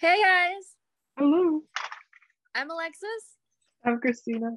Hey 0.00 0.16
guys, 0.22 0.64
Hello, 1.18 1.60
I'm 2.54 2.70
Alexis, 2.70 3.36
I'm 3.84 4.00
Christina. 4.00 4.52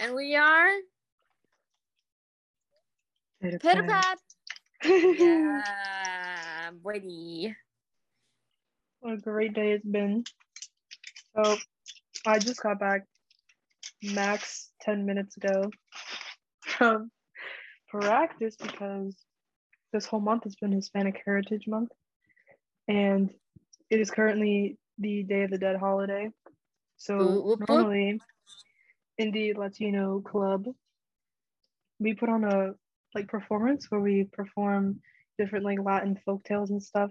and 0.00 0.14
we 0.14 0.36
are 0.36 0.68
Pitter 3.40 3.58
Pitter 3.58 3.82
pat. 3.84 4.18
Yeah, 4.84 6.70
Brady. 6.82 7.54
what 9.00 9.14
a 9.14 9.16
great 9.16 9.54
day 9.54 9.72
it's 9.72 9.86
been. 9.86 10.24
So, 11.34 11.56
I 12.26 12.38
just 12.38 12.62
got 12.62 12.78
back 12.78 13.04
max 14.02 14.70
10 14.82 15.06
minutes 15.06 15.36
ago 15.38 15.70
from 16.60 17.10
practice 17.88 18.56
because 18.56 19.16
this 19.94 20.04
whole 20.04 20.20
month 20.20 20.44
has 20.44 20.56
been 20.56 20.72
Hispanic 20.72 21.22
Heritage 21.24 21.66
Month. 21.66 21.90
And 22.86 23.30
it 23.90 24.00
is 24.00 24.10
currently 24.10 24.78
the 24.98 25.22
Day 25.22 25.42
of 25.42 25.50
the 25.50 25.58
Dead 25.58 25.76
holiday. 25.76 26.30
So, 26.96 27.40
whoop. 27.40 27.68
normally 27.68 28.20
in 29.18 29.30
the 29.30 29.54
Latino 29.54 30.20
club, 30.20 30.66
we 31.98 32.14
put 32.14 32.28
on 32.28 32.44
a 32.44 32.74
like 33.14 33.28
performance 33.28 33.90
where 33.90 34.00
we 34.00 34.24
perform 34.32 35.00
different 35.38 35.64
like 35.64 35.78
Latin 35.82 36.18
folk 36.24 36.44
tales 36.44 36.70
and 36.70 36.82
stuff. 36.82 37.10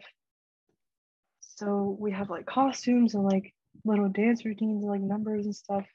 So 1.39 1.95
we 1.99 2.11
have 2.11 2.29
like 2.29 2.45
costumes 2.45 3.13
and 3.13 3.23
like 3.23 3.53
little 3.85 4.09
dance 4.09 4.43
routines 4.45 4.83
and 4.83 4.91
like 4.91 5.01
numbers 5.01 5.45
and 5.45 5.55
stuff. 5.55 5.85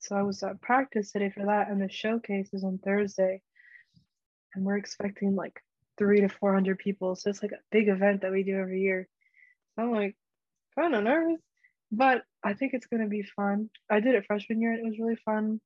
So 0.00 0.16
I 0.16 0.22
was 0.22 0.42
at 0.42 0.60
practice 0.60 1.10
today 1.10 1.30
for 1.30 1.46
that, 1.46 1.68
and 1.70 1.82
the 1.82 1.88
showcase 1.88 2.50
is 2.52 2.62
on 2.62 2.78
Thursday, 2.78 3.40
and 4.54 4.64
we're 4.64 4.76
expecting 4.76 5.34
like 5.34 5.60
three 5.96 6.20
to 6.20 6.28
four 6.28 6.54
hundred 6.54 6.78
people. 6.78 7.16
So 7.16 7.30
it's 7.30 7.42
like 7.42 7.52
a 7.52 7.64
big 7.72 7.88
event 7.88 8.22
that 8.22 8.30
we 8.30 8.44
do 8.44 8.56
every 8.56 8.80
year. 8.80 9.08
I'm 9.78 9.92
like 9.92 10.16
kind 10.78 10.94
of 10.94 11.04
nervous, 11.04 11.40
but 11.92 12.22
I 12.44 12.54
think 12.54 12.74
it's 12.74 12.86
gonna 12.86 13.08
be 13.08 13.22
fun. 13.36 13.70
I 13.90 14.00
did 14.00 14.14
it 14.14 14.26
freshman 14.26 14.60
year 14.60 14.72
and 14.72 14.80
it 14.80 14.88
was 14.88 14.98
really 14.98 15.18
fun. 15.24 15.60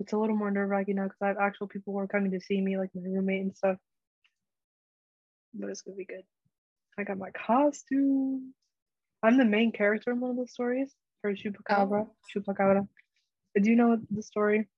It's 0.00 0.12
a 0.12 0.18
little 0.18 0.36
more 0.36 0.50
nerve 0.50 0.68
wracking 0.68 0.96
now 0.96 1.04
because 1.04 1.22
I 1.22 1.28
have 1.28 1.38
actual 1.38 1.68
people 1.68 1.92
who 1.92 2.00
are 2.00 2.06
coming 2.06 2.32
to 2.32 2.40
see 2.40 2.60
me, 2.60 2.76
like 2.76 2.90
my 2.94 3.02
roommate 3.02 3.42
and 3.42 3.56
stuff. 3.56 3.76
But 5.54 5.70
it's 5.70 5.82
gonna 5.82 5.96
be 5.96 6.04
good. 6.04 6.24
I 6.98 7.04
got 7.04 7.18
my 7.18 7.30
costume. 7.30 8.54
I'm 9.22 9.38
the 9.38 9.44
main 9.44 9.72
character 9.72 10.10
in 10.10 10.20
one 10.20 10.32
of 10.32 10.36
the 10.36 10.46
stories 10.46 10.94
for 11.22 11.34
Chupacabra. 11.34 12.06
Chupacabra. 12.34 12.86
Do 13.60 13.70
you 13.70 13.76
know 13.76 13.98
the 14.10 14.22
story? 14.22 14.68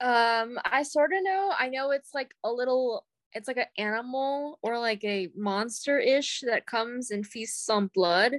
Um, 0.00 0.58
I 0.64 0.82
sort 0.82 1.12
of 1.12 1.22
know. 1.22 1.52
I 1.58 1.68
know 1.68 1.90
it's 1.92 2.14
like 2.14 2.34
a 2.44 2.52
little. 2.52 3.04
It's 3.32 3.48
like 3.48 3.58
an 3.58 3.66
animal 3.76 4.58
or 4.62 4.78
like 4.78 5.04
a 5.04 5.28
monster 5.36 5.98
ish 5.98 6.42
that 6.46 6.66
comes 6.66 7.10
and 7.10 7.26
feasts 7.26 7.68
on 7.68 7.90
blood. 7.94 8.36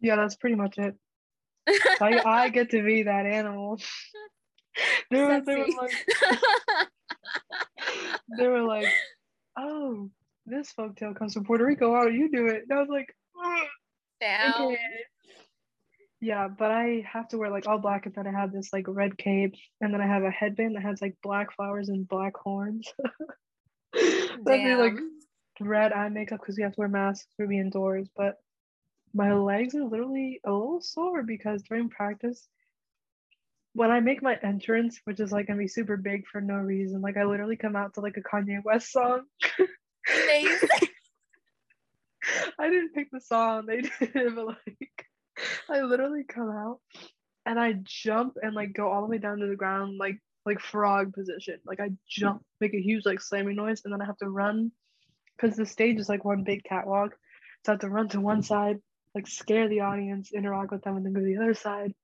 Yeah, 0.00 0.16
that's 0.16 0.36
pretty 0.36 0.56
much 0.56 0.78
it. 0.78 0.94
I, 2.00 2.22
I 2.24 2.48
get 2.48 2.70
to 2.70 2.82
be 2.82 3.02
that 3.04 3.26
animal. 3.26 3.80
they, 5.10 5.20
were, 5.22 5.40
they, 5.40 5.56
were 5.56 5.66
like, 5.80 6.88
they 8.38 8.48
were 8.48 8.62
like, 8.62 8.86
oh, 9.58 10.10
this 10.46 10.72
folktale 10.78 11.16
comes 11.16 11.34
from 11.34 11.44
Puerto 11.44 11.64
Rico. 11.64 11.94
How 11.94 12.04
don't 12.04 12.14
you 12.14 12.30
do 12.30 12.46
it? 12.46 12.64
And 12.68 12.78
I 12.78 12.80
was 12.80 12.88
like. 12.88 13.14
Down. 14.20 14.62
Okay. 14.62 14.78
Yeah, 16.20 16.48
but 16.48 16.70
I 16.70 17.02
have 17.10 17.28
to 17.28 17.38
wear 17.38 17.50
like 17.50 17.66
all 17.66 17.78
black 17.78 18.04
and 18.04 18.14
then 18.14 18.26
I 18.26 18.38
have 18.38 18.52
this 18.52 18.74
like 18.74 18.84
red 18.86 19.16
cape 19.16 19.54
and 19.80 19.92
then 19.92 20.02
I 20.02 20.06
have 20.06 20.22
a 20.22 20.30
headband 20.30 20.76
that 20.76 20.82
has 20.82 21.00
like 21.00 21.16
black 21.22 21.54
flowers 21.56 21.88
and 21.88 22.06
black 22.06 22.36
horns. 22.36 22.86
That'd 24.44 24.64
be 24.64 24.74
like 24.74 24.98
red 25.60 25.92
eye 25.92 26.08
makeup 26.08 26.40
because 26.40 26.56
we 26.56 26.62
have 26.62 26.72
to 26.72 26.80
wear 26.80 26.88
masks 26.88 27.28
for 27.36 27.46
being 27.46 27.60
indoors. 27.60 28.08
But 28.16 28.36
my 29.12 29.28
mm. 29.28 29.44
legs 29.44 29.74
are 29.74 29.84
literally 29.84 30.40
a 30.44 30.52
little 30.52 30.80
sore 30.80 31.22
because 31.22 31.62
during 31.62 31.88
practice, 31.88 32.48
when 33.72 33.90
I 33.90 34.00
make 34.00 34.22
my 34.22 34.36
entrance, 34.42 35.00
which 35.04 35.20
is 35.20 35.32
like 35.32 35.46
gonna 35.46 35.58
be 35.58 35.68
super 35.68 35.96
big 35.96 36.26
for 36.26 36.40
no 36.40 36.54
reason, 36.54 37.00
like 37.00 37.16
I 37.16 37.24
literally 37.24 37.56
come 37.56 37.76
out 37.76 37.94
to 37.94 38.00
like 38.00 38.16
a 38.16 38.22
Kanye 38.22 38.62
West 38.64 38.92
song. 38.92 39.22
Amazing. 40.24 40.68
I 42.58 42.68
didn't 42.68 42.94
pick 42.94 43.10
the 43.10 43.20
song, 43.20 43.66
they 43.66 43.80
did, 44.06 44.34
but 44.34 44.46
like 44.46 45.06
I 45.68 45.80
literally 45.82 46.24
come 46.24 46.50
out 46.50 46.80
and 47.46 47.58
I 47.58 47.74
jump 47.82 48.36
and 48.42 48.54
like 48.54 48.72
go 48.72 48.90
all 48.90 49.02
the 49.02 49.08
way 49.08 49.18
down 49.18 49.38
to 49.38 49.46
the 49.46 49.56
ground 49.56 49.98
like 49.98 50.18
like 50.46 50.60
frog 50.60 51.12
position. 51.12 51.58
Like 51.64 51.80
I 51.80 51.90
jump, 52.08 52.42
make 52.60 52.74
a 52.74 52.80
huge 52.80 53.04
like 53.06 53.20
slamming 53.20 53.56
noise, 53.56 53.82
and 53.84 53.92
then 53.92 54.02
I 54.02 54.06
have 54.06 54.18
to 54.18 54.28
run 54.28 54.72
because 55.36 55.56
the 55.56 55.66
stage 55.66 55.98
is 55.98 56.08
like 56.08 56.24
one 56.24 56.44
big 56.44 56.64
catwalk. 56.64 57.12
So 57.64 57.72
I 57.72 57.74
have 57.74 57.80
to 57.80 57.88
run 57.88 58.08
to 58.10 58.20
one 58.20 58.42
side, 58.42 58.78
like 59.14 59.26
scare 59.26 59.68
the 59.68 59.80
audience, 59.80 60.32
interact 60.32 60.72
with 60.72 60.82
them, 60.82 60.96
and 60.96 61.04
then 61.04 61.12
go 61.12 61.20
to 61.20 61.26
the 61.26 61.36
other 61.36 61.54
side, 61.54 61.94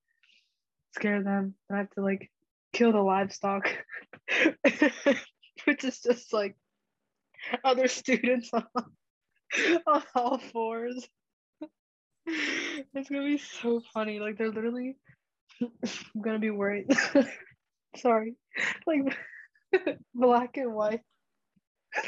scare 0.95 1.23
them. 1.23 1.55
And 1.69 1.77
I 1.77 1.79
have 1.79 1.91
to 1.91 2.01
like 2.01 2.29
kill 2.73 2.91
the 2.91 3.01
livestock, 3.01 3.69
which 5.65 5.83
is 5.83 5.99
just 5.99 6.31
like 6.33 6.55
other 7.63 7.87
students 7.87 8.51
on, 8.53 8.65
on 9.87 10.03
all 10.15 10.37
fours. 10.37 11.07
It's 12.93 13.07
gonna 13.09 13.23
be 13.23 13.37
so 13.37 13.81
funny. 13.93 14.19
Like 14.19 14.37
they're 14.37 14.51
literally 14.51 14.97
I'm 15.61 15.71
gonna 16.21 16.39
be 16.39 16.49
worried. 16.49 16.87
Sorry. 17.97 18.35
Like 18.87 19.01
black 20.15 20.57
and 20.57 20.73
white. 20.73 21.01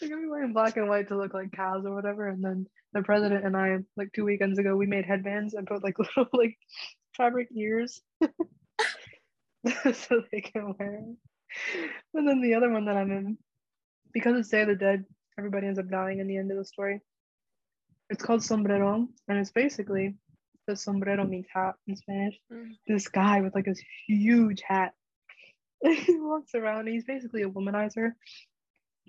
They're 0.00 0.08
gonna 0.08 0.22
be 0.22 0.28
wearing 0.28 0.52
black 0.52 0.76
and 0.76 0.88
white 0.88 1.08
to 1.08 1.16
look 1.16 1.34
like 1.34 1.52
cows 1.52 1.84
or 1.84 1.94
whatever. 1.94 2.28
And 2.28 2.44
then 2.44 2.66
the 2.92 3.02
president 3.02 3.44
and 3.44 3.56
I, 3.56 3.78
like 3.96 4.12
two 4.14 4.24
weekends 4.24 4.58
ago, 4.58 4.76
we 4.76 4.86
made 4.86 5.04
headbands 5.04 5.54
and 5.54 5.66
put 5.66 5.82
like 5.82 5.98
little 5.98 6.26
like 6.32 6.56
fabric 7.16 7.48
ears 7.56 8.00
so 9.92 10.22
they 10.30 10.40
can 10.40 10.74
wear. 10.78 11.02
And 12.14 12.28
then 12.28 12.40
the 12.40 12.54
other 12.54 12.70
one 12.70 12.84
that 12.86 12.96
I'm 12.96 13.10
in, 13.10 13.38
because 14.12 14.38
it's 14.38 14.48
Day 14.48 14.62
of 14.62 14.68
the 14.68 14.74
Dead, 14.74 15.04
everybody 15.38 15.66
ends 15.66 15.78
up 15.78 15.90
dying 15.90 16.20
in 16.20 16.26
the 16.26 16.36
end 16.36 16.50
of 16.50 16.58
the 16.58 16.64
story. 16.64 17.00
It's 18.10 18.22
called 18.22 18.42
Sombrero, 18.42 19.08
and 19.28 19.38
it's 19.38 19.50
basically 19.50 20.14
the 20.66 20.76
sombrero 20.76 21.24
means 21.24 21.46
hat 21.52 21.74
in 21.86 21.96
Spanish. 21.96 22.38
Mm. 22.52 22.70
This 22.86 23.08
guy 23.08 23.40
with 23.40 23.54
like 23.54 23.64
this 23.64 23.82
huge 24.06 24.62
hat. 24.66 24.92
he 25.82 26.18
walks 26.18 26.54
around. 26.54 26.80
And 26.80 26.88
he's 26.88 27.04
basically 27.04 27.42
a 27.42 27.48
womanizer. 27.48 28.12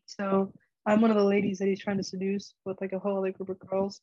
So 0.05 0.53
I'm 0.85 1.01
one 1.01 1.11
of 1.11 1.17
the 1.17 1.23
ladies 1.23 1.59
that 1.59 1.67
he's 1.67 1.81
trying 1.81 1.97
to 1.97 2.03
seduce 2.03 2.53
with 2.65 2.79
like 2.79 2.93
a 2.93 2.99
whole 2.99 3.17
other 3.17 3.31
group 3.31 3.49
of 3.49 3.59
girls. 3.59 3.99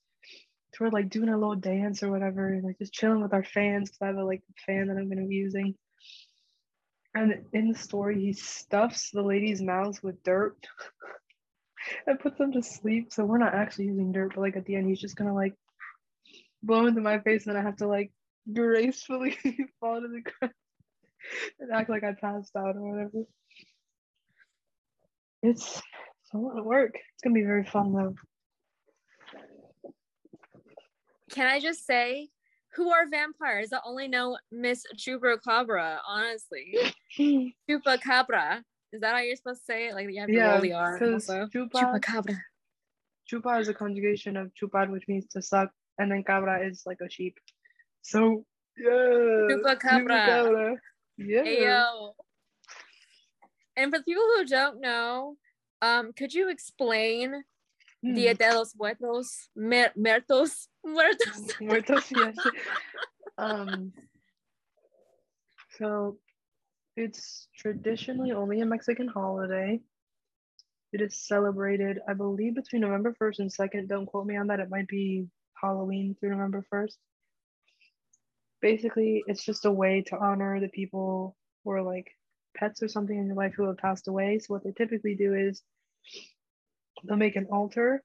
So 0.74 0.84
we're 0.84 0.90
like 0.90 1.08
doing 1.08 1.28
a 1.28 1.38
little 1.38 1.54
dance 1.54 2.02
or 2.02 2.10
whatever, 2.10 2.48
and 2.48 2.64
like 2.64 2.78
just 2.78 2.92
chilling 2.92 3.22
with 3.22 3.32
our 3.32 3.44
fans 3.44 3.90
because 3.90 4.02
I 4.02 4.06
have 4.08 4.16
a 4.16 4.24
like 4.24 4.42
fan 4.66 4.88
that 4.88 4.96
I'm 4.96 5.08
gonna 5.08 5.26
be 5.26 5.36
using. 5.36 5.74
And 7.14 7.44
in 7.52 7.70
the 7.70 7.78
story, 7.78 8.20
he 8.20 8.32
stuffs 8.32 9.10
the 9.10 9.22
ladies' 9.22 9.62
mouths 9.62 10.02
with 10.02 10.22
dirt 10.24 10.56
and 12.06 12.18
puts 12.18 12.38
them 12.38 12.52
to 12.52 12.62
sleep. 12.62 13.12
So 13.12 13.24
we're 13.24 13.38
not 13.38 13.54
actually 13.54 13.86
using 13.86 14.10
dirt, 14.10 14.32
but 14.34 14.40
like 14.40 14.56
at 14.56 14.66
the 14.66 14.74
end, 14.74 14.88
he's 14.88 15.00
just 15.00 15.16
gonna 15.16 15.34
like 15.34 15.54
blow 16.64 16.86
into 16.86 17.00
my 17.00 17.18
face, 17.20 17.46
and 17.46 17.54
then 17.54 17.62
I 17.62 17.66
have 17.66 17.76
to 17.76 17.86
like 17.86 18.12
gracefully 18.52 19.36
fall 19.80 20.00
to 20.00 20.08
the 20.08 20.20
ground 20.20 20.54
and 21.60 21.72
act 21.72 21.90
like 21.90 22.04
I 22.04 22.12
passed 22.12 22.54
out 22.56 22.76
or 22.76 22.82
whatever. 22.82 23.24
It's, 25.42 25.82
it's 26.22 26.32
a 26.32 26.38
lot 26.38 26.58
of 26.58 26.64
work. 26.64 26.94
It's 26.94 27.22
gonna 27.22 27.34
be 27.34 27.42
very 27.42 27.64
fun 27.64 27.92
though. 27.92 28.14
Can 31.30 31.46
I 31.46 31.58
just 31.58 31.84
say, 31.86 32.28
who 32.74 32.90
are 32.90 33.08
vampires? 33.08 33.72
I 33.72 33.78
only 33.84 34.08
know 34.08 34.38
Miss 34.50 34.84
Chupacabra, 34.96 35.98
honestly. 36.06 36.76
Chupacabra. 37.68 38.62
Is 38.92 39.00
that 39.00 39.14
how 39.14 39.20
you're 39.20 39.36
supposed 39.36 39.60
to 39.60 39.64
say 39.64 39.88
it? 39.88 39.94
Like 39.94 40.08
you 40.10 40.20
have 40.20 40.28
to 40.28 40.34
yeah, 40.34 40.52
roll 40.52 40.60
the 40.60 40.72
R. 40.72 40.98
chupa, 40.98 41.50
Chupacabra. 41.52 42.36
chupa 43.30 43.60
is 43.60 43.68
a 43.68 43.74
conjugation 43.74 44.36
of 44.36 44.52
chupar, 44.54 44.88
which 44.90 45.08
means 45.08 45.26
to 45.28 45.42
suck, 45.42 45.70
and 45.98 46.10
then 46.10 46.22
cabra 46.24 46.66
is 46.66 46.82
like 46.86 46.98
a 47.04 47.10
sheep. 47.10 47.38
So 48.02 48.44
yeah, 48.76 48.90
Chupacabra. 49.50 50.06
chupacabra. 50.08 50.76
Yeah. 51.16 51.42
Ayo. 51.44 52.12
And 53.76 53.92
for 53.92 54.02
people 54.02 54.22
who 54.36 54.44
don't 54.46 54.80
know, 54.80 55.36
um, 55.82 56.12
could 56.12 56.32
you 56.34 56.48
explain 56.50 57.44
Hmm. 58.04 58.12
Dia 58.14 58.34
de 58.34 58.52
los 58.54 58.74
Muertos, 58.76 59.48
Mer- 59.56 59.92
Muertos, 59.96 60.68
Muertos? 60.84 61.48
Muertos, 61.60 62.12
yes. 62.14 62.36
Um, 63.38 63.94
so 65.78 66.18
it's 66.98 67.48
traditionally 67.56 68.32
only 68.32 68.60
a 68.60 68.66
Mexican 68.66 69.08
holiday. 69.08 69.80
It 70.92 71.00
is 71.00 71.26
celebrated, 71.26 71.98
I 72.06 72.12
believe, 72.12 72.54
between 72.56 72.82
November 72.82 73.14
1st 73.18 73.38
and 73.38 73.50
2nd. 73.50 73.88
Don't 73.88 74.04
quote 74.04 74.26
me 74.26 74.36
on 74.36 74.48
that. 74.48 74.60
It 74.60 74.68
might 74.68 74.86
be 74.86 75.26
Halloween 75.64 76.14
through 76.18 76.30
November 76.30 76.64
1st. 76.72 76.96
Basically, 78.60 79.24
it's 79.26 79.44
just 79.44 79.64
a 79.64 79.72
way 79.72 80.02
to 80.08 80.18
honor 80.18 80.60
the 80.60 80.68
people 80.68 81.36
or 81.64 81.82
like 81.82 82.08
pets 82.56 82.82
or 82.82 82.88
something 82.88 83.18
in 83.18 83.26
your 83.26 83.36
life 83.36 83.54
who 83.56 83.66
have 83.66 83.78
passed 83.78 84.08
away. 84.08 84.38
So, 84.38 84.54
what 84.54 84.64
they 84.64 84.72
typically 84.72 85.14
do 85.14 85.34
is 85.34 85.62
they'll 87.04 87.16
make 87.16 87.36
an 87.36 87.48
altar 87.50 88.02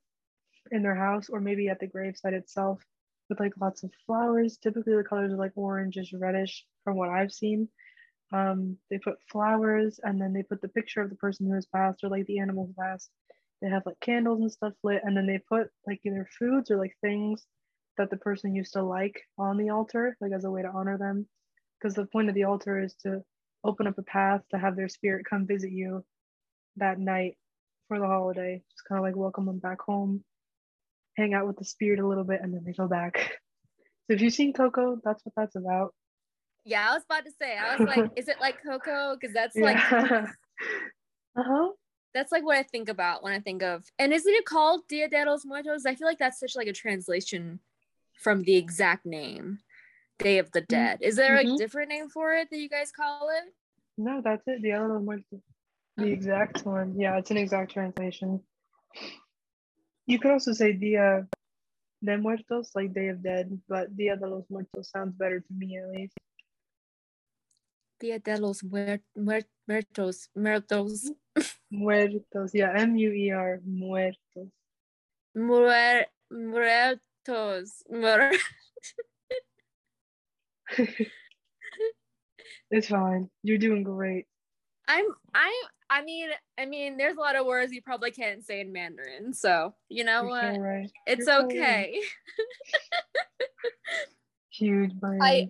in 0.71 0.83
their 0.83 0.95
house 0.95 1.29
or 1.29 1.39
maybe 1.39 1.69
at 1.69 1.79
the 1.79 1.87
gravesite 1.87 2.33
itself 2.33 2.81
with 3.29 3.39
like 3.39 3.53
lots 3.59 3.83
of 3.83 3.91
flowers. 4.05 4.57
Typically, 4.57 4.95
the 4.95 5.03
colors 5.03 5.33
are 5.33 5.37
like 5.37 5.55
orangish, 5.55 6.13
reddish 6.13 6.65
from 6.83 6.95
what 6.95 7.09
I've 7.09 7.31
seen. 7.31 7.69
Um, 8.31 8.77
they 8.89 8.99
put 8.99 9.17
flowers 9.31 9.99
and 10.03 10.21
then 10.21 10.33
they 10.33 10.43
put 10.43 10.61
the 10.61 10.67
picture 10.69 11.01
of 11.01 11.09
the 11.09 11.15
person 11.15 11.47
who 11.47 11.55
has 11.55 11.65
passed 11.65 12.03
or 12.03 12.09
like 12.09 12.25
the 12.27 12.39
animal 12.39 12.67
who 12.67 12.81
passed. 12.81 13.09
They 13.61 13.69
have 13.69 13.85
like 13.85 13.99
candles 13.99 14.39
and 14.39 14.51
stuff 14.51 14.73
lit, 14.83 15.01
and 15.03 15.15
then 15.15 15.27
they 15.27 15.39
put 15.39 15.67
like 15.85 15.99
either 16.05 16.27
foods 16.37 16.71
or 16.71 16.77
like 16.77 16.95
things 17.01 17.45
that 17.97 18.09
the 18.09 18.17
person 18.17 18.55
used 18.55 18.73
to 18.73 18.83
like 18.83 19.19
on 19.37 19.57
the 19.57 19.69
altar, 19.69 20.15
like 20.21 20.31
as 20.31 20.45
a 20.45 20.51
way 20.51 20.61
to 20.61 20.69
honor 20.69 20.97
them. 20.97 21.27
Because 21.79 21.95
the 21.95 22.05
point 22.05 22.29
of 22.29 22.35
the 22.35 22.45
altar 22.45 22.81
is 22.81 22.95
to 23.03 23.21
open 23.63 23.87
up 23.87 23.97
a 23.97 24.03
path 24.03 24.41
to 24.51 24.57
have 24.57 24.75
their 24.75 24.89
spirit 24.89 25.25
come 25.29 25.45
visit 25.45 25.71
you 25.71 26.03
that 26.77 26.99
night 26.99 27.37
for 27.87 27.99
the 27.99 28.05
holiday. 28.05 28.61
Just 28.71 28.87
kind 28.87 28.99
of 28.99 29.03
like 29.03 29.15
welcome 29.15 29.45
them 29.45 29.59
back 29.59 29.81
home, 29.81 30.23
hang 31.17 31.33
out 31.33 31.47
with 31.47 31.57
the 31.57 31.65
spirit 31.65 31.99
a 31.99 32.07
little 32.07 32.23
bit, 32.23 32.41
and 32.41 32.53
then 32.53 32.63
they 32.65 32.73
go 32.73 32.87
back. 32.87 33.31
So 34.07 34.15
if 34.15 34.21
you've 34.21 34.33
seen 34.33 34.53
Coco, 34.53 34.99
that's 35.03 35.23
what 35.23 35.35
that's 35.37 35.55
about. 35.55 35.93
Yeah, 36.65 36.87
I 36.89 36.95
was 36.95 37.03
about 37.05 37.25
to 37.25 37.31
say. 37.39 37.55
I 37.55 37.75
was 37.75 37.87
like, 37.87 38.09
is 38.15 38.27
it 38.27 38.37
like 38.41 38.57
Coco? 38.63 39.15
Because 39.15 39.35
that's 39.35 39.55
like, 39.55 39.77
uh 39.93 40.25
huh. 41.37 41.69
That's 42.13 42.31
like 42.31 42.43
what 42.43 42.57
I 42.57 42.63
think 42.63 42.89
about 42.89 43.23
when 43.23 43.33
I 43.33 43.39
think 43.39 43.61
of. 43.63 43.83
And 43.97 44.13
isn't 44.13 44.33
it 44.33 44.45
called 44.45 44.87
Dia 44.87 45.07
de 45.09 45.25
los 45.25 45.45
Muertos? 45.45 45.85
I 45.85 45.95
feel 45.95 46.07
like 46.07 46.19
that's 46.19 46.39
such 46.39 46.55
like 46.55 46.67
a 46.67 46.73
translation 46.73 47.59
from 48.19 48.43
the 48.43 48.55
exact 48.55 49.05
name, 49.05 49.59
Day 50.17 50.39
of 50.39 50.51
the 50.51 50.61
mm-hmm. 50.61 50.75
Dead. 50.75 50.99
Is 51.01 51.15
there 51.15 51.37
a 51.37 51.43
mm-hmm. 51.43 51.55
different 51.55 51.89
name 51.89 52.09
for 52.09 52.33
it 52.33 52.49
that 52.49 52.57
you 52.57 52.69
guys 52.69 52.91
call 52.91 53.29
it? 53.29 53.53
No, 53.97 54.21
that's 54.23 54.47
it. 54.47 54.61
Dia 54.61 54.79
de 54.79 54.87
los 54.87 55.03
Muertos. 55.03 55.41
The 55.97 56.05
oh. 56.05 56.07
exact 56.07 56.65
one. 56.65 56.95
Yeah, 56.97 57.17
it's 57.17 57.31
an 57.31 57.37
exact 57.37 57.71
translation. 57.71 58.41
You 60.05 60.19
could 60.19 60.31
also 60.31 60.53
say 60.53 60.73
Dia 60.73 61.27
de 62.03 62.17
Muertos, 62.17 62.71
like 62.75 62.93
Day 62.93 63.09
of 63.09 63.21
Dead, 63.21 63.59
but 63.67 63.95
Dia 63.95 64.15
de 64.15 64.27
los 64.27 64.45
Muertos 64.49 64.89
sounds 64.89 65.13
better 65.15 65.39
to 65.39 65.53
me 65.53 65.77
at 65.77 65.89
least. 65.89 66.17
Dia 67.99 68.19
de 68.19 68.37
los 68.37 68.61
Muer- 68.63 69.03
Muer- 69.17 69.45
Muertos. 69.67 70.29
Muertos. 70.35 71.11
Muertos. 71.71 72.51
Yeah, 72.53 72.73
M 72.77 72.95
U 72.97 73.11
E 73.11 73.31
R. 73.31 73.59
Muertos. 73.65 74.49
Muer- 75.35 76.05
Muertos. 76.31 77.83
Muer- 77.91 78.37
It's 82.71 82.87
fine. 82.87 83.29
You're 83.43 83.57
doing 83.57 83.83
great. 83.83 84.25
I'm 84.87 85.05
I 85.33 85.63
I 85.89 86.03
mean 86.03 86.29
I 86.57 86.65
mean 86.65 86.97
there's 86.97 87.17
a 87.17 87.19
lot 87.19 87.35
of 87.35 87.45
words 87.45 87.71
you 87.71 87.81
probably 87.81 88.11
can't 88.11 88.45
say 88.45 88.59
in 88.61 88.71
Mandarin, 88.71 89.33
so 89.33 89.73
you 89.89 90.03
know 90.03 90.21
You're 90.21 90.29
what? 90.29 90.55
so 90.55 90.61
right. 90.61 90.91
It's 91.07 91.27
You're 91.27 91.43
okay. 91.45 91.99
Huge 94.51 94.93
brain. 94.93 95.19
I 95.21 95.49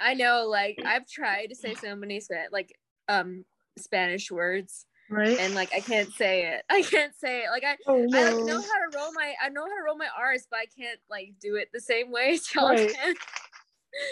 I 0.00 0.14
know 0.14 0.46
like 0.48 0.78
I've 0.84 1.06
tried 1.06 1.46
to 1.46 1.54
say 1.54 1.74
so 1.74 1.94
many 1.94 2.20
like 2.50 2.74
um 3.08 3.44
Spanish 3.78 4.30
words 4.30 4.86
right? 5.10 5.38
and 5.38 5.54
like 5.54 5.70
I 5.74 5.80
can't 5.80 6.12
say 6.14 6.46
it. 6.54 6.64
I 6.70 6.82
can't 6.82 7.14
say 7.14 7.40
it. 7.44 7.50
Like 7.50 7.64
I 7.64 7.76
oh 7.86 8.06
I 8.14 8.30
like, 8.30 8.44
know 8.44 8.60
how 8.60 8.90
to 8.90 8.96
roll 8.96 9.12
my 9.12 9.34
I 9.42 9.48
know 9.50 9.62
how 9.62 9.76
to 9.76 9.82
roll 9.84 9.96
my 9.96 10.08
R's, 10.18 10.46
but 10.50 10.58
I 10.58 10.66
can't 10.66 10.98
like 11.10 11.34
do 11.40 11.56
it 11.56 11.68
the 11.72 11.80
same 11.80 12.10
way 12.10 12.38
y'all 12.54 12.70
Right. 12.70 12.92
can. 12.94 13.14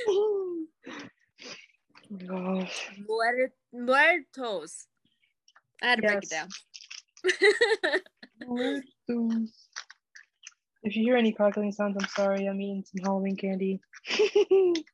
oh 0.09 0.67
my 2.11 2.27
gosh. 2.27 2.91
Muer- 3.09 3.53
muertos. 3.73 4.87
I 5.83 5.87
had 5.91 5.97
to 5.97 6.03
break 6.03 6.25
it 6.25 6.31
down. 6.31 6.49
Muertos. 8.47 9.69
If 10.85 10.97
you 10.97 11.03
hear 11.03 11.17
any 11.17 11.33
crackling 11.33 11.73
sounds, 11.73 11.97
I'm 12.01 12.09
sorry. 12.09 12.47
I'm 12.47 12.61
eating 12.61 12.85
some 12.85 13.05
Halloween 13.05 13.37
candy. 13.37 13.81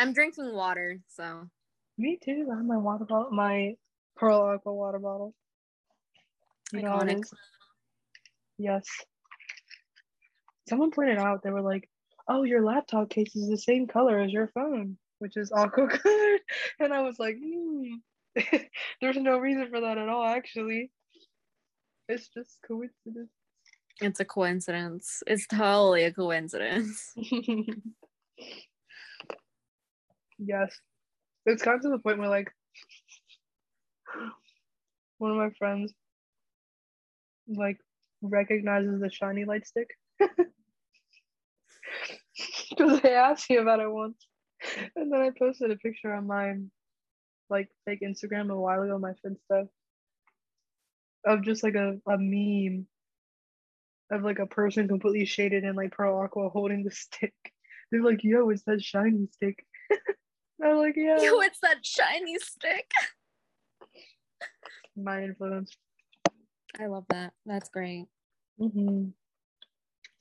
I'm 0.00 0.14
drinking 0.14 0.54
water, 0.54 0.98
so 1.08 1.46
Me 1.98 2.18
too. 2.24 2.48
I 2.50 2.56
have 2.56 2.64
my 2.64 2.78
water 2.78 3.04
bottle, 3.04 3.30
my 3.32 3.74
Pearl 4.16 4.40
Aqua 4.40 4.72
water 4.72 4.98
bottle. 4.98 5.34
You 6.72 6.80
Iconic. 6.80 7.22
Yes. 8.56 8.86
Someone 10.70 10.90
pointed 10.90 11.18
out 11.18 11.42
they 11.42 11.50
were 11.50 11.60
like, 11.60 11.90
"Oh, 12.28 12.44
your 12.44 12.64
laptop 12.64 13.10
case 13.10 13.36
is 13.36 13.50
the 13.50 13.58
same 13.58 13.86
color 13.86 14.18
as 14.20 14.32
your 14.32 14.48
phone, 14.54 14.96
which 15.18 15.36
is 15.36 15.52
aqua 15.52 15.88
colored," 15.88 16.40
and 16.80 16.94
I 16.94 17.02
was 17.02 17.18
like, 17.18 17.36
hmm. 17.38 17.96
"There's 19.02 19.16
no 19.16 19.36
reason 19.38 19.68
for 19.68 19.82
that 19.82 19.98
at 19.98 20.08
all. 20.08 20.24
Actually, 20.24 20.90
it's 22.08 22.28
just 22.28 22.56
coincidence." 22.66 23.28
it's 24.00 24.20
a 24.20 24.24
coincidence. 24.24 25.22
It's 25.26 25.46
totally 25.46 26.04
a 26.04 26.12
coincidence. 26.12 27.14
yes, 30.44 30.76
it's 31.46 31.62
gotten 31.62 31.82
to 31.82 31.88
the 31.90 31.98
point 31.98 32.18
where 32.18 32.28
like 32.28 32.50
one 35.18 35.30
of 35.30 35.36
my 35.36 35.50
friends 35.58 35.92
like 37.48 37.78
recognizes 38.22 39.00
the 39.00 39.10
shiny 39.10 39.44
light 39.44 39.66
stick 39.66 39.88
because 42.70 43.00
they 43.00 43.14
asked 43.14 43.50
me 43.50 43.56
about 43.56 43.80
it 43.80 43.90
once, 43.90 44.26
and 44.96 45.12
then 45.12 45.20
I 45.20 45.30
posted 45.38 45.70
a 45.70 45.76
picture 45.76 46.12
on 46.12 46.26
my 46.26 46.54
like 47.50 47.68
fake 47.86 48.00
Instagram 48.02 48.50
a 48.52 48.56
while 48.60 48.82
ago, 48.82 48.98
my 48.98 49.12
Finsta, 49.24 49.68
of 51.26 51.42
just 51.42 51.62
like 51.62 51.74
a, 51.74 51.98
a 52.08 52.18
meme 52.18 52.86
of 54.10 54.22
like 54.22 54.38
a 54.38 54.46
person 54.46 54.88
completely 54.88 55.24
shaded 55.24 55.64
in 55.64 55.76
like 55.76 55.92
pearl 55.92 56.20
aqua 56.20 56.48
holding 56.48 56.84
the 56.84 56.90
stick. 56.90 57.34
They're 57.90 58.02
like, 58.02 58.22
"Yo, 58.22 58.50
it's 58.50 58.62
that 58.64 58.82
shiny 58.82 59.28
stick." 59.32 59.64
I'm 60.62 60.76
like, 60.78 60.94
"Yeah." 60.96 61.20
Yo, 61.22 61.40
it's 61.40 61.60
that 61.60 61.84
shiny 61.84 62.38
stick. 62.38 62.90
my 64.96 65.22
influence. 65.24 65.76
I 66.78 66.86
love 66.86 67.04
that. 67.10 67.32
That's 67.46 67.68
great. 67.68 68.06
hmm 68.58 69.06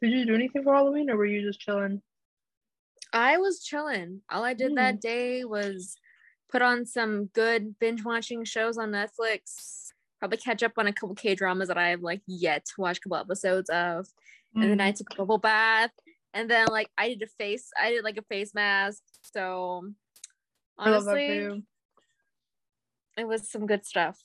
Did 0.01 0.11
you 0.11 0.25
do 0.25 0.35
anything 0.35 0.63
for 0.63 0.73
Halloween, 0.73 1.09
or 1.09 1.17
were 1.17 1.25
you 1.25 1.45
just 1.45 1.59
chilling? 1.59 2.01
I 3.11 3.37
was 3.37 3.63
chilling. 3.63 4.21
All 4.29 4.43
I 4.43 4.53
did 4.53 4.75
that 4.75 5.01
day 5.01 5.43
was 5.43 5.95
put 6.51 6.61
on 6.61 6.85
some 6.85 7.25
good 7.27 7.77
binge 7.79 8.03
watching 8.03 8.43
shows 8.45 8.77
on 8.77 8.91
Netflix. 8.91 9.87
Probably 10.19 10.37
catch 10.37 10.61
up 10.63 10.73
on 10.77 10.85
a 10.87 10.93
couple 10.93 11.15
K 11.15 11.33
dramas 11.33 11.69
that 11.69 11.77
I 11.77 11.89
have 11.89 12.01
like 12.01 12.21
yet 12.27 12.65
to 12.65 12.73
watch 12.77 12.97
a 12.97 13.01
couple 13.01 13.17
episodes 13.17 13.69
of. 13.69 14.07
And 14.55 14.63
then 14.71 14.81
I 14.81 14.91
took 14.91 15.11
a 15.13 15.15
bubble 15.15 15.37
bath. 15.39 15.91
And 16.33 16.49
then 16.49 16.67
like 16.69 16.89
I 16.97 17.09
did 17.09 17.21
a 17.23 17.27
face, 17.27 17.71
I 17.81 17.89
did 17.91 18.03
like 18.03 18.17
a 18.17 18.21
face 18.23 18.53
mask. 18.53 19.01
So 19.33 19.41
I 19.41 19.45
love 19.45 19.87
that 19.87 20.08
honestly, 20.79 21.63
it 23.17 23.27
was 23.27 23.49
some 23.49 23.67
good 23.67 23.85
stuff. 23.85 24.17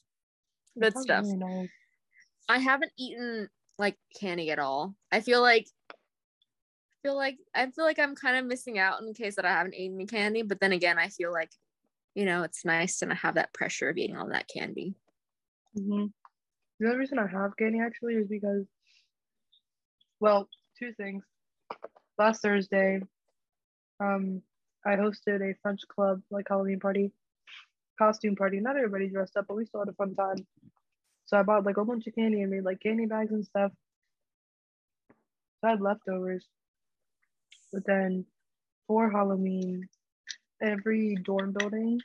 Good 0.80 0.92
Sounds 0.92 1.04
stuff. 1.04 1.24
really 1.24 1.36
nice. 1.36 1.68
I 2.48 2.58
haven't 2.58 2.92
eaten 2.98 3.48
like 3.78 3.96
candy 4.18 4.50
at 4.50 4.58
all. 4.58 4.94
I 5.10 5.20
feel 5.20 5.40
like 5.40 5.66
I 5.90 5.94
feel 7.02 7.16
like 7.16 7.38
I 7.54 7.70
feel 7.70 7.84
like 7.84 7.98
I'm 7.98 8.14
kind 8.14 8.36
of 8.36 8.46
missing 8.46 8.78
out 8.78 9.00
in 9.02 9.12
case 9.14 9.36
that 9.36 9.44
I 9.44 9.50
haven't 9.50 9.74
eaten 9.74 9.96
any 9.96 10.06
candy. 10.06 10.42
But 10.42 10.60
then 10.60 10.72
again, 10.72 10.98
I 10.98 11.08
feel 11.08 11.32
like 11.32 11.50
you 12.14 12.24
know 12.24 12.42
it's 12.42 12.64
nice 12.64 12.98
to 12.98 13.06
not 13.06 13.18
have 13.18 13.34
that 13.34 13.52
pressure 13.52 13.88
of 13.88 13.96
eating 13.96 14.16
all 14.16 14.28
that 14.28 14.48
candy. 14.48 14.94
hmm 15.74 16.06
The 16.78 16.88
other 16.88 16.98
reason 16.98 17.18
I 17.18 17.26
have 17.26 17.56
candy 17.56 17.80
actually 17.80 18.14
is 18.14 18.28
because, 18.28 18.64
well, 20.20 20.48
two 20.78 20.92
things. 20.94 21.24
Last 22.16 22.42
Thursday, 22.42 23.00
um, 24.00 24.42
I 24.86 24.96
hosted 24.96 25.40
a 25.42 25.54
French 25.62 25.80
club 25.88 26.20
like 26.30 26.46
Halloween 26.48 26.80
party, 26.80 27.12
costume 27.98 28.36
party. 28.36 28.60
Not 28.60 28.76
everybody 28.76 29.08
dressed 29.08 29.36
up, 29.36 29.46
but 29.48 29.56
we 29.56 29.66
still 29.66 29.80
had 29.80 29.88
a 29.88 29.94
fun 29.94 30.14
time. 30.14 30.46
So 31.26 31.38
I 31.38 31.42
bought 31.42 31.64
like 31.64 31.78
a 31.78 31.84
bunch 31.84 32.06
of 32.06 32.14
candy 32.14 32.42
and 32.42 32.50
made 32.50 32.64
like 32.64 32.80
candy 32.80 33.06
bags 33.06 33.32
and 33.32 33.44
stuff. 33.44 33.72
So 35.60 35.68
I 35.68 35.70
had 35.70 35.80
leftovers. 35.80 36.46
But 37.72 37.86
then 37.86 38.26
for 38.86 39.10
Halloween, 39.10 39.88
every 40.62 41.16
dorm 41.24 41.54
building 41.58 42.00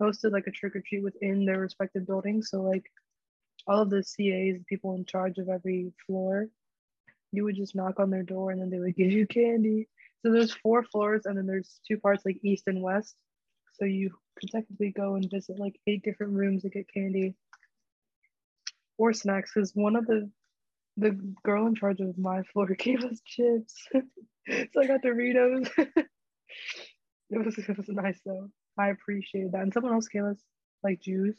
hosted 0.00 0.32
like 0.32 0.46
a 0.46 0.50
trick 0.52 0.76
or 0.76 0.80
treat 0.80 1.02
within 1.02 1.44
their 1.44 1.58
respective 1.58 2.06
buildings. 2.06 2.50
So 2.50 2.62
like 2.62 2.84
all 3.66 3.82
of 3.82 3.90
the 3.90 3.98
CAs, 3.98 4.58
the 4.58 4.64
people 4.68 4.94
in 4.94 5.04
charge 5.04 5.38
of 5.38 5.48
every 5.48 5.92
floor, 6.06 6.46
you 7.32 7.44
would 7.44 7.56
just 7.56 7.74
knock 7.74 7.98
on 7.98 8.10
their 8.10 8.22
door 8.22 8.50
and 8.50 8.60
then 8.60 8.70
they 8.70 8.78
would 8.78 8.96
give 8.96 9.10
you 9.10 9.26
candy. 9.26 9.88
So 10.22 10.32
there's 10.32 10.52
four 10.52 10.82
floors 10.84 11.26
and 11.26 11.36
then 11.36 11.46
there's 11.46 11.80
two 11.86 11.98
parts 11.98 12.24
like 12.24 12.38
east 12.42 12.64
and 12.66 12.82
west. 12.82 13.14
So 13.78 13.84
you 13.84 14.10
could 14.38 14.50
technically 14.50 14.90
go 14.90 15.14
and 15.14 15.30
visit 15.30 15.58
like 15.58 15.78
eight 15.86 16.02
different 16.02 16.32
rooms 16.32 16.62
to 16.62 16.70
get 16.70 16.92
candy 16.92 17.34
or 18.96 19.12
snacks 19.12 19.52
because 19.54 19.72
one 19.74 19.96
of 19.96 20.06
the 20.06 20.30
the 20.96 21.10
girl 21.44 21.66
in 21.68 21.76
charge 21.76 22.00
of 22.00 22.18
my 22.18 22.42
floor 22.42 22.66
gave 22.78 23.04
us 23.04 23.20
chips. 23.24 23.74
so 23.92 24.80
I 24.80 24.86
got 24.86 25.02
Doritos. 25.02 25.70
it 25.78 26.06
was 27.30 27.56
it 27.56 27.76
was 27.76 27.88
nice 27.88 28.20
though. 28.26 28.48
I 28.76 28.88
appreciate 28.88 29.52
that. 29.52 29.62
And 29.62 29.72
someone 29.72 29.92
else 29.92 30.08
gave 30.08 30.24
us 30.24 30.42
like 30.82 31.00
juice. 31.00 31.38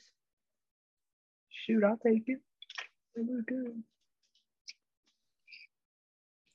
Shoot, 1.50 1.84
I'll 1.84 1.98
take 1.98 2.24
it. 2.28 2.40
It 3.16 3.26
was 3.28 3.42
good. 3.46 3.84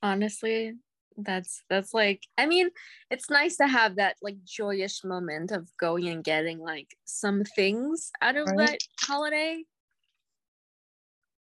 Honestly, 0.03 0.75
that's 1.17 1.63
that's 1.69 1.95
like 1.95 2.23
I 2.37 2.47
mean, 2.47 2.71
it's 3.11 3.31
nice 3.31 3.57
to 3.57 3.67
have 3.67 3.97
that 3.97 4.17
like 4.23 4.43
joyous 4.45 5.05
moment 5.05 5.53
of 5.53 5.71
going 5.79 6.09
and 6.09 6.25
getting 6.25 6.59
like 6.59 6.97
some 7.05 7.45
things 7.45 8.11
out 8.21 8.37
of 8.37 8.47
Right. 8.47 8.59
that 8.59 8.79
holiday. 9.01 9.65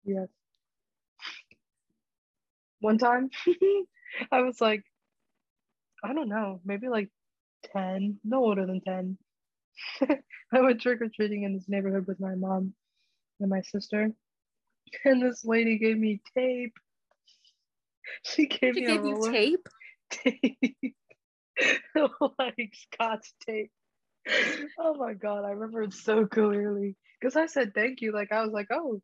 Yes. 0.04 0.28
One 2.80 2.98
time, 2.98 3.30
I 4.32 4.40
was 4.40 4.60
like, 4.60 4.82
I 6.02 6.14
don't 6.14 6.28
know, 6.30 6.60
maybe 6.64 6.88
like 6.88 7.10
10, 7.72 8.20
no 8.24 8.38
older 8.38 8.66
than 8.66 8.80
10. 8.80 9.18
I 10.52 10.60
went 10.60 10.80
trick 10.80 11.02
or 11.02 11.08
treating 11.08 11.42
in 11.42 11.52
this 11.52 11.68
neighborhood 11.68 12.06
with 12.06 12.18
my 12.20 12.34
mom 12.34 12.74
and 13.38 13.50
my 13.50 13.60
sister. 13.60 14.10
And 15.04 15.22
this 15.22 15.44
lady 15.44 15.78
gave 15.78 15.98
me 15.98 16.20
tape. 16.34 16.74
She 18.24 18.46
gave 18.46 18.74
She 18.74 18.80
me 18.80 18.86
gave 18.86 19.00
a 19.04 19.08
you 19.08 19.30
tape. 19.30 19.68
tape. 20.10 20.94
like 22.38 22.72
scotch 22.74 23.26
tape. 23.46 23.70
Oh 24.78 24.94
my 24.94 25.14
god, 25.14 25.44
I 25.44 25.50
remember 25.50 25.82
it 25.82 25.92
so 25.94 26.26
clearly. 26.26 26.96
Because 27.20 27.36
I 27.36 27.46
said 27.46 27.74
thank 27.74 28.00
you. 28.00 28.12
Like 28.12 28.32
I 28.32 28.42
was 28.42 28.52
like, 28.52 28.68
oh, 28.70 29.00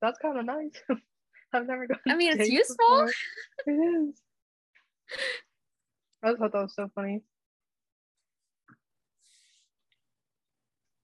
that's 0.00 0.18
kind 0.18 0.38
of 0.38 0.44
nice. 0.44 0.72
I've 1.52 1.66
never 1.66 1.86
gotten 1.86 2.12
I 2.12 2.16
mean, 2.16 2.38
it's 2.38 2.48
useful. 2.48 2.76
before. 2.86 3.12
It 3.66 3.72
is. 3.72 4.22
I 6.22 6.34
thought 6.34 6.52
that 6.52 6.62
was 6.62 6.74
so 6.74 6.90
funny. 6.94 7.22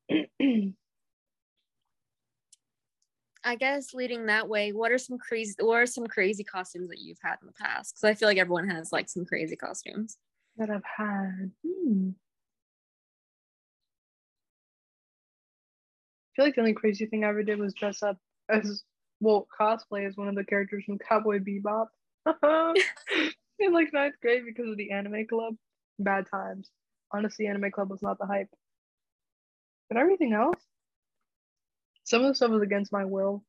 I 3.46 3.54
guess 3.54 3.94
leading 3.94 4.26
that 4.26 4.48
way, 4.48 4.72
what 4.72 4.90
are 4.90 4.98
some 4.98 5.18
crazy 5.18 5.54
what 5.60 5.76
are 5.76 5.86
some 5.86 6.08
crazy 6.08 6.42
costumes 6.42 6.88
that 6.88 6.98
you've 6.98 7.20
had 7.22 7.36
in 7.40 7.46
the 7.46 7.52
past? 7.52 7.94
Because 7.94 8.02
I 8.02 8.14
feel 8.14 8.28
like 8.28 8.38
everyone 8.38 8.68
has 8.68 8.90
like 8.90 9.08
some 9.08 9.24
crazy 9.24 9.54
costumes. 9.54 10.18
that 10.56 10.68
I've 10.68 10.82
had. 10.84 11.52
Hmm. 11.64 12.10
I 16.28 16.34
feel 16.34 16.44
like 16.44 16.56
the 16.56 16.60
only 16.60 16.72
crazy 16.72 17.06
thing 17.06 17.24
I 17.24 17.28
ever 17.28 17.44
did 17.44 17.60
was 17.60 17.72
dress 17.72 18.02
up 18.02 18.18
as 18.50 18.82
well, 19.20 19.46
cosplay 19.58 20.08
as 20.08 20.16
one 20.16 20.26
of 20.26 20.34
the 20.34 20.44
characters 20.44 20.84
from 20.84 20.98
Cowboy 20.98 21.38
Bebop 21.38 21.86
in 23.60 23.72
like 23.72 23.92
ninth 23.92 24.16
grade 24.20 24.42
because 24.44 24.68
of 24.68 24.76
the 24.76 24.90
anime 24.90 25.24
club. 25.28 25.54
Bad 26.00 26.26
times. 26.28 26.68
Honestly, 27.14 27.46
anime 27.46 27.70
club 27.70 27.90
was 27.90 28.02
not 28.02 28.18
the 28.18 28.26
hype. 28.26 28.50
But 29.88 29.98
everything 29.98 30.32
else, 30.32 30.60
some 32.06 32.22
of 32.22 32.28
the 32.28 32.34
stuff 32.36 32.50
was 32.52 32.62
against 32.62 32.92
my 32.92 33.04
will. 33.04 33.44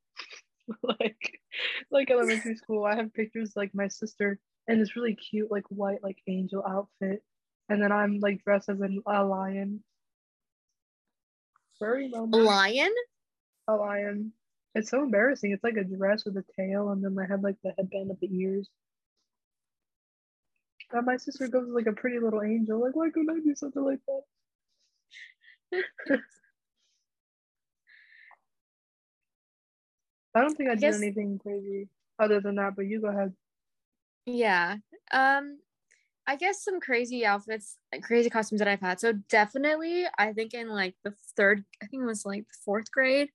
like, 0.82 1.40
like 1.90 2.10
elementary 2.10 2.56
school, 2.56 2.84
I 2.84 2.96
have 2.96 3.14
pictures 3.14 3.52
like 3.56 3.70
my 3.74 3.88
sister 3.88 4.38
in 4.66 4.78
this 4.80 4.96
really 4.96 5.14
cute 5.14 5.50
like 5.50 5.64
white 5.70 6.02
like 6.02 6.18
angel 6.26 6.62
outfit, 6.68 7.22
and 7.70 7.82
then 7.82 7.92
I'm 7.92 8.18
like 8.20 8.44
dressed 8.44 8.68
as 8.68 8.80
a, 8.80 8.88
a 9.06 9.24
lion. 9.24 9.82
Very 11.80 12.08
A 12.08 12.18
moment. 12.18 12.42
lion? 12.44 12.92
A 13.68 13.74
lion. 13.76 14.32
It's 14.74 14.90
so 14.90 15.02
embarrassing. 15.04 15.52
It's 15.52 15.64
like 15.64 15.76
a 15.76 15.84
dress 15.84 16.24
with 16.24 16.36
a 16.36 16.44
tail, 16.56 16.90
and 16.90 17.02
then 17.02 17.16
I 17.18 17.26
have 17.30 17.42
like 17.42 17.56
the 17.62 17.72
headband 17.78 18.10
at 18.10 18.20
the 18.20 18.28
ears. 18.36 18.68
And 20.90 21.06
my 21.06 21.16
sister 21.16 21.46
goes 21.46 21.68
like 21.68 21.86
a 21.86 21.92
pretty 21.92 22.18
little 22.18 22.42
angel. 22.42 22.80
Like, 22.80 22.96
why 22.96 23.10
couldn't 23.10 23.30
I 23.30 23.38
do 23.40 23.54
something 23.54 23.84
like 23.84 24.00
that? 25.72 26.20
I 30.38 30.42
don't 30.42 30.54
think 30.54 30.68
I, 30.68 30.72
I 30.72 30.74
did 30.76 30.80
guess- 30.80 30.96
anything 31.02 31.38
crazy 31.38 31.88
other 32.18 32.40
than 32.40 32.56
that, 32.56 32.74
but 32.76 32.86
you 32.86 33.00
go 33.00 33.08
ahead. 33.08 33.32
Yeah. 34.26 34.76
Um 35.12 35.58
I 36.26 36.36
guess 36.36 36.62
some 36.62 36.78
crazy 36.78 37.24
outfits, 37.24 37.78
like 37.90 38.02
crazy 38.02 38.28
costumes 38.28 38.58
that 38.58 38.68
I've 38.68 38.80
had. 38.82 39.00
So 39.00 39.14
definitely, 39.30 40.04
I 40.18 40.34
think 40.34 40.52
in 40.52 40.68
like 40.68 40.94
the 41.02 41.14
third, 41.38 41.64
I 41.82 41.86
think 41.86 42.02
it 42.02 42.06
was 42.06 42.26
like 42.26 42.44
fourth 42.66 42.90
grade, 42.90 43.30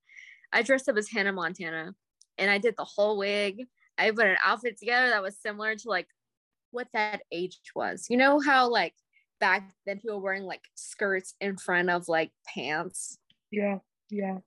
I 0.52 0.62
dressed 0.62 0.88
up 0.88 0.98
as 0.98 1.10
Hannah 1.10 1.34
Montana 1.34 1.96
and 2.38 2.52
I 2.52 2.60
did 2.60 2.76
the 2.78 2.86
whole 2.86 3.18
wig. 3.18 3.64
I 3.98 4.12
put 4.12 4.28
an 4.28 4.38
outfit 4.46 4.78
together 4.78 5.10
that 5.10 5.24
was 5.24 5.36
similar 5.42 5.76
to 5.76 5.90
like 5.90 6.08
what 6.70 6.88
that 6.94 7.22
age 7.32 7.60
was. 7.76 8.06
You 8.10 8.18
know 8.18 8.40
how 8.40 8.70
like 8.70 8.94
back 9.40 9.72
then 9.88 9.98
people 10.00 10.18
were 10.18 10.24
wearing 10.24 10.44
like 10.44 10.64
skirts 10.76 11.34
in 11.42 11.58
front 11.58 11.90
of 11.90 12.08
like 12.08 12.32
pants. 12.54 13.18
Yeah, 13.50 13.80
yeah. 14.12 14.38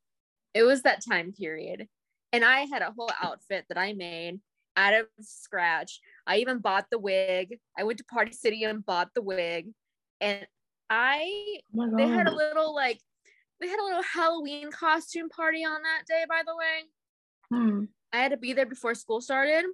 It 0.54 0.62
was 0.62 0.82
that 0.82 1.04
time 1.04 1.32
period. 1.32 1.88
And 2.32 2.44
I 2.44 2.60
had 2.60 2.82
a 2.82 2.92
whole 2.96 3.10
outfit 3.22 3.64
that 3.68 3.78
I 3.78 3.92
made 3.92 4.40
out 4.76 4.94
of 4.94 5.06
scratch. 5.20 6.00
I 6.26 6.38
even 6.38 6.58
bought 6.58 6.86
the 6.90 6.98
wig. 6.98 7.58
I 7.78 7.84
went 7.84 7.98
to 7.98 8.04
Party 8.04 8.32
City 8.32 8.64
and 8.64 8.84
bought 8.84 9.10
the 9.14 9.22
wig. 9.22 9.68
And 10.20 10.46
I 10.88 11.60
Oh 11.78 11.96
they 11.96 12.06
had 12.06 12.28
a 12.28 12.34
little 12.34 12.74
like 12.74 13.00
they 13.60 13.68
had 13.68 13.80
a 13.80 13.84
little 13.84 14.02
Halloween 14.02 14.70
costume 14.70 15.28
party 15.28 15.64
on 15.64 15.82
that 15.82 16.02
day, 16.06 16.24
by 16.28 16.42
the 16.46 16.56
way. 16.56 16.84
Hmm. 17.50 17.84
I 18.12 18.18
had 18.18 18.32
to 18.32 18.36
be 18.36 18.52
there 18.52 18.66
before 18.66 18.94
school 18.94 19.20
started. 19.20 19.64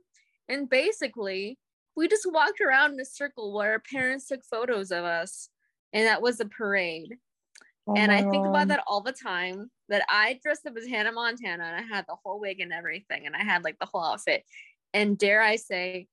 And 0.49 0.69
basically, 0.69 1.59
we 1.97 2.09
just 2.09 2.31
walked 2.31 2.61
around 2.61 2.95
in 2.95 3.01
a 3.01 3.05
circle 3.05 3.53
where 3.53 3.73
our 3.73 3.81
parents 3.81 4.29
took 4.29 4.45
photos 4.45 4.91
of 4.91 5.05
us. 5.05 5.49
And 5.93 6.07
that 6.07 6.23
was 6.23 6.41
a 6.41 6.47
parade. 6.47 7.17
Oh 7.87 7.97
and 7.97 8.13
I 8.13 8.23
think 8.23 8.45
God. 8.45 8.51
about 8.51 8.69
that 8.69 8.85
all 8.87 9.01
the 9.01 9.13
time 9.13 9.71
that 9.89 10.05
I 10.09 10.39
dressed 10.43 10.67
up 10.67 10.77
as 10.77 10.87
Hannah 10.87 11.13
Montana 11.13 11.65
and 11.65 11.77
I 11.77 11.83
had 11.83 12.05
the 12.07 12.17
whole 12.25 12.39
wig 12.39 12.61
and 12.61 12.73
everything 12.73 13.27
and 13.27 13.35
I 13.35 13.43
had 13.43 13.65
like 13.65 13.79
the 13.81 13.89
whole 13.93 14.05
outfit. 14.05 14.45
And 14.95 15.19
dare 15.19 15.43
I 15.43 15.57
say, 15.57 16.07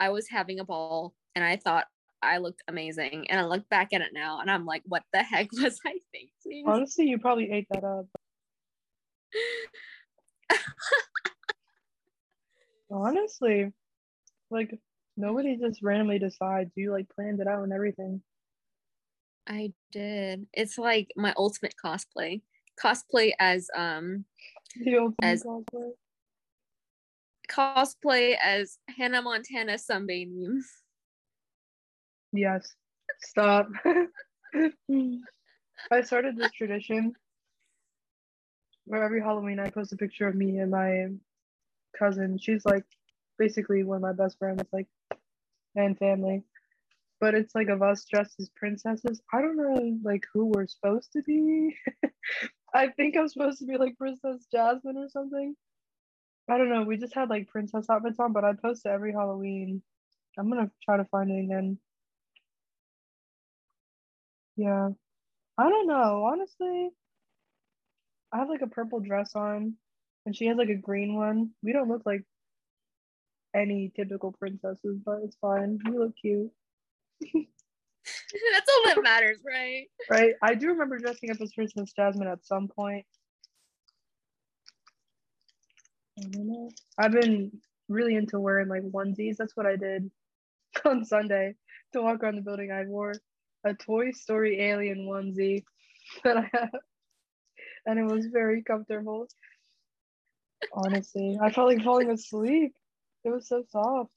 I 0.00 0.08
was 0.08 0.28
having 0.28 0.58
a 0.58 0.64
ball 0.64 1.14
and 1.36 1.44
I 1.44 1.56
thought 1.56 1.86
I 2.22 2.38
looked 2.38 2.62
amazing. 2.66 3.30
And 3.30 3.40
I 3.40 3.44
look 3.44 3.68
back 3.68 3.92
at 3.92 4.00
it 4.00 4.12
now 4.12 4.40
and 4.40 4.50
I'm 4.50 4.64
like, 4.66 4.82
what 4.86 5.04
the 5.12 5.22
heck 5.22 5.52
was 5.62 5.78
I 5.86 5.98
thinking? 6.12 6.64
Honestly, 6.66 7.06
you 7.06 7.18
probably 7.18 7.52
ate 7.52 7.68
that 7.70 7.84
up. 7.84 8.06
Honestly, 12.90 13.72
like 14.50 14.78
nobody 15.16 15.56
just 15.56 15.82
randomly 15.82 16.18
decides. 16.18 16.72
You 16.74 16.90
like 16.92 17.08
planned 17.14 17.40
it 17.40 17.46
out 17.46 17.62
and 17.62 17.72
everything. 17.72 18.22
I 19.48 19.72
did. 19.90 20.46
It's 20.52 20.78
like 20.78 21.08
my 21.16 21.34
ultimate 21.36 21.74
cosplay. 21.82 22.42
Cosplay 22.82 23.32
as 23.38 23.68
um 23.76 24.24
The 24.84 24.96
ultimate 24.98 25.14
As- 25.22 25.42
cosplay. 25.44 25.90
cosplay 27.50 28.36
as 28.42 28.78
Hannah 28.96 29.22
Montana 29.22 29.74
sunbathing. 29.74 30.60
Yes. 32.32 32.74
Stop. 33.20 33.68
I 35.90 36.00
started 36.02 36.36
this 36.36 36.52
tradition 36.52 37.12
where 38.86 39.02
every 39.02 39.20
Halloween 39.20 39.58
I 39.58 39.68
post 39.70 39.92
a 39.92 39.96
picture 39.96 40.28
of 40.28 40.34
me 40.34 40.58
and 40.58 40.70
my 40.70 41.08
cousin. 41.98 42.38
She's 42.38 42.64
like 42.64 42.84
basically 43.38 43.84
one 43.84 43.96
of 43.96 44.02
my 44.02 44.12
best 44.12 44.38
friends, 44.38 44.62
like 44.72 44.86
and 45.76 45.98
family. 45.98 46.42
But 47.22 47.36
it's 47.36 47.54
like 47.54 47.68
of 47.68 47.82
us 47.82 48.04
dressed 48.04 48.34
as 48.40 48.50
princesses. 48.56 49.22
I 49.32 49.42
don't 49.42 49.56
know 49.56 49.96
like 50.02 50.24
who 50.34 50.46
we're 50.46 50.66
supposed 50.66 51.12
to 51.12 51.22
be. 51.22 51.76
I 52.74 52.88
think 52.88 53.16
I'm 53.16 53.28
supposed 53.28 53.60
to 53.60 53.66
be 53.66 53.76
like 53.78 53.96
Princess 53.96 54.44
Jasmine 54.52 54.96
or 54.96 55.08
something. 55.08 55.54
I 56.50 56.58
don't 56.58 56.68
know. 56.68 56.82
We 56.82 56.96
just 56.96 57.14
had 57.14 57.30
like 57.30 57.46
princess 57.46 57.86
outfits 57.88 58.18
on, 58.18 58.32
but 58.32 58.44
I 58.44 58.54
post 58.54 58.86
it 58.86 58.88
every 58.88 59.12
Halloween. 59.12 59.82
I'm 60.36 60.50
gonna 60.50 60.72
try 60.84 60.96
to 60.96 61.04
find 61.04 61.30
it 61.30 61.44
again. 61.44 61.78
Yeah. 64.56 64.88
I 65.58 65.68
don't 65.68 65.86
know. 65.86 66.24
Honestly, 66.24 66.90
I 68.32 68.38
have 68.38 68.48
like 68.48 68.62
a 68.62 68.66
purple 68.66 68.98
dress 68.98 69.36
on, 69.36 69.74
and 70.26 70.34
she 70.34 70.46
has 70.46 70.56
like 70.56 70.70
a 70.70 70.74
green 70.74 71.14
one. 71.14 71.50
We 71.62 71.72
don't 71.72 71.88
look 71.88 72.02
like 72.04 72.24
any 73.54 73.92
typical 73.94 74.32
princesses, 74.32 74.98
but 75.06 75.20
it's 75.22 75.36
fine. 75.40 75.78
We 75.88 75.98
look 75.98 76.16
cute. 76.20 76.50
That's 78.52 78.70
all 78.70 78.94
that 78.94 79.02
matters, 79.02 79.38
right? 79.46 79.86
Right? 80.10 80.34
I 80.42 80.54
do 80.54 80.68
remember 80.68 80.98
dressing 80.98 81.30
up 81.30 81.40
as 81.40 81.52
Princess 81.52 81.92
Jasmine 81.92 82.28
at 82.28 82.44
some 82.44 82.68
point. 82.68 83.06
I 86.18 86.24
know. 86.34 86.70
I've 86.98 87.12
been 87.12 87.52
really 87.88 88.16
into 88.16 88.40
wearing 88.40 88.68
like 88.68 88.82
onesies. 88.82 89.36
That's 89.36 89.56
what 89.56 89.66
I 89.66 89.76
did 89.76 90.10
on 90.84 91.04
Sunday 91.04 91.54
to 91.92 92.02
walk 92.02 92.22
around 92.22 92.36
the 92.36 92.42
building. 92.42 92.70
I 92.70 92.84
wore 92.84 93.14
a 93.64 93.74
Toy 93.74 94.10
Story 94.12 94.60
alien 94.60 95.06
onesie 95.06 95.64
that 96.24 96.36
I 96.36 96.50
have, 96.52 96.70
and 97.86 97.98
it 97.98 98.04
was 98.04 98.26
very 98.26 98.62
comfortable. 98.62 99.28
Honestly, 100.72 101.38
I 101.40 101.50
felt 101.50 101.68
like 101.68 101.82
falling 101.82 102.10
asleep. 102.10 102.74
It 103.24 103.30
was 103.30 103.48
so 103.48 103.64
soft. 103.70 104.10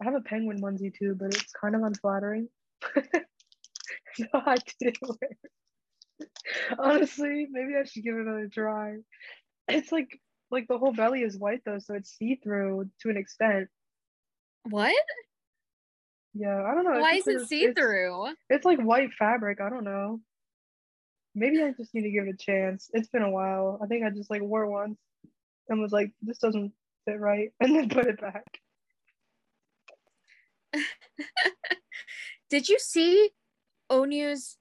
I 0.00 0.04
have 0.04 0.14
a 0.14 0.20
penguin 0.20 0.60
onesie 0.60 0.94
too, 0.96 1.14
but 1.18 1.34
it's 1.34 1.52
kind 1.52 1.74
of 1.74 1.82
unflattering. 1.82 2.48
so 4.14 4.26
I 4.34 4.56
didn't 4.80 4.98
wear 5.02 5.30
it. 6.20 6.28
Honestly, 6.78 7.46
maybe 7.50 7.72
I 7.80 7.84
should 7.84 8.04
give 8.04 8.14
it 8.16 8.22
another 8.22 8.48
try. 8.48 8.96
It's 9.68 9.92
like 9.92 10.20
like 10.50 10.68
the 10.68 10.78
whole 10.78 10.92
belly 10.92 11.22
is 11.22 11.38
white 11.38 11.62
though, 11.64 11.78
so 11.78 11.94
it's 11.94 12.16
see-through 12.16 12.88
to 13.00 13.10
an 13.10 13.16
extent. 13.16 13.68
What? 14.68 14.94
Yeah, 16.34 16.62
I 16.64 16.74
don't 16.74 16.84
know. 16.84 17.00
Why 17.00 17.14
is 17.14 17.26
it 17.26 17.46
see 17.48 17.64
it's- 17.64 17.74
through? 17.76 18.34
It's 18.50 18.64
like 18.64 18.80
white 18.80 19.12
fabric. 19.18 19.60
I 19.60 19.70
don't 19.70 19.84
know. 19.84 20.20
Maybe 21.34 21.62
I 21.62 21.72
just 21.72 21.92
need 21.94 22.02
to 22.02 22.10
give 22.10 22.26
it 22.26 22.34
a 22.34 22.36
chance. 22.36 22.90
It's 22.92 23.08
been 23.08 23.22
a 23.22 23.30
while. 23.30 23.80
I 23.82 23.86
think 23.86 24.04
I 24.04 24.10
just 24.10 24.30
like 24.30 24.42
wore 24.42 24.64
it 24.64 24.70
once 24.70 24.98
and 25.68 25.80
was 25.80 25.92
like, 25.92 26.12
this 26.22 26.38
doesn't 26.38 26.72
fit 27.06 27.18
right, 27.18 27.50
and 27.60 27.74
then 27.74 27.88
put 27.88 28.06
it 28.06 28.20
back. 28.20 28.44
Did 32.50 32.68
you 32.68 32.78
see 32.78 33.30
Onew's? 33.90 34.56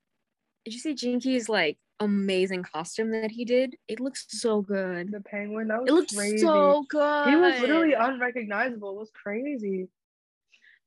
Did 0.66 0.74
you 0.74 0.80
see 0.80 0.94
Jinki's 0.94 1.50
like 1.50 1.78
amazing 2.00 2.64
costume 2.64 3.12
that 3.12 3.32
he 3.32 3.46
did? 3.46 3.76
It 3.88 4.00
looks 4.00 4.26
so 4.30 4.62
good. 4.62 5.12
The 5.12 5.22
penguin, 5.22 5.68
that 5.68 5.82
was 5.82 5.90
It 5.90 5.94
looks 5.94 6.16
crazy. 6.16 6.38
so 6.40 6.86
good. 6.90 7.30
he 7.30 7.36
was 7.36 7.60
literally 7.60 7.94
unrecognizable. 7.94 8.92
It 8.92 9.00
was 9.00 9.12
crazy. 9.14 9.88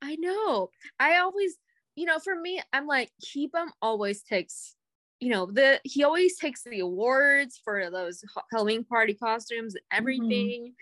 I 0.02 0.16
know. 0.16 0.70
I 0.98 1.18
always, 1.18 1.56
you 1.94 2.06
know, 2.06 2.18
for 2.18 2.34
me, 2.34 2.60
I'm 2.72 2.86
like, 2.86 3.10
Kibum 3.24 3.68
always 3.80 4.22
takes, 4.22 4.74
you 5.20 5.30
know, 5.30 5.46
the 5.46 5.80
he 5.84 6.04
always 6.04 6.38
takes 6.38 6.62
the 6.64 6.80
awards 6.80 7.60
for 7.64 7.90
those 7.90 8.22
Halloween 8.52 8.84
party 8.84 9.14
costumes 9.14 9.74
and 9.74 9.84
everything. 9.92 10.74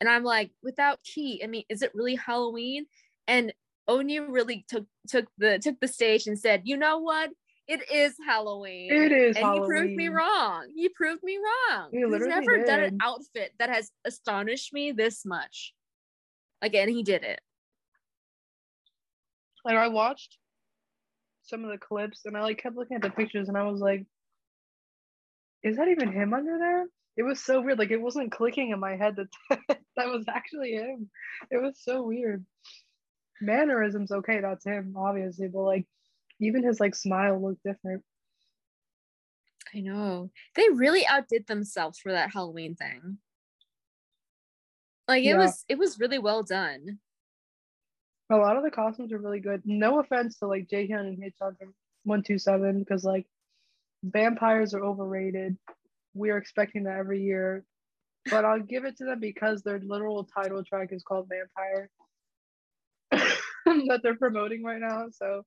And 0.00 0.08
I'm 0.08 0.24
like, 0.24 0.50
without 0.62 1.02
Key, 1.04 1.42
I 1.44 1.46
mean, 1.46 1.64
is 1.68 1.82
it 1.82 1.94
really 1.94 2.16
Halloween? 2.16 2.86
And 3.28 3.52
Onew 3.88 4.26
really 4.28 4.64
took 4.68 4.86
took 5.08 5.26
the 5.38 5.58
took 5.58 5.80
the 5.80 5.88
stage 5.88 6.26
and 6.26 6.38
said, 6.38 6.62
you 6.64 6.76
know 6.76 6.98
what? 6.98 7.30
It 7.68 7.90
is 7.90 8.14
Halloween. 8.26 8.92
It 8.92 9.12
is 9.12 9.36
and 9.36 9.54
he 9.54 9.60
proved 9.60 9.92
me 9.92 10.08
wrong. 10.08 10.68
He 10.74 10.88
proved 10.88 11.22
me 11.22 11.38
wrong. 11.38 11.88
He 11.92 12.00
He's 12.00 12.26
never 12.26 12.64
done 12.64 12.80
an 12.80 12.98
outfit 13.02 13.52
that 13.58 13.70
has 13.70 13.90
astonished 14.04 14.72
me 14.72 14.92
this 14.92 15.24
much. 15.24 15.72
Again, 16.60 16.88
he 16.88 17.02
did 17.02 17.22
it. 17.22 17.40
Like 19.64 19.76
I 19.76 19.88
watched 19.88 20.38
some 21.44 21.64
of 21.64 21.70
the 21.70 21.78
clips 21.78 22.22
and 22.24 22.36
I 22.36 22.42
like 22.42 22.62
kept 22.62 22.76
looking 22.76 22.96
at 22.96 23.02
the 23.02 23.10
pictures 23.10 23.48
and 23.48 23.56
I 23.56 23.62
was 23.62 23.80
like, 23.80 24.04
is 25.62 25.76
that 25.76 25.88
even 25.88 26.12
him 26.12 26.34
under 26.34 26.58
there? 26.58 26.86
It 27.16 27.22
was 27.22 27.40
so 27.40 27.60
weird. 27.60 27.78
Like 27.78 27.90
it 27.90 28.00
wasn't 28.00 28.32
clicking 28.32 28.70
in 28.70 28.80
my 28.80 28.96
head 28.96 29.16
that 29.16 29.68
that 29.96 30.08
was 30.08 30.24
actually 30.28 30.72
him. 30.72 31.10
It 31.50 31.62
was 31.62 31.78
so 31.82 32.02
weird. 32.02 32.44
Mannerisms, 33.42 34.12
okay, 34.12 34.40
that's 34.40 34.64
him, 34.64 34.94
obviously, 34.96 35.48
but 35.48 35.62
like 35.62 35.86
even 36.40 36.62
his 36.62 36.80
like 36.80 36.94
smile 36.94 37.40
looked 37.42 37.62
different. 37.64 38.02
I 39.74 39.80
know. 39.80 40.30
They 40.54 40.68
really 40.72 41.06
outdid 41.06 41.46
themselves 41.46 41.98
for 41.98 42.12
that 42.12 42.32
Halloween 42.32 42.74
thing. 42.74 43.18
Like 45.08 45.24
it 45.24 45.28
Yeah. 45.28 45.38
was 45.38 45.64
it 45.68 45.78
was 45.78 45.98
really 45.98 46.18
well 46.18 46.42
done. 46.42 47.00
A 48.30 48.36
lot 48.36 48.56
of 48.56 48.62
the 48.62 48.70
costumes 48.70 49.12
are 49.12 49.18
really 49.18 49.40
good. 49.40 49.62
No 49.64 49.98
offense 49.98 50.38
to 50.38 50.46
like 50.46 50.68
Jaehyun 50.68 51.00
and 51.00 51.18
Haechan 51.18 51.58
from 51.58 51.74
127 52.04 52.78
because 52.78 53.04
like 53.04 53.26
vampires 54.02 54.74
are 54.74 54.82
overrated. 54.82 55.56
We 56.14 56.30
are 56.30 56.38
expecting 56.38 56.84
that 56.84 56.98
every 56.98 57.22
year. 57.22 57.64
But 58.30 58.44
I'll 58.44 58.60
give 58.60 58.84
it 58.84 58.96
to 58.98 59.04
them 59.04 59.20
because 59.20 59.62
their 59.62 59.80
literal 59.80 60.24
title 60.24 60.62
track 60.64 60.92
is 60.92 61.02
called 61.02 61.28
Vampire 61.28 61.90
that 63.88 64.00
they're 64.02 64.16
promoting 64.16 64.62
right 64.62 64.80
now. 64.80 65.06
So 65.10 65.42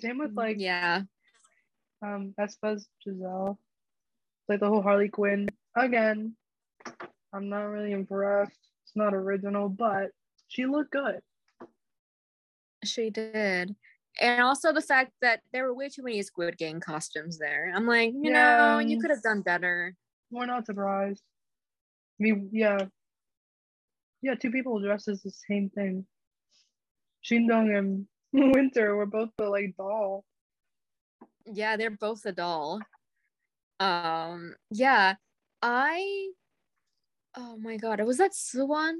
same 0.00 0.18
with 0.18 0.34
like 0.34 0.56
yeah. 0.58 1.02
um 2.04 2.34
aespa's 2.38 2.88
Giselle. 3.02 3.58
Like 4.48 4.60
the 4.60 4.68
whole 4.68 4.82
Harley 4.82 5.08
Quinn. 5.08 5.48
Again, 5.76 6.34
I'm 7.32 7.48
not 7.48 7.62
really 7.62 7.92
impressed. 7.92 8.58
It's 8.84 8.96
not 8.96 9.14
original, 9.14 9.68
but 9.68 10.10
she 10.48 10.66
looked 10.66 10.90
good. 10.90 11.20
She 12.84 13.10
did. 13.10 13.74
And 14.20 14.42
also 14.42 14.72
the 14.72 14.82
fact 14.82 15.12
that 15.22 15.40
there 15.52 15.64
were 15.64 15.74
way 15.74 15.88
too 15.88 16.02
many 16.02 16.20
Squid 16.22 16.58
Game 16.58 16.80
costumes 16.80 17.38
there. 17.38 17.72
I'm 17.74 17.86
like, 17.86 18.12
you 18.12 18.30
know, 18.30 18.78
you 18.78 19.00
could 19.00 19.10
have 19.10 19.22
done 19.22 19.40
better. 19.40 19.94
We're 20.30 20.46
not 20.46 20.66
surprised. 20.66 21.22
I 22.20 22.22
mean, 22.22 22.50
yeah. 22.52 22.86
Yeah, 24.22 24.34
two 24.36 24.50
people 24.50 24.80
dressed 24.80 25.08
as 25.08 25.22
the 25.22 25.32
same 25.48 25.70
thing. 25.70 26.06
Shindong 27.28 27.76
and 27.76 28.06
Winter 28.54 28.96
were 28.96 29.06
both 29.06 29.30
the 29.36 29.48
like 29.48 29.74
doll. 29.76 30.24
Yeah, 31.44 31.76
they're 31.76 31.90
both 31.90 32.24
a 32.24 32.32
doll. 32.32 32.80
Um, 33.80 34.54
yeah. 34.70 35.14
I 35.60 36.30
oh 37.36 37.56
my 37.56 37.76
god, 37.76 38.00
was 38.00 38.18
that 38.18 38.32
Suwon? 38.32 38.94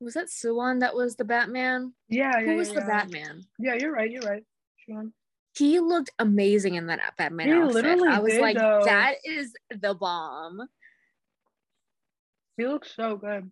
Was 0.00 0.14
that 0.14 0.26
Suwon 0.26 0.80
that 0.80 0.94
was 0.94 1.16
the 1.16 1.24
Batman? 1.24 1.94
Yeah, 2.08 2.38
yeah. 2.38 2.44
Who 2.44 2.56
was 2.56 2.68
yeah, 2.68 2.74
the 2.74 2.80
yeah. 2.80 2.86
Batman? 2.86 3.42
Yeah, 3.58 3.74
you're 3.74 3.92
right. 3.92 4.10
You're 4.10 4.22
right. 4.22 4.44
Sean. 4.86 5.12
he 5.56 5.80
looked 5.80 6.10
amazing 6.18 6.74
in 6.74 6.86
that 6.86 7.00
Batman 7.16 7.48
He 7.48 7.54
outfit. 7.54 7.74
literally 7.74 8.08
I 8.08 8.18
was 8.20 8.34
like, 8.36 8.56
that 8.56 9.14
is 9.24 9.52
the 9.70 9.94
bomb. 9.94 10.60
He 12.56 12.66
looks 12.66 12.94
so 12.94 13.16
good. 13.16 13.50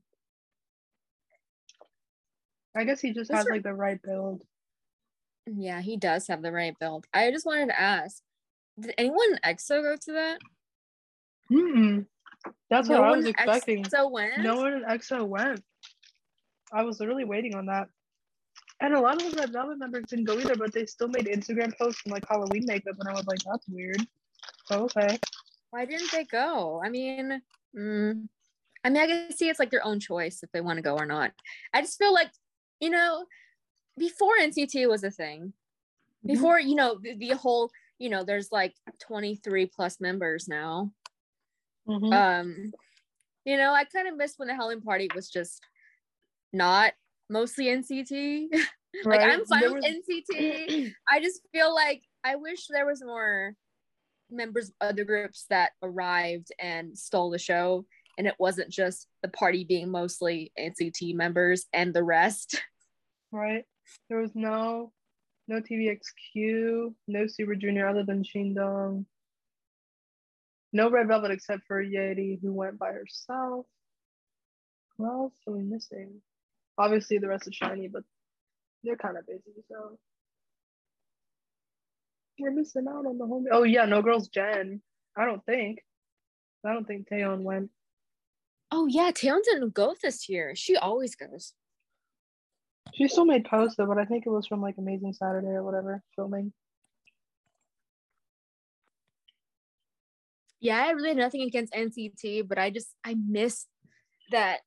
I 2.77 2.85
guess 2.85 3.01
he 3.01 3.13
just 3.13 3.33
has 3.33 3.47
like 3.49 3.63
the 3.63 3.75
right 3.75 4.01
build. 4.03 4.43
Yeah, 5.47 5.81
he 5.81 5.97
does 5.97 6.27
have 6.29 6.43
the 6.43 6.53
right 6.53 6.77
build. 6.79 7.07
I 7.13 7.31
just 7.31 7.47
wanted 7.47 7.67
to 7.67 7.81
ask, 7.81 8.23
did 8.81 8.95
anyone 8.99 9.33
in 9.33 9.39
EXO 9.45 9.83
go 9.83 9.97
to 9.97 10.13
that? 10.13 10.39
Mm-mm. 11.53 12.07
That's 12.71 12.89
what 12.89 13.05
I 13.05 13.11
was 13.17 13.27
expecting. 13.27 13.85
EXO 13.85 14.11
went. 14.11 14.39
No 14.39 14.57
one 14.57 14.73
in 14.73 14.83
EXO 14.83 15.27
went. 15.27 15.63
I 16.73 16.83
was 16.83 16.99
literally 16.99 17.25
waiting 17.25 17.55
on 17.55 17.67
that. 17.67 17.89
And 18.81 18.95
a 18.95 19.01
lot 19.01 19.23
of 19.23 19.33
the 19.35 19.47
Velvet 19.47 19.79
members 19.79 20.07
didn't 20.09 20.25
go 20.25 20.39
either, 20.39 20.57
but 20.57 20.73
they 20.73 20.87
still 20.87 21.09
made 21.09 21.27
Instagram 21.27 21.77
posts 21.79 22.03
like 22.07 22.27
Halloween 22.29 22.65
makeup, 22.67 22.97
and 22.99 23.09
I 23.09 23.13
was 23.13 23.27
like, 23.27 23.39
that's 23.47 23.69
weird. 23.69 24.05
So, 24.67 24.85
okay. 24.85 25.19
Why 25.71 25.85
didn't 25.85 26.11
they 26.11 26.25
go? 26.25 26.83
I 26.85 26.89
mean, 26.89 27.41
mm, 27.77 28.29
I 28.83 28.91
mean, 28.91 29.03
I 29.03 29.07
can 29.07 29.33
see 29.33 29.49
it's 29.49 29.59
like 29.59 29.71
their 29.71 29.85
own 29.85 30.01
choice 30.01 30.43
if 30.43 30.51
they 30.53 30.61
want 30.61 30.79
to 30.79 30.83
go 30.83 30.97
or 30.97 31.07
not. 31.07 31.31
I 31.73 31.83
just 31.83 31.99
feel 31.99 32.13
like, 32.13 32.31
you 32.81 32.91
know, 32.91 33.27
before 33.97 34.35
NCT 34.41 34.89
was 34.89 35.05
a 35.05 35.11
thing, 35.11 35.53
before 36.27 36.59
you 36.59 36.75
know 36.75 36.99
the, 37.01 37.15
the 37.17 37.31
whole, 37.37 37.71
you 37.99 38.09
know, 38.09 38.25
there's 38.25 38.51
like 38.51 38.75
23 39.01 39.67
plus 39.67 40.01
members 40.01 40.49
now. 40.49 40.91
Mhm. 41.87 42.13
um 42.15 42.73
you 43.45 43.59
know 43.59 43.75
i 43.75 43.85
kind 43.85 44.09
of 44.09 44.17
miss 44.17 44.39
when 44.39 44.49
the 44.49 44.55
halloween 44.55 44.81
party 44.81 45.07
was 45.15 45.29
just 45.29 45.61
not 46.51 46.95
mostly 47.29 47.67
nct 47.67 48.49
like 49.05 49.21
i'm 49.21 49.45
fine 49.45 49.61
There 49.61 49.73
with 49.75 49.85
nct 49.85 50.93
i 51.09 51.21
just 51.21 51.43
feel 51.53 51.75
like 51.75 52.01
i 52.25 52.37
wish 52.37 52.69
there 52.69 52.87
was 52.87 53.03
more 53.05 53.55
members 54.31 54.71
of 54.71 54.75
other 54.81 55.05
groups 55.05 55.45
that 55.51 55.73
arrived 55.83 56.49
and 56.59 56.97
stole 56.97 57.29
the 57.29 57.39
show 57.39 57.85
and 58.18 58.27
it 58.27 58.35
wasn't 58.38 58.70
just 58.70 59.07
the 59.22 59.29
party 59.29 59.64
being 59.64 59.90
mostly 59.90 60.53
nct 60.59 61.14
members 61.14 61.66
and 61.72 61.94
the 61.94 62.03
rest 62.03 62.61
right? 63.35 63.64
There 64.09 64.18
was 64.18 64.31
no 64.35 64.92
no 65.46 65.61
TVXQ, 65.61 66.94
no 67.07 67.27
Super 67.27 67.55
Junior 67.55 67.87
other 67.87 68.03
than 68.03 68.24
Shindong. 68.24 69.05
No 70.72 70.90
Red 70.90 71.09
Velvet 71.09 71.33
except 71.33 71.66
for 71.66 71.83
Yeri, 71.83 72.38
who 72.40 72.53
went 72.53 72.79
by 72.79 72.92
herself. 72.92 73.66
Who 74.96 75.07
else 75.07 75.35
are 75.46 75.53
we 75.53 75.62
missing? 75.62 76.22
Obviously 76.79 77.18
the 77.18 77.29
rest 77.29 77.46
of 77.46 77.53
SHINee, 77.53 77.92
but 77.92 78.05
they're 78.83 78.96
kind 78.96 79.16
of 79.16 79.27
busy, 79.27 79.62
so 79.68 79.98
we're 82.38 82.50
missing 82.50 82.87
out 82.88 83.07
on 83.07 83.18
the 83.18 83.27
whole. 83.27 83.44
Oh 83.53 83.62
yeah, 83.64 83.85
no 83.85 84.03
girls 84.03 84.29
Jen. 84.29 84.81
I 85.16 85.24
don't 85.24 85.44
think. 85.44 85.81
I 86.66 86.72
don't 86.72 86.87
think 86.87 87.09
Taeyeon 87.09 87.42
went. 87.42 87.70
Oh 88.70 88.87
yeah 88.87 89.11
taeyeon 89.11 89.42
didn't 89.44 89.74
go 89.74 89.94
this 90.03 90.29
year 90.29 90.55
she 90.55 90.77
always 90.77 91.14
goes 91.14 91.55
She 92.92 93.09
still 93.09 93.24
made 93.24 93.44
posts 93.44 93.77
though, 93.77 93.87
but 93.87 93.98
I 93.98 94.05
think 94.05 94.24
it 94.24 94.31
was 94.31 94.46
from 94.46 94.61
like 94.61 94.77
Amazing 94.79 95.14
Saturday 95.14 95.48
or 95.48 95.64
whatever 95.64 96.00
filming. 96.14 96.53
yeah, 100.64 100.83
I 100.83 100.92
really 100.92 101.09
had 101.09 101.18
nothing 101.18 101.42
against 101.42 101.74
NCT, 101.74 102.48
but 102.48 102.57
I 102.57 102.70
just 102.70 102.88
I 103.05 103.14
miss 103.14 103.66
that 104.31 104.61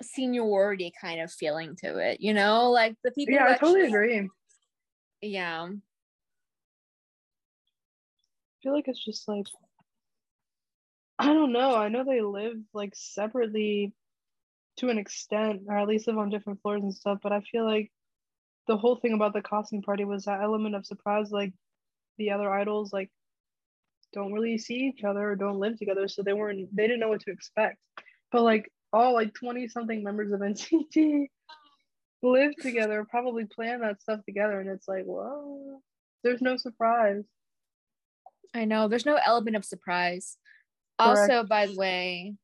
seniority 0.00 0.92
kind 0.98 1.20
of 1.20 1.32
feeling 1.32 1.74
to 1.82 1.98
it, 1.98 2.20
you 2.20 2.32
know, 2.32 2.70
like 2.70 2.94
the 3.02 3.10
people. 3.10 3.34
Yeah, 3.34 3.46
I 3.48 3.56
totally 3.56 3.88
agree. 3.88 4.28
Yeah, 5.22 5.64
I 5.64 5.76
feel 8.62 8.72
like 8.72 8.86
it's 8.86 9.04
just 9.04 9.26
like 9.26 9.46
I 11.20 11.34
don't 11.34 11.52
know. 11.52 11.76
I 11.76 11.90
know 11.90 12.02
they 12.02 12.22
live 12.22 12.56
like 12.72 12.94
separately 12.94 13.92
to 14.78 14.88
an 14.88 14.96
extent, 14.96 15.62
or 15.68 15.76
at 15.76 15.86
least 15.86 16.06
live 16.06 16.16
on 16.16 16.30
different 16.30 16.62
floors 16.62 16.82
and 16.82 16.94
stuff, 16.94 17.18
but 17.22 17.30
I 17.30 17.40
feel 17.40 17.66
like 17.66 17.92
the 18.66 18.78
whole 18.78 18.96
thing 18.96 19.12
about 19.12 19.34
the 19.34 19.42
costume 19.42 19.82
party 19.82 20.06
was 20.06 20.24
that 20.24 20.40
element 20.40 20.74
of 20.74 20.86
surprise, 20.86 21.30
like 21.30 21.52
the 22.16 22.30
other 22.30 22.50
idols 22.50 22.90
like 22.90 23.10
don't 24.14 24.32
really 24.32 24.56
see 24.56 24.76
each 24.76 25.04
other 25.04 25.32
or 25.32 25.36
don't 25.36 25.60
live 25.60 25.78
together, 25.78 26.08
so 26.08 26.22
they 26.22 26.32
weren't 26.32 26.74
they 26.74 26.84
didn't 26.84 27.00
know 27.00 27.10
what 27.10 27.20
to 27.20 27.32
expect. 27.32 27.76
But 28.32 28.40
like 28.40 28.72
all 28.90 29.12
like 29.12 29.34
20 29.34 29.68
something 29.68 30.02
members 30.02 30.32
of 30.32 30.40
NCT 30.40 31.26
live 32.22 32.56
together, 32.56 33.06
probably 33.10 33.44
plan 33.44 33.80
that 33.80 34.00
stuff 34.00 34.20
together, 34.24 34.58
and 34.58 34.70
it's 34.70 34.88
like, 34.88 35.04
well, 35.04 35.82
there's 36.24 36.40
no 36.40 36.56
surprise. 36.56 37.24
I 38.54 38.64
know 38.64 38.88
there's 38.88 39.04
no 39.04 39.18
element 39.22 39.56
of 39.56 39.66
surprise. 39.66 40.38
Correct. 41.00 41.32
Also, 41.32 41.46
by 41.46 41.66
the 41.66 41.74
way, 41.74 42.34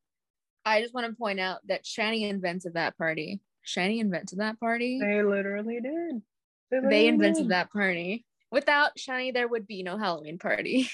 I 0.65 0.83
just 0.83 0.95
want 0.95 1.07
to 1.07 1.17
point 1.17 1.41
out 1.41 1.61
that 1.69 1.85
SHINee 1.85 2.29
invented 2.29 2.75
that 2.75 2.99
party. 2.99 3.41
SHINee 3.67 4.01
invented 4.01 4.39
that 4.39 4.59
party. 4.59 4.99
They 5.01 5.23
literally 5.23 5.81
did. 5.81 6.23
They, 6.71 6.77
literally 6.77 6.97
they 6.97 7.09
invented 7.09 7.45
did. 7.45 7.51
that 7.51 7.73
party. 7.73 8.25
Without 8.51 8.97
SHINee, 8.99 9.35
there 9.35 9.49
would 9.49 9.67
be 9.67 9.83
no 9.83 9.99
Halloween 9.99 10.39
party. 10.39 10.89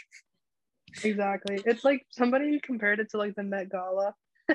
exactly. 1.04 1.60
It's 1.64 1.84
like 1.84 2.06
somebody 2.10 2.60
compared 2.60 3.00
it 3.00 3.10
to 3.10 3.18
like 3.18 3.34
the 3.34 3.42
Met 3.42 3.70
Gala. 3.70 4.14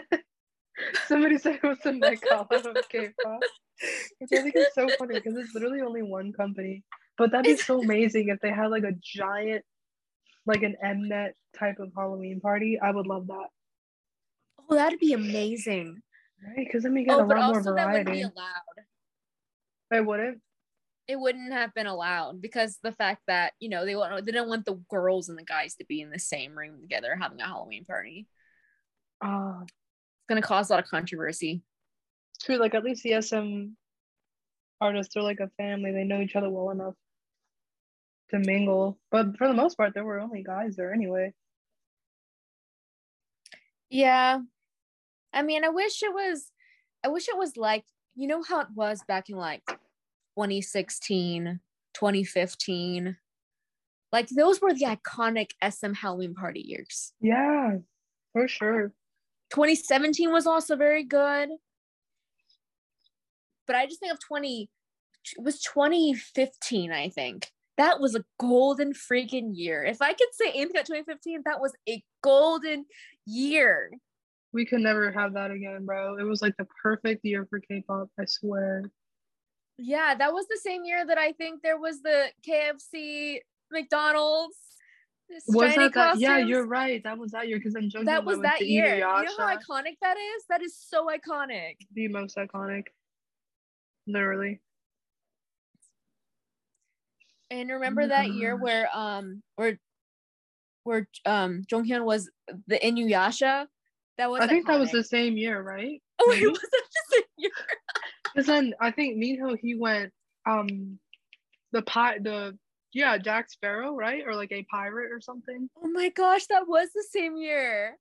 somebody 1.08 1.38
said 1.38 1.56
it 1.56 1.67
was 1.67 1.80
the 1.84 1.93
Met 1.93 2.22
Gala 2.22 2.48
of 2.50 2.89
K-pop. 2.89 3.39
Which 4.20 4.30
I 4.34 4.41
think 4.41 4.56
is 4.56 4.67
so 4.74 4.88
funny 4.98 5.15
because 5.15 5.38
it's 5.38 5.54
literally 5.54 5.82
only 5.82 6.02
one 6.02 6.34
company. 6.34 6.84
But 7.17 7.32
that'd 7.32 7.46
be 7.46 7.58
so 7.58 7.82
amazing 7.82 8.30
if 8.30 8.39
they 8.41 8.52
had 8.52 8.67
like 8.67 8.84
a 8.84 8.93
giant, 9.02 9.63
like 10.47 10.63
an 10.63 10.75
Mnet 10.83 11.31
type 11.57 11.79
of 11.79 11.91
Halloween 11.95 12.39
party. 12.39 12.79
I 12.81 12.91
would 12.91 13.07
love 13.07 13.27
that. 13.27 13.47
Oh, 14.69 14.75
that'd 14.75 14.99
be 14.99 15.13
amazing. 15.13 16.01
Right, 16.43 16.65
because 16.65 16.83
then 16.83 16.93
we 16.93 17.03
get 17.03 17.15
oh, 17.15 17.23
a 17.23 17.25
lot 17.25 17.51
more 17.51 17.62
variety. 17.62 17.75
That 17.75 17.88
wouldn't 17.91 18.13
be 18.13 18.21
allowed. 18.21 18.86
I 19.91 20.01
wouldn't. 20.01 20.41
It 21.07 21.19
wouldn't 21.19 21.53
have 21.53 21.73
been 21.73 21.88
allowed 21.88 22.41
because 22.41 22.77
the 22.83 22.91
fact 22.91 23.21
that 23.27 23.53
you 23.60 23.69
know 23.69 23.86
they 23.86 23.95
want 23.95 24.25
they 24.25 24.31
didn't 24.31 24.49
want 24.49 24.65
the 24.65 24.81
girls 24.89 25.29
and 25.29 25.38
the 25.38 25.43
guys 25.43 25.75
to 25.75 25.86
be 25.86 26.01
in 26.01 26.10
the 26.10 26.19
same 26.19 26.57
room 26.57 26.81
together 26.81 27.15
having 27.19 27.39
a 27.39 27.45
Halloween 27.45 27.86
party. 27.86 28.27
Oh, 29.23 29.62
it's 29.63 29.73
gonna 30.27 30.41
cause 30.41 30.69
a 30.69 30.73
lot 30.73 30.83
of 30.83 30.89
controversy. 30.89 31.62
True, 32.41 32.57
like 32.57 32.75
at 32.75 32.83
least 32.83 33.03
the 33.03 33.21
SM 33.21 33.69
artists 34.81 35.15
are 35.15 35.23
like 35.23 35.39
a 35.39 35.49
family. 35.57 35.91
They 35.91 36.03
know 36.03 36.21
each 36.21 36.36
other 36.36 36.49
well 36.49 36.71
enough 36.71 36.95
to 38.31 38.39
mingle. 38.39 38.97
But 39.11 39.37
for 39.37 39.47
the 39.47 39.53
most 39.53 39.75
part, 39.77 39.93
there 39.93 40.05
were 40.05 40.19
only 40.19 40.43
guys 40.43 40.75
there 40.75 40.93
anyway. 40.93 41.33
Yeah. 43.89 44.39
I 45.33 45.41
mean, 45.43 45.63
I 45.63 45.69
wish 45.69 46.01
it 46.03 46.13
was 46.13 46.51
I 47.05 47.09
wish 47.09 47.29
it 47.29 47.37
was 47.37 47.57
like, 47.57 47.85
you 48.15 48.27
know 48.27 48.41
how 48.43 48.61
it 48.61 48.67
was 48.75 49.01
back 49.07 49.29
in 49.29 49.37
like 49.37 49.63
2016, 49.67 51.59
2015. 51.93 53.17
Like 54.11 54.29
those 54.29 54.61
were 54.61 54.73
the 54.73 54.85
iconic 54.85 55.51
SM 55.69 55.93
Halloween 55.93 56.33
party 56.33 56.61
years. 56.61 57.13
Yeah, 57.21 57.77
for 58.33 58.47
sure. 58.47 58.93
2017 59.53 60.31
was 60.31 60.47
also 60.47 60.75
very 60.75 61.03
good. 61.03 61.49
But 63.65 63.75
I 63.75 63.85
just 63.85 63.99
think 63.99 64.13
of 64.13 64.19
20 64.19 64.69
it 65.37 65.43
was 65.43 65.61
2015, 65.61 66.91
I 66.91 67.09
think. 67.09 67.51
That 67.77 67.99
was 67.99 68.15
a 68.15 68.25
golden 68.39 68.93
freaking 68.93 69.51
year. 69.53 69.83
If 69.83 70.01
I 70.01 70.13
could 70.13 70.33
say 70.33 70.49
anything 70.49 70.71
about 70.71 70.85
2015, 70.87 71.43
that 71.45 71.61
was 71.61 71.73
a 71.87 72.03
golden 72.23 72.85
year. 73.25 73.91
We 74.51 74.65
could 74.65 74.81
never 74.81 75.11
have 75.11 75.33
that 75.33 75.51
again, 75.51 75.85
bro. 75.85 76.17
It 76.17 76.23
was 76.23 76.41
like 76.41 76.55
the 76.57 76.67
perfect 76.81 77.23
year 77.23 77.45
for 77.49 77.59
K-pop, 77.59 78.09
I 78.19 78.25
swear. 78.25 78.89
Yeah, 79.77 80.15
that 80.15 80.33
was 80.33 80.47
the 80.47 80.59
same 80.63 80.85
year 80.85 81.05
that 81.05 81.19
I 81.19 81.33
think 81.33 81.61
there 81.61 81.77
was 81.79 82.01
the 82.01 82.29
KFC, 82.47 83.39
McDonald's. 83.71 84.57
Was 85.49 85.75
that, 85.75 85.93
that 85.93 86.19
Yeah, 86.19 86.37
you're 86.37 86.65
right. 86.65 87.03
That 87.03 87.17
was 87.17 87.31
that 87.31 87.47
year 87.47 87.57
because 87.57 87.73
then 87.73 87.91
that 88.05 88.23
was 88.23 88.39
that 88.39 88.65
year. 88.65 88.95
You 88.95 89.01
know 89.01 89.37
how 89.37 89.55
iconic 89.55 89.97
that 90.01 90.17
is? 90.17 90.45
That 90.49 90.63
is 90.63 90.75
so 90.75 91.07
iconic. 91.07 91.75
The 91.93 92.07
most 92.07 92.37
iconic. 92.37 92.85
Literally. 94.07 94.61
And 97.49 97.69
remember 97.69 98.03
oh 98.03 98.07
that 98.07 98.29
year 98.31 98.55
where 98.55 98.89
um 98.93 99.41
where 99.55 99.79
where 100.83 101.07
um 101.25 101.63
Jonghyun 101.71 102.03
was 102.03 102.29
the 102.67 102.79
Inuyasha? 102.79 103.67
That 104.17 104.29
was 104.31 104.41
I 104.41 104.47
think 104.47 104.65
iconic. 104.65 104.67
that 104.67 104.79
was 104.79 104.91
the 104.91 105.03
same 105.03 105.38
year, 105.38 105.62
right? 105.62 106.01
Oh, 106.19 106.31
it 106.31 106.47
was 106.47 106.60
the 106.60 106.83
same 107.12 107.23
year. 107.38 107.51
Because 108.33 108.47
then 108.47 108.73
I 108.79 108.91
think 108.91 109.17
Minho 109.17 109.55
he 109.55 109.75
went 109.75 110.12
um 110.47 110.99
the 111.71 111.81
pie 111.81 112.19
the 112.19 112.57
yeah 112.93 113.17
Jack 113.17 113.49
Sparrow 113.49 113.95
right 113.95 114.23
or 114.25 114.36
like 114.36 114.51
a 114.51 114.65
pirate 114.69 115.12
or 115.12 115.21
something. 115.21 115.69
Oh 115.81 115.88
my 115.88 116.10
gosh, 116.10 116.45
that 116.47 116.67
was 116.67 116.89
the 116.93 117.05
same 117.12 117.38
year. 117.38 117.97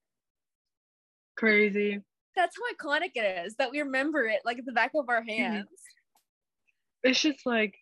Crazy. 1.37 2.01
That's 2.35 2.57
how 2.57 2.75
iconic 2.75 3.13
it 3.15 3.47
is 3.47 3.57
that 3.57 3.71
we 3.71 3.81
remember 3.81 4.27
it 4.27 4.41
like 4.45 4.59
at 4.59 4.67
the 4.67 4.73
back 4.73 4.93
of 4.95 5.09
our 5.09 5.23
hands. 5.23 5.69
It's 7.03 7.21
just 7.21 7.47
like 7.47 7.75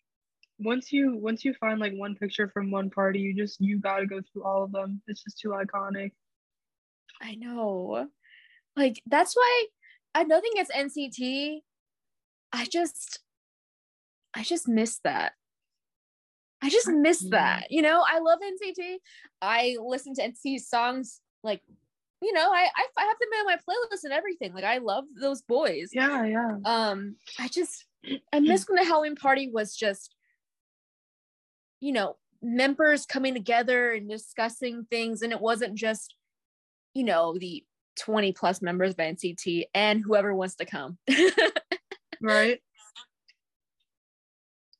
once 0.59 0.91
you 0.91 1.17
once 1.17 1.43
you 1.43 1.53
find 1.53 1.79
like 1.79 1.93
one 1.93 2.15
picture 2.15 2.49
from 2.49 2.71
one 2.71 2.89
party, 2.89 3.19
you 3.19 3.33
just 3.33 3.59
you 3.59 3.79
gotta 3.79 4.05
go 4.05 4.21
through 4.21 4.43
all 4.43 4.63
of 4.63 4.71
them. 4.71 5.01
It's 5.07 5.23
just 5.23 5.39
too 5.39 5.49
iconic. 5.49 6.11
I 7.21 7.35
know. 7.35 8.07
Like 8.75 9.01
that's 9.05 9.35
why 9.35 9.65
I 10.13 10.23
nothing 10.23 10.51
against 10.53 10.71
NCT. 10.71 11.59
I 12.53 12.65
just 12.65 13.19
I 14.33 14.43
just 14.43 14.67
miss 14.67 14.99
that. 15.03 15.33
I 16.61 16.69
just 16.69 16.87
miss 16.87 17.19
that. 17.29 17.67
You 17.69 17.81
know, 17.81 18.03
I 18.07 18.19
love 18.19 18.39
NCT. 18.39 18.95
I 19.41 19.77
listen 19.83 20.15
to 20.15 20.21
NCT 20.21 20.61
songs 20.61 21.21
like 21.43 21.61
you 22.21 22.33
know, 22.33 22.49
I, 22.51 22.67
I 22.75 22.85
I 22.97 23.03
have 23.03 23.17
them 23.19 23.29
in 23.39 23.45
my 23.45 23.55
playlist 23.57 24.03
and 24.05 24.13
everything. 24.13 24.53
Like 24.53 24.63
I 24.63 24.77
love 24.77 25.03
those 25.19 25.41
boys. 25.41 25.89
Yeah, 25.91 26.23
yeah. 26.25 26.57
Um, 26.63 27.17
I 27.39 27.49
just 27.49 27.85
I 28.33 28.39
miss 28.39 28.67
when 28.67 28.77
the 28.77 28.85
Halloween 28.85 29.15
party 29.15 29.49
was 29.51 29.75
just, 29.75 30.14
you 31.79 31.91
know, 31.91 32.15
members 32.41 33.05
coming 33.05 33.33
together 33.33 33.93
and 33.93 34.09
discussing 34.09 34.85
things, 34.89 35.21
and 35.21 35.31
it 35.31 35.41
wasn't 35.41 35.75
just, 35.75 36.15
you 36.93 37.03
know, 37.03 37.37
the 37.37 37.63
20 37.99 38.33
plus 38.33 38.61
members 38.61 38.91
of 38.91 38.97
NCT 38.97 39.65
and 39.73 40.01
whoever 40.03 40.33
wants 40.33 40.55
to 40.55 40.65
come. 40.65 40.97
right. 42.21 42.59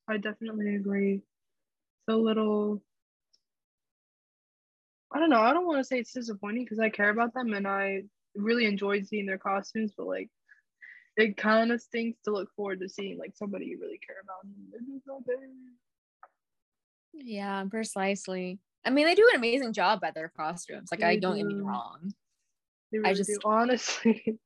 I 0.07 0.17
definitely 0.17 0.75
agree. 0.75 1.21
So 2.07 2.17
little 2.17 2.81
I 5.13 5.19
don't 5.19 5.29
know, 5.29 5.39
I 5.39 5.53
don't 5.53 5.65
want 5.65 5.79
to 5.79 5.83
say 5.83 5.99
it's 5.99 6.11
disappointing 6.11 6.65
because 6.65 6.79
I 6.79 6.89
care 6.89 7.09
about 7.09 7.33
them 7.33 7.53
and 7.53 7.65
I 7.65 8.03
really 8.35 8.65
enjoyed 8.65 9.07
seeing 9.07 9.25
their 9.25 9.37
costumes, 9.37 9.93
but 9.97 10.07
like 10.07 10.29
it 11.15 11.37
kind 11.37 11.71
of 11.71 11.81
stinks 11.81 12.19
to 12.25 12.31
look 12.31 12.49
forward 12.55 12.81
to 12.81 12.89
seeing 12.89 13.17
like 13.17 13.31
somebody 13.35 13.65
you 13.67 13.79
really 13.79 13.99
care 14.05 14.17
about. 14.21 14.41
Yeah, 17.17 17.63
precisely. 17.69 18.59
I 18.85 18.89
mean, 18.89 19.05
they 19.05 19.15
do 19.15 19.27
an 19.33 19.39
amazing 19.39 19.73
job 19.73 20.03
at 20.03 20.13
their 20.13 20.29
costumes. 20.29 20.89
Like, 20.91 20.99
they 20.99 21.07
I 21.07 21.15
don't 21.17 21.35
do. 21.35 21.43
get 21.43 21.47
me 21.47 21.55
wrong. 21.55 22.13
Really 22.91 23.09
I 23.09 23.13
just 23.13 23.29
do. 23.29 23.39
honestly. 23.43 24.37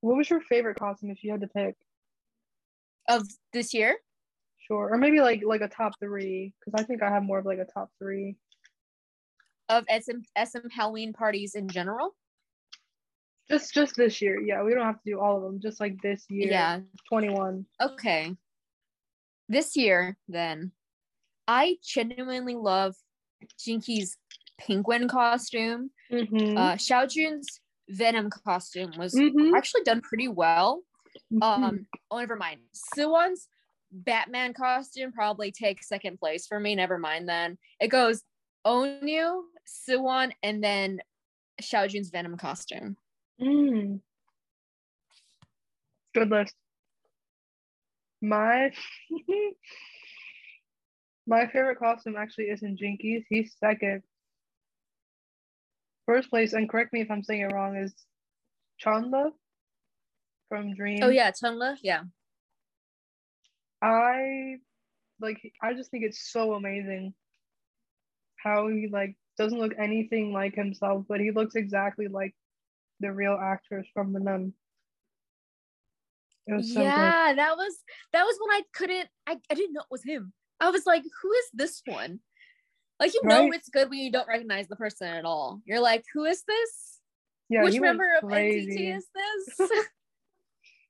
what 0.00 0.16
was 0.16 0.28
your 0.28 0.40
favorite 0.40 0.78
costume 0.78 1.10
if 1.10 1.22
you 1.22 1.30
had 1.30 1.40
to 1.42 1.48
pick? 1.48 1.76
Of 3.08 3.26
this 3.52 3.72
year? 3.72 3.96
Sure, 4.66 4.90
or 4.92 4.98
maybe 4.98 5.20
like 5.20 5.42
like 5.44 5.60
a 5.60 5.68
top 5.68 5.92
three, 5.98 6.54
because 6.60 6.80
I 6.80 6.84
think 6.84 7.02
I 7.02 7.10
have 7.10 7.24
more 7.24 7.38
of 7.38 7.46
like 7.46 7.58
a 7.58 7.64
top 7.64 7.90
three. 7.98 8.36
Of 9.68 9.84
SM 9.88 10.20
SM 10.38 10.68
Halloween 10.70 11.12
parties 11.12 11.54
in 11.54 11.68
general. 11.68 12.14
Just 13.50 13.74
just 13.74 13.96
this 13.96 14.22
year, 14.22 14.40
yeah. 14.40 14.62
We 14.62 14.72
don't 14.74 14.84
have 14.84 15.02
to 15.02 15.10
do 15.10 15.20
all 15.20 15.36
of 15.36 15.42
them. 15.42 15.60
Just 15.60 15.80
like 15.80 16.00
this 16.00 16.24
year. 16.28 16.50
Yeah. 16.50 16.80
Twenty 17.08 17.28
one. 17.28 17.66
Okay. 17.80 18.36
This 19.48 19.76
year, 19.76 20.16
then, 20.28 20.72
I 21.46 21.76
genuinely 21.84 22.54
love 22.54 22.94
Jinki's 23.58 24.16
penguin 24.58 25.08
costume. 25.08 25.90
Mm-hmm. 26.10 26.56
Uh, 26.56 26.74
Xiaojun's 26.74 27.60
Venom 27.88 28.30
costume 28.30 28.92
was 28.96 29.14
mm-hmm. 29.14 29.54
actually 29.54 29.82
done 29.82 30.00
pretty 30.00 30.28
well. 30.28 30.82
Mm-hmm. 31.32 31.42
Um, 31.42 31.86
oh, 32.10 32.18
never 32.18 32.36
mind. 32.36 32.60
Suwon's 32.96 33.48
Batman 33.90 34.54
costume 34.54 35.12
probably 35.12 35.52
takes 35.52 35.88
second 35.88 36.18
place 36.18 36.46
for 36.46 36.58
me. 36.58 36.74
Never 36.74 36.98
mind 36.98 37.28
then. 37.28 37.58
It 37.80 37.88
goes 37.88 38.22
Onew, 38.66 39.42
Suwon, 39.66 40.32
and 40.42 40.62
then 40.62 41.00
Xiaojun's 41.60 42.10
Venom 42.10 42.36
costume. 42.36 42.96
Mm. 43.40 44.00
Good 46.14 46.30
list. 46.30 46.54
My 48.22 48.70
my 51.26 51.46
favorite 51.48 51.78
costume 51.78 52.14
actually 52.16 52.44
isn't 52.50 52.80
Jinki's. 52.80 53.24
He's 53.28 53.56
second. 53.58 54.02
First 56.06 56.30
place, 56.30 56.52
and 56.52 56.68
correct 56.68 56.92
me 56.92 57.00
if 57.00 57.10
I'm 57.10 57.24
saying 57.24 57.40
it 57.42 57.52
wrong, 57.52 57.76
is 57.76 57.92
Chenle 58.82 59.32
from 60.48 60.74
Dream. 60.74 61.00
Oh 61.02 61.08
yeah, 61.08 61.32
Chenle. 61.32 61.76
Yeah. 61.82 62.02
I 63.82 64.58
like. 65.20 65.40
I 65.60 65.74
just 65.74 65.90
think 65.90 66.04
it's 66.04 66.30
so 66.30 66.54
amazing 66.54 67.14
how 68.36 68.68
he 68.68 68.88
like 68.90 69.16
doesn't 69.36 69.58
look 69.58 69.72
anything 69.78 70.32
like 70.32 70.54
himself, 70.54 71.06
but 71.08 71.20
he 71.20 71.32
looks 71.32 71.56
exactly 71.56 72.06
like 72.06 72.34
the 73.00 73.12
real 73.12 73.36
actress 73.40 73.86
from 73.92 74.12
the 74.12 74.20
nun. 74.20 74.52
Was 76.46 76.74
so 76.74 76.82
yeah, 76.82 77.28
good. 77.28 77.38
that 77.38 77.56
was 77.56 77.76
that 78.12 78.24
was 78.24 78.36
when 78.40 78.56
I 78.56 78.62
couldn't 78.74 79.08
I, 79.26 79.36
I 79.50 79.54
didn't 79.54 79.74
know 79.74 79.82
it 79.82 79.86
was 79.90 80.02
him. 80.02 80.32
I 80.60 80.70
was 80.70 80.86
like, 80.86 81.02
who 81.22 81.32
is 81.32 81.44
this 81.52 81.82
one? 81.86 82.20
Like 82.98 83.14
you 83.14 83.20
right? 83.24 83.46
know 83.46 83.52
it's 83.52 83.68
good 83.68 83.90
when 83.90 84.00
you 84.00 84.10
don't 84.10 84.28
recognize 84.28 84.68
the 84.68 84.76
person 84.76 85.08
at 85.08 85.24
all. 85.24 85.60
You're 85.64 85.80
like, 85.80 86.04
who 86.12 86.24
is 86.24 86.42
this? 86.46 87.00
Yeah, 87.48 87.64
Which 87.64 87.80
member 87.80 88.16
of 88.16 88.28
NCT 88.28 88.96
is 88.96 89.06
this? 89.14 89.70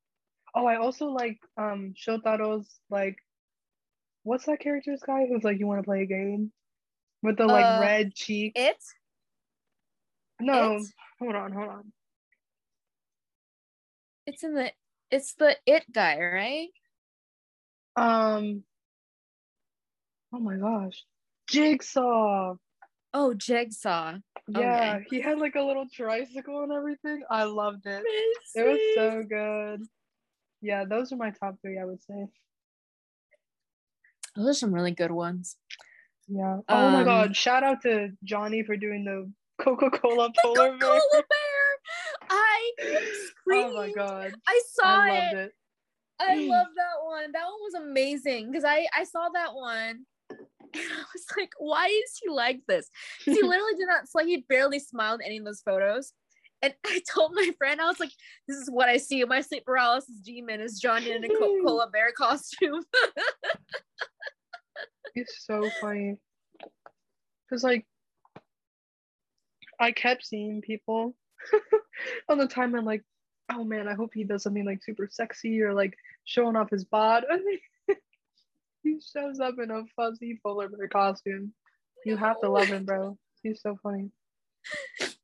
oh, 0.55 0.67
I 0.67 0.77
also 0.77 1.07
like 1.07 1.38
um 1.59 1.95
Shotaro's 1.97 2.69
like 2.91 3.17
what's 4.25 4.47
that 4.47 4.61
character's 4.61 5.03
guy 5.05 5.27
who's 5.27 5.45
like 5.45 5.59
you 5.59 5.67
want 5.67 5.81
to 5.81 5.85
play 5.85 6.03
a 6.03 6.07
game 6.07 6.53
with 7.23 7.37
the 7.37 7.47
like 7.47 7.67
uh, 7.67 7.79
red 7.81 8.15
cheek? 8.15 8.53
It? 8.57 8.77
No, 10.41 10.77
it? 10.77 10.83
hold 11.19 11.35
on, 11.35 11.53
hold 11.53 11.69
on. 11.69 11.93
It's 14.27 14.45
in 14.45 14.55
the 14.55 14.73
it's 15.12 15.35
the 15.35 15.57
it 15.66 15.85
guy, 15.92 16.18
right? 16.18 16.68
Um 17.94 18.64
Oh 20.35 20.38
my 20.38 20.57
gosh. 20.57 21.05
Jigsaw. 21.48 22.55
Oh, 23.14 23.35
Jigsaw. 23.35 24.14
Yeah, 24.48 24.96
okay. 24.96 25.07
he 25.11 25.20
had 25.20 25.38
like 25.38 25.55
a 25.55 25.61
little 25.61 25.87
tricycle 25.92 26.62
and 26.62 26.72
everything. 26.72 27.22
I 27.31 27.44
loved 27.44 27.87
it. 27.87 28.03
It 28.55 28.66
was 28.66 28.81
so 28.94 29.22
good. 29.22 29.83
Yeah, 30.62 30.85
those 30.88 31.12
are 31.12 31.16
my 31.16 31.31
top 31.31 31.57
three, 31.61 31.79
I 31.79 31.85
would 31.85 32.03
say. 32.03 32.29
Those 34.35 34.48
are 34.48 34.55
some 34.55 34.75
really 34.75 34.92
good 34.92 35.11
ones. 35.11 35.57
Yeah. 36.29 36.61
Oh 36.68 36.87
um, 36.87 36.92
my 36.92 37.05
god! 37.05 37.37
Shout 37.37 37.62
out 37.62 37.83
to 37.83 38.11
Johnny 38.25 38.62
for 38.62 38.77
doing 38.77 39.05
the 39.05 39.31
Coca 39.62 39.90
Cola 39.90 40.31
polar 40.40 40.79
bear. 40.79 41.01
Coca-Cola 42.79 42.93
bear. 42.93 42.99
I 42.99 43.27
screamed. 43.27 43.73
Oh 43.73 43.75
my 43.75 43.93
god! 43.93 44.33
I 44.47 44.63
saw 44.73 45.01
I 45.01 45.31
it. 45.33 45.37
it. 45.37 45.53
I 46.21 46.35
love 46.49 46.69
that 46.77 47.05
one. 47.05 47.33
That 47.33 47.45
one 47.45 47.61
was 47.63 47.75
amazing 47.75 48.51
because 48.51 48.65
I 48.65 48.87
I 48.97 49.05
saw 49.05 49.29
that 49.31 49.55
one 49.55 50.07
and 50.75 50.93
I 50.93 51.05
was 51.13 51.27
like, 51.37 51.51
why 51.59 51.87
is 51.87 52.19
he 52.23 52.31
like 52.31 52.61
this? 52.67 52.89
He 53.25 53.33
literally 53.43 53.75
did 53.77 53.89
not, 53.89 54.05
like, 54.15 54.27
he 54.27 54.45
barely 54.49 54.79
smiled 54.79 55.21
in 55.21 55.27
any 55.27 55.39
of 55.39 55.45
those 55.45 55.63
photos. 55.63 56.13
And 56.63 56.75
I 56.87 57.03
told 57.13 57.33
my 57.35 57.51
friend, 57.59 57.81
I 57.81 57.87
was 57.87 58.01
like, 58.01 58.13
this 58.49 58.57
is 58.57 58.71
what 58.71 58.89
I 58.89 58.97
see. 58.97 59.23
My 59.25 59.41
sleep 59.41 59.65
paralysis 59.65 60.17
demon 60.23 60.61
is 60.61 60.81
Johnny 60.81 61.13
in 61.13 61.25
a 61.25 61.29
Coca 61.29 61.63
Cola 61.65 61.91
bear 61.91 62.13
costume. 62.17 62.85
it's 65.15 65.45
so 65.45 65.69
funny. 65.81 66.17
Because, 67.49 67.65
like, 67.65 67.87
I 69.79 69.93
kept 69.93 70.25
seeing 70.25 70.63
people 70.63 71.15
on 72.29 72.39
the 72.39 72.47
timeline, 72.47 72.85
like, 72.85 73.03
oh 73.51 73.65
man, 73.65 73.89
I 73.89 73.95
hope 73.95 74.13
he 74.15 74.25
does 74.25 74.43
something 74.43 74.65
like 74.65 74.83
super 74.83 75.09
sexy 75.11 75.63
or 75.63 75.75
like 75.75 75.95
showing 76.25 76.57
off 76.57 76.71
his 76.71 76.85
bod 76.85 77.25
he 78.83 79.01
shows 79.01 79.41
up 79.41 79.55
in 79.63 79.71
a 79.71 79.85
fuzzy 79.97 80.41
polar 80.43 80.69
bear 80.69 80.89
costume. 80.89 81.53
You 82.05 82.17
have 82.17 82.41
to 82.41 82.49
love 82.49 82.67
him, 82.67 82.85
bro. 82.85 83.17
He's 83.43 83.61
so 83.63 83.77
funny. 83.83 84.11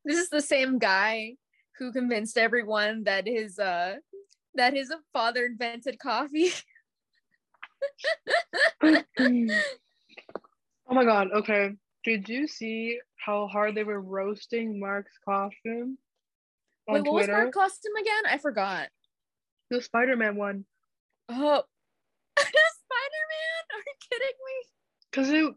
This 0.05 0.19
is 0.19 0.29
the 0.31 0.41
same 0.41 0.79
guy 0.79 1.37
who 1.79 1.93
convinced 1.93 2.39
everyone 2.39 3.05
that 3.05 3.27
his 3.27 3.59
uh 3.59 3.97
that 4.55 4.75
his 4.75 4.93
father 5.13 5.47
invented 5.47 5.99
coffee. 5.99 6.51
oh 8.83 9.05
my 10.89 11.05
god, 11.05 11.29
okay. 11.33 11.75
Did 12.05 12.29
you 12.29 12.47
see 12.47 13.01
how 13.17 13.49
hard 13.49 13.75
they 13.75 13.85
were 13.85 14.01
roasting 14.01 14.81
Mark's 14.81 15.19
costume? 15.25 15.99
Wait, 16.89 17.01
what 17.03 17.11
Twitter? 17.11 17.33
was 17.33 17.39
Mark's 17.39 17.57
costume 17.57 17.97
again? 18.01 18.23
I 18.33 18.39
forgot. 18.39 18.89
The 19.71 19.83
Spider-Man 19.83 20.37
one. 20.37 20.65
Oh, 21.29 21.63
Spider-Man? 22.39 23.65
Are 23.75 23.85
you 23.87 23.95
kidding 24.11 24.39
me? 24.47 24.65
Because 25.11 25.31
it 25.31 25.55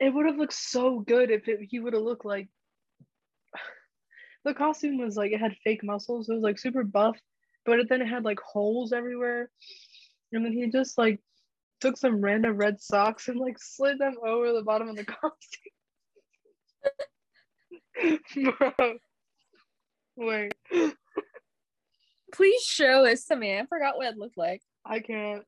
it 0.00 0.14
would 0.14 0.26
have 0.26 0.36
looked 0.36 0.54
so 0.54 1.00
good 1.00 1.30
if 1.30 1.46
it, 1.48 1.60
he 1.70 1.78
would 1.78 1.92
have 1.92 2.02
looked 2.02 2.24
like 2.24 2.48
the 4.44 4.54
costume 4.54 4.98
was 4.98 5.16
like 5.16 5.32
it 5.32 5.40
had 5.40 5.56
fake 5.62 5.84
muscles. 5.84 6.28
It 6.28 6.34
was 6.34 6.42
like 6.42 6.58
super 6.58 6.84
buff, 6.84 7.16
but 7.66 7.88
then 7.88 8.00
it 8.00 8.08
had 8.08 8.24
like 8.24 8.40
holes 8.40 8.92
everywhere. 8.92 9.50
And 10.32 10.44
then 10.44 10.52
he 10.52 10.70
just 10.70 10.96
like 10.96 11.20
took 11.80 11.96
some 11.98 12.20
random 12.22 12.56
red 12.56 12.80
socks 12.80 13.28
and 13.28 13.38
like 13.38 13.56
slid 13.58 13.98
them 13.98 14.16
over 14.26 14.52
the 14.52 14.62
bottom 14.62 14.88
of 14.88 14.96
the 14.96 15.04
costume. 15.04 15.70
Bro. 18.58 18.98
Wait. 20.16 20.54
Please 22.32 22.62
show 22.62 23.06
us 23.06 23.24
to 23.26 23.36
me. 23.36 23.58
I 23.58 23.66
forgot 23.66 23.96
what 23.96 24.06
it 24.06 24.18
looked 24.18 24.38
like. 24.38 24.62
I 24.84 25.00
can't. 25.00 25.44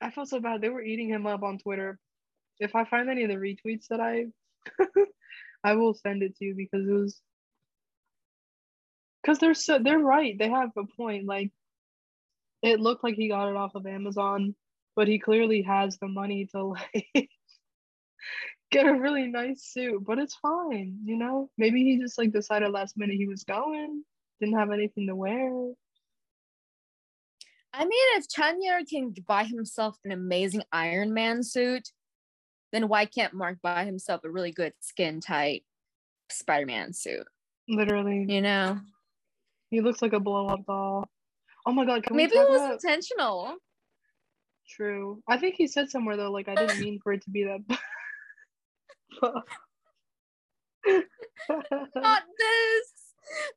I 0.00 0.10
felt 0.10 0.28
so 0.28 0.40
bad. 0.40 0.60
They 0.60 0.68
were 0.68 0.82
eating 0.82 1.08
him 1.08 1.26
up 1.26 1.42
on 1.42 1.58
Twitter. 1.58 1.98
If 2.58 2.74
I 2.74 2.84
find 2.84 3.08
any 3.08 3.24
of 3.24 3.30
the 3.30 3.36
retweets 3.36 3.88
that 3.90 4.00
I 4.00 4.26
I 5.64 5.74
will 5.74 5.94
send 5.94 6.22
it 6.22 6.36
to 6.36 6.44
you 6.44 6.54
because 6.54 6.86
it 6.88 6.92
was 6.92 7.20
because 9.22 9.38
they're 9.38 9.54
so 9.54 9.78
they're 9.78 9.98
right. 9.98 10.36
They 10.38 10.48
have 10.48 10.70
a 10.76 10.84
point. 10.96 11.26
Like 11.26 11.52
it 12.62 12.80
looked 12.80 13.04
like 13.04 13.14
he 13.14 13.28
got 13.28 13.48
it 13.48 13.56
off 13.56 13.74
of 13.74 13.86
Amazon, 13.86 14.54
but 14.96 15.08
he 15.08 15.18
clearly 15.18 15.62
has 15.62 15.98
the 15.98 16.08
money 16.08 16.48
to 16.52 16.64
like 16.64 17.30
get 18.72 18.86
a 18.86 18.92
really 18.92 19.28
nice 19.28 19.62
suit. 19.62 20.04
But 20.04 20.18
it's 20.18 20.34
fine, 20.36 20.98
you 21.04 21.16
know. 21.16 21.50
Maybe 21.56 21.84
he 21.84 21.98
just 21.98 22.18
like 22.18 22.32
decided 22.32 22.70
last 22.70 22.96
minute 22.96 23.16
he 23.16 23.28
was 23.28 23.44
going, 23.44 24.02
didn't 24.40 24.58
have 24.58 24.72
anything 24.72 25.06
to 25.06 25.14
wear. 25.14 25.72
I 27.74 27.84
mean, 27.84 28.06
if 28.16 28.26
Chanya 28.28 28.86
can 28.88 29.14
buy 29.26 29.44
himself 29.44 29.96
an 30.04 30.12
amazing 30.12 30.62
Iron 30.72 31.14
Man 31.14 31.42
suit, 31.42 31.88
then 32.72 32.88
why 32.88 33.06
can't 33.06 33.34
Mark 33.34 33.58
buy 33.62 33.84
himself 33.84 34.22
a 34.24 34.30
really 34.30 34.52
good 34.52 34.72
skin 34.80 35.20
tight 35.20 35.64
Spider 36.30 36.66
Man 36.66 36.92
suit? 36.92 37.26
Literally. 37.68 38.26
You 38.28 38.42
know? 38.42 38.80
He 39.70 39.80
looks 39.80 40.02
like 40.02 40.12
a 40.12 40.20
blow 40.20 40.48
up 40.48 40.66
doll. 40.66 41.08
Oh 41.64 41.72
my 41.72 41.86
god, 41.86 42.04
maybe 42.10 42.34
it 42.34 42.48
was 42.48 42.60
about... 42.60 42.72
intentional. 42.72 43.56
True. 44.68 45.22
I 45.28 45.36
think 45.38 45.54
he 45.56 45.66
said 45.66 45.90
somewhere 45.90 46.16
though, 46.16 46.30
like 46.30 46.48
I 46.48 46.54
didn't 46.54 46.80
mean 46.80 47.00
for 47.02 47.12
it 47.12 47.22
to 47.22 47.30
be 47.30 47.44
that. 47.44 47.78
Not 49.20 49.44
this. 52.38 52.92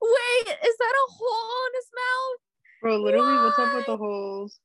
Wait, 0.02 0.48
is 0.48 0.78
that 0.78 0.94
a 0.94 1.12
hole 1.12 1.66
in 1.68 1.74
his 1.76 1.90
mouth? 1.96 2.40
Bro, 2.82 2.98
literally, 3.02 3.34
what? 3.36 3.44
what's 3.46 3.60
up 3.60 3.76
with 3.76 3.86
the 3.86 3.98
holes? 3.98 4.60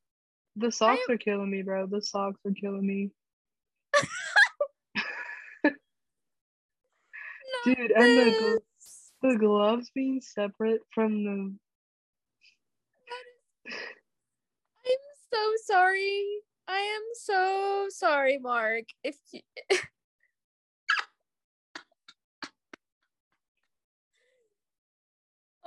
The 0.57 0.73
socks 0.73 1.03
I'm... 1.09 1.15
are 1.15 1.19
killing 1.19 1.51
me, 1.51 1.63
bro. 1.63 1.87
The 1.87 2.03
socks 2.03 2.41
are 2.47 2.53
killing 2.53 2.87
me. 2.87 3.11
Dude, 7.65 7.93
and 7.93 8.19
the 8.19 8.61
the 9.23 9.37
gloves 9.37 9.91
being 9.95 10.21
separate 10.21 10.81
from 10.95 11.25
the. 11.25 11.55
I'm 14.87 14.99
so 15.33 15.53
sorry. 15.65 16.25
I 16.69 16.79
am 16.79 17.03
so 17.15 17.87
sorry, 17.91 18.39
Mark. 18.39 18.85
If 19.03 19.17
you... 19.33 19.41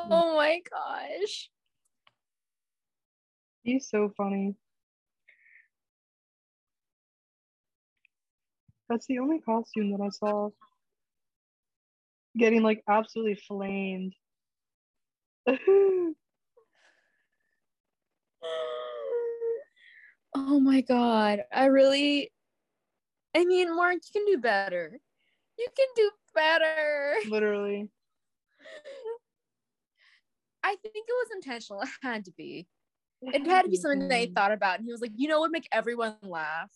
Mm. 0.04 0.10
oh 0.12 0.36
my 0.36 0.62
gosh. 0.70 1.50
He's 3.64 3.90
so 3.90 4.12
funny. 4.18 4.56
That's 8.90 9.06
the 9.08 9.20
only 9.20 9.40
costume 9.40 9.92
that 9.92 10.02
I 10.02 10.10
saw 10.10 10.50
getting 12.38 12.64
like 12.64 12.84
absolutely 12.90 13.36
flamed. 13.48 14.14
oh 15.48 16.16
my 20.36 20.82
god. 20.82 21.44
I 21.52 21.66
really 21.66 22.32
I 23.36 23.46
mean, 23.46 23.76
Mark, 23.76 23.96
you 23.96 24.22
can 24.22 24.26
do 24.26 24.38
better. 24.38 25.00
You 25.58 25.68
can 25.76 25.88
do 25.96 26.12
better. 26.36 27.16
Literally. 27.30 27.90
I 30.64 30.76
think 30.82 30.96
it 30.96 31.06
was 31.10 31.28
intentional. 31.36 31.82
It 31.84 31.90
had 32.02 32.26
to 32.26 32.32
be. 32.32 32.68
It 33.22 33.46
had 33.48 33.64
to 33.64 33.70
be 33.70 33.78
something 33.78 34.08
that 34.08 34.20
he 34.20 34.26
thought 34.28 34.52
about. 34.52 34.80
And 34.80 34.86
he 34.86 34.92
was 34.92 35.02
like, 35.02 35.12
you 35.16 35.28
know 35.28 35.40
what 35.40 35.50
would 35.50 35.52
make 35.52 35.68
everyone 35.72 36.16
laugh? 36.24 36.72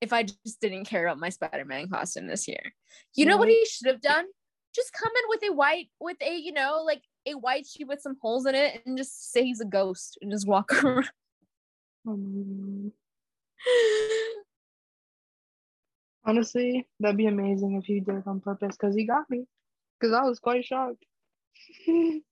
If 0.00 0.12
I 0.12 0.22
just 0.24 0.60
didn't 0.60 0.84
care 0.84 1.06
about 1.06 1.18
my 1.18 1.28
Spider-Man 1.28 1.88
costume 1.88 2.26
this 2.26 2.48
year. 2.48 2.74
You 3.14 3.26
know 3.26 3.36
what 3.36 3.48
he 3.48 3.66
should 3.66 3.86
have 3.86 4.00
done? 4.00 4.26
Just 4.74 4.92
come 4.92 5.10
in 5.10 5.28
with 5.28 5.50
a 5.50 5.54
white, 5.54 5.88
with 5.98 6.16
a, 6.22 6.36
you 6.36 6.52
know, 6.52 6.82
like 6.84 7.02
a 7.26 7.34
white 7.34 7.66
sheet 7.66 7.88
with 7.88 8.00
some 8.00 8.16
holes 8.20 8.46
in 8.46 8.54
it 8.54 8.82
and 8.86 8.96
just 8.96 9.32
say 9.32 9.44
he's 9.44 9.60
a 9.60 9.66
ghost 9.66 10.18
and 10.22 10.30
just 10.30 10.46
walk 10.46 10.72
around. 10.84 11.10
Oh 12.06 12.92
Honestly, 16.24 16.86
that'd 16.98 17.16
be 17.16 17.26
amazing 17.26 17.76
if 17.76 17.84
he 17.84 18.00
did 18.00 18.16
it 18.16 18.26
on 18.26 18.40
purpose 18.40 18.76
because 18.76 18.94
he 18.94 19.04
got 19.04 19.28
me. 19.28 19.46
Because 19.98 20.14
I 20.14 20.22
was 20.22 20.38
quite 20.38 20.64
shocked. 20.64 21.04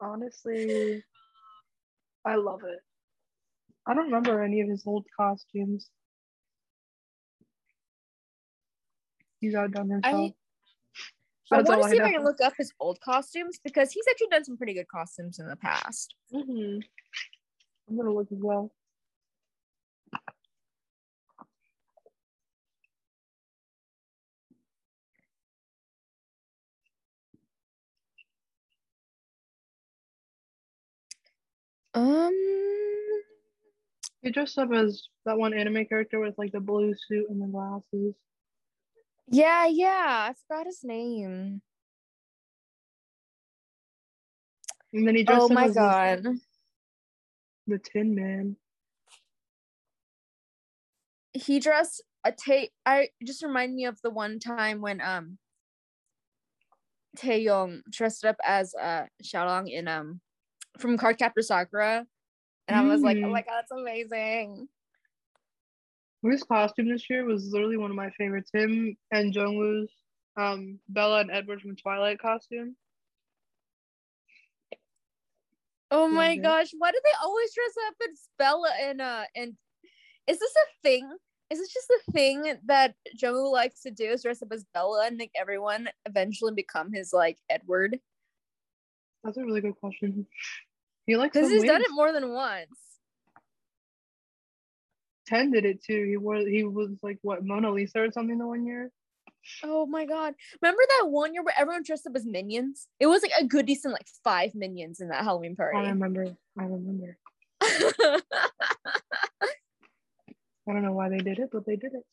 Honestly, 0.00 1.02
I 2.24 2.36
love 2.36 2.60
it. 2.64 2.80
I 3.86 3.94
don't 3.94 4.06
remember 4.06 4.42
any 4.42 4.60
of 4.60 4.68
his 4.68 4.86
old 4.86 5.06
costumes. 5.16 5.90
He's 9.40 9.54
outdone 9.54 9.90
himself. 9.90 10.32
I, 11.52 11.56
I 11.56 11.62
want 11.62 11.82
to 11.82 11.88
see 11.90 11.96
if. 11.96 12.02
I 12.04 12.12
can 12.12 12.24
look 12.24 12.40
up 12.40 12.52
his 12.56 12.72
old 12.78 13.00
costumes 13.00 13.58
because 13.62 13.90
he's 13.90 14.04
actually 14.08 14.28
done 14.28 14.44
some 14.44 14.56
pretty 14.56 14.74
good 14.74 14.88
costumes 14.88 15.38
in 15.38 15.48
the 15.48 15.56
past. 15.56 16.14
Mhm. 16.32 16.82
I'm 17.88 17.96
gonna 17.96 18.12
look 18.12 18.30
as 18.30 18.38
well. 18.40 18.70
Um, 31.94 32.32
He 34.22 34.30
dressed 34.30 34.58
up 34.58 34.70
as 34.72 35.08
that 35.24 35.38
one 35.38 35.54
anime 35.54 35.86
character 35.86 36.20
with 36.20 36.36
like 36.38 36.52
the 36.52 36.60
blue 36.60 36.94
suit 37.08 37.26
and 37.30 37.40
the 37.40 37.46
glasses. 37.46 38.14
yeah, 39.28 39.66
yeah, 39.66 40.30
I 40.30 40.34
forgot 40.46 40.66
his 40.66 40.80
name. 40.84 41.62
And 44.92 45.06
then 45.06 45.14
he 45.14 45.22
dressed 45.24 45.42
Oh 45.42 45.44
up 45.46 45.50
my 45.52 45.64
as 45.66 45.74
the- 45.74 45.80
god. 45.80 46.24
the 47.66 47.78
Tin 47.78 48.14
Man. 48.14 48.56
he 51.32 51.60
dressed 51.60 52.02
a 52.24 52.32
Tae. 52.32 52.70
I 52.84 53.10
just 53.24 53.42
remind 53.44 53.72
me 53.74 53.84
of 53.84 54.00
the 54.02 54.10
one 54.10 54.40
time 54.40 54.80
when 54.80 55.00
um 55.00 55.38
Taeyong 57.16 57.82
dressed 57.90 58.24
up 58.24 58.36
as 58.44 58.74
uh 58.74 59.06
Xiaolong 59.22 59.70
in 59.70 59.86
um 59.86 60.20
from 60.80 60.98
Cardcaptor 60.98 61.42
Sakura, 61.42 62.06
and 62.68 62.76
I 62.76 62.82
was 62.82 63.02
like, 63.02 63.18
oh 63.18 63.20
Mm. 63.28 63.32
my 63.32 63.42
god, 63.42 63.52
that's 63.56 63.72
amazing. 63.72 64.68
His 66.22 66.42
costume 66.42 66.88
this 66.88 67.08
year 67.08 67.24
was 67.24 67.50
literally 67.52 67.76
one 67.78 67.90
of 67.90 67.96
my 67.96 68.10
favorites. 68.10 68.50
Him 68.52 68.96
and 69.10 69.32
Jungwoo's 69.34 69.90
um 70.36 70.78
Bella 70.88 71.20
and 71.20 71.30
Edward 71.30 71.60
from 71.62 71.76
Twilight 71.76 72.18
costume. 72.20 72.76
Oh 75.90 76.08
my 76.08 76.36
gosh, 76.36 76.68
why 76.78 76.92
do 76.92 77.00
they 77.02 77.10
always 77.22 77.52
dress 77.52 77.74
up 77.88 77.94
as 78.10 78.28
Bella 78.38 78.70
and 78.80 79.00
uh 79.00 79.24
and 79.34 79.56
is 80.26 80.38
this 80.38 80.54
a 80.56 80.82
thing? 80.82 81.10
Is 81.50 81.58
this 81.58 81.72
just 81.72 81.90
a 81.90 82.12
thing 82.12 82.54
that 82.66 82.94
Jungwoo 83.20 83.50
likes 83.50 83.82
to 83.82 83.90
do? 83.90 84.04
Is 84.04 84.22
dress 84.22 84.40
up 84.42 84.52
as 84.52 84.64
Bella 84.72 85.06
and 85.06 85.16
make 85.16 85.32
everyone 85.34 85.88
eventually 86.06 86.52
become 86.54 86.92
his 86.92 87.12
like 87.12 87.38
Edward? 87.48 87.98
That's 89.24 89.36
a 89.36 89.44
really 89.44 89.60
good 89.60 89.74
question. 89.80 90.26
He 91.10 91.16
likes 91.16 91.34
Because 91.34 91.50
he's 91.50 91.64
done 91.64 91.80
it 91.82 91.88
more 91.90 92.12
than 92.12 92.32
once. 92.32 92.68
Ten 95.26 95.50
did 95.50 95.64
it 95.64 95.82
too. 95.82 96.04
He 96.08 96.16
wore 96.16 96.36
he 96.36 96.62
was 96.62 96.90
like 97.02 97.18
what 97.22 97.44
Mona 97.44 97.72
Lisa 97.72 98.02
or 98.02 98.12
something 98.12 98.38
the 98.38 98.46
one 98.46 98.64
year. 98.64 98.92
Oh 99.64 99.86
my 99.86 100.06
god. 100.06 100.34
Remember 100.62 100.82
that 100.88 101.08
one 101.08 101.34
year 101.34 101.42
where 101.42 101.58
everyone 101.58 101.82
dressed 101.84 102.06
up 102.06 102.14
as 102.14 102.24
minions? 102.24 102.86
It 103.00 103.08
was 103.08 103.22
like 103.22 103.32
a 103.40 103.44
good 103.44 103.66
decent 103.66 103.92
like 103.92 104.06
five 104.22 104.54
minions 104.54 105.00
in 105.00 105.08
that 105.08 105.24
Halloween 105.24 105.56
party. 105.56 105.78
I 105.78 105.88
remember. 105.88 106.26
I 106.56 106.62
remember. 106.62 107.18
I 107.60 108.20
don't 110.68 110.82
know 110.82 110.92
why 110.92 111.08
they 111.08 111.18
did 111.18 111.40
it, 111.40 111.48
but 111.50 111.66
they 111.66 111.74
did 111.74 111.92
it. 111.92 112.04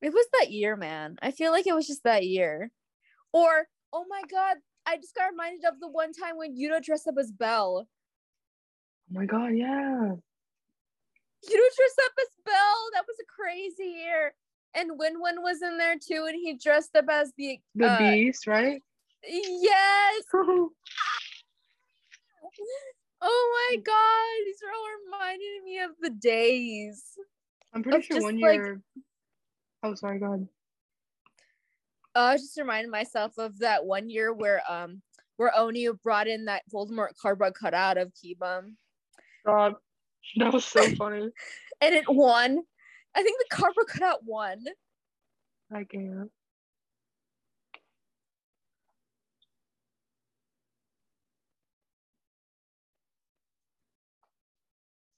it 0.00 0.14
was 0.14 0.26
that 0.40 0.50
year, 0.50 0.74
man. 0.74 1.18
I 1.20 1.32
feel 1.32 1.52
like 1.52 1.66
it 1.66 1.74
was 1.74 1.86
just 1.86 2.04
that 2.04 2.24
year. 2.24 2.70
Or, 3.34 3.68
oh 3.92 4.06
my 4.08 4.22
god, 4.30 4.56
I 4.86 4.96
just 4.96 5.14
got 5.14 5.30
reminded 5.30 5.66
of 5.66 5.80
the 5.80 5.88
one 5.88 6.14
time 6.14 6.38
when 6.38 6.56
Yuta 6.56 6.82
dressed 6.82 7.08
up 7.08 7.16
as 7.18 7.30
Belle. 7.30 7.86
Oh 9.08 9.18
my 9.18 9.26
god, 9.26 9.48
yeah. 9.54 10.12
Yuta 11.44 11.68
dressed 11.76 12.00
up 12.04 12.12
as 12.20 12.28
Belle. 12.44 12.90
That 12.92 13.04
was 13.06 13.16
a 13.20 13.24
crazy 13.26 13.84
year. 13.84 14.34
And 14.74 14.98
Winwin 14.98 15.42
was 15.42 15.62
in 15.62 15.78
there 15.78 15.94
too, 15.96 16.26
and 16.28 16.34
he 16.34 16.58
dressed 16.62 16.94
up 16.96 17.06
as 17.10 17.32
the 17.38 17.58
The 17.74 17.86
uh, 17.86 17.98
beast, 17.98 18.46
right? 18.46 18.82
Yes. 19.24 20.22
Oh 23.28 23.70
my 23.70 23.76
god, 23.76 24.44
these 24.44 24.58
are 24.62 24.70
all 24.70 24.88
reminding 25.04 25.64
me 25.64 25.80
of 25.80 25.90
the 26.00 26.10
days. 26.10 27.02
I'm 27.72 27.82
pretty 27.82 28.02
sure 28.02 28.20
one 28.22 28.38
like- 28.40 28.54
year. 28.54 28.82
Oh, 29.82 29.94
sorry. 29.94 30.18
Go 30.18 30.26
ahead. 30.26 30.48
Uh, 32.14 32.18
I 32.18 32.32
was 32.32 32.42
just 32.42 32.58
reminding 32.58 32.90
myself 32.90 33.32
of 33.38 33.58
that 33.58 33.84
one 33.84 34.08
year 34.08 34.32
where 34.32 34.62
um 34.70 35.02
where 35.36 35.50
Onew 35.56 36.00
brought 36.02 36.28
in 36.28 36.44
that 36.46 36.62
Voldemort 36.72 37.16
cardboard 37.20 37.54
cutout 37.54 37.98
of 37.98 38.12
Kibum 38.14 38.74
God, 39.46 39.74
that 40.36 40.52
was 40.52 40.64
so 40.64 40.82
funny. 40.96 41.30
and 41.80 41.94
it 41.94 42.04
won. 42.08 42.58
I 43.14 43.22
think 43.22 43.38
the 43.38 43.56
cardboard 43.56 43.86
cutout 43.86 44.24
won. 44.24 44.64
I 45.72 45.84
can't. 45.84 46.30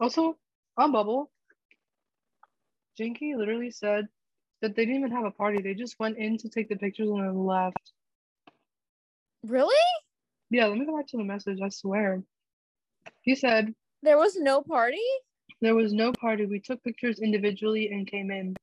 Also, 0.01 0.39
on 0.77 0.93
Bubble, 0.93 1.31
Jinki 2.99 3.37
literally 3.37 3.71
said 3.73 4.07
that 4.63 4.77
they 4.77 4.85
didn't 4.85 5.01
even 5.01 5.11
have 5.11 5.25
a 5.25 5.31
party. 5.33 5.61
They 5.61 5.75
just 5.75 5.99
went 5.99 6.19
in 6.19 6.39
to 6.39 6.49
take 6.49 6.69
the 6.69 6.77
pictures 6.77 7.09
and 7.09 7.21
then 7.21 7.45
left. 7.45 7.93
Really? 9.45 9.75
Yeah, 10.51 10.67
let 10.67 10.79
me 10.79 10.87
go 10.87 10.97
back 10.97 11.09
to 11.09 11.17
the 11.17 11.25
message. 11.25 11.59
I 11.63 11.69
swear. 11.69 12.23
He 13.23 13.35
said 13.35 13.75
There 14.03 14.19
was 14.19 14.37
no 14.37 14.63
party? 14.63 14.99
there 15.61 15.75
was 15.75 15.93
no 15.93 16.13
party. 16.13 16.47
We 16.47 16.61
took 16.61 16.83
pictures 16.85 17.19
individually 17.19 17.89
and 17.89 18.07
came 18.07 18.31
in. 18.31 18.55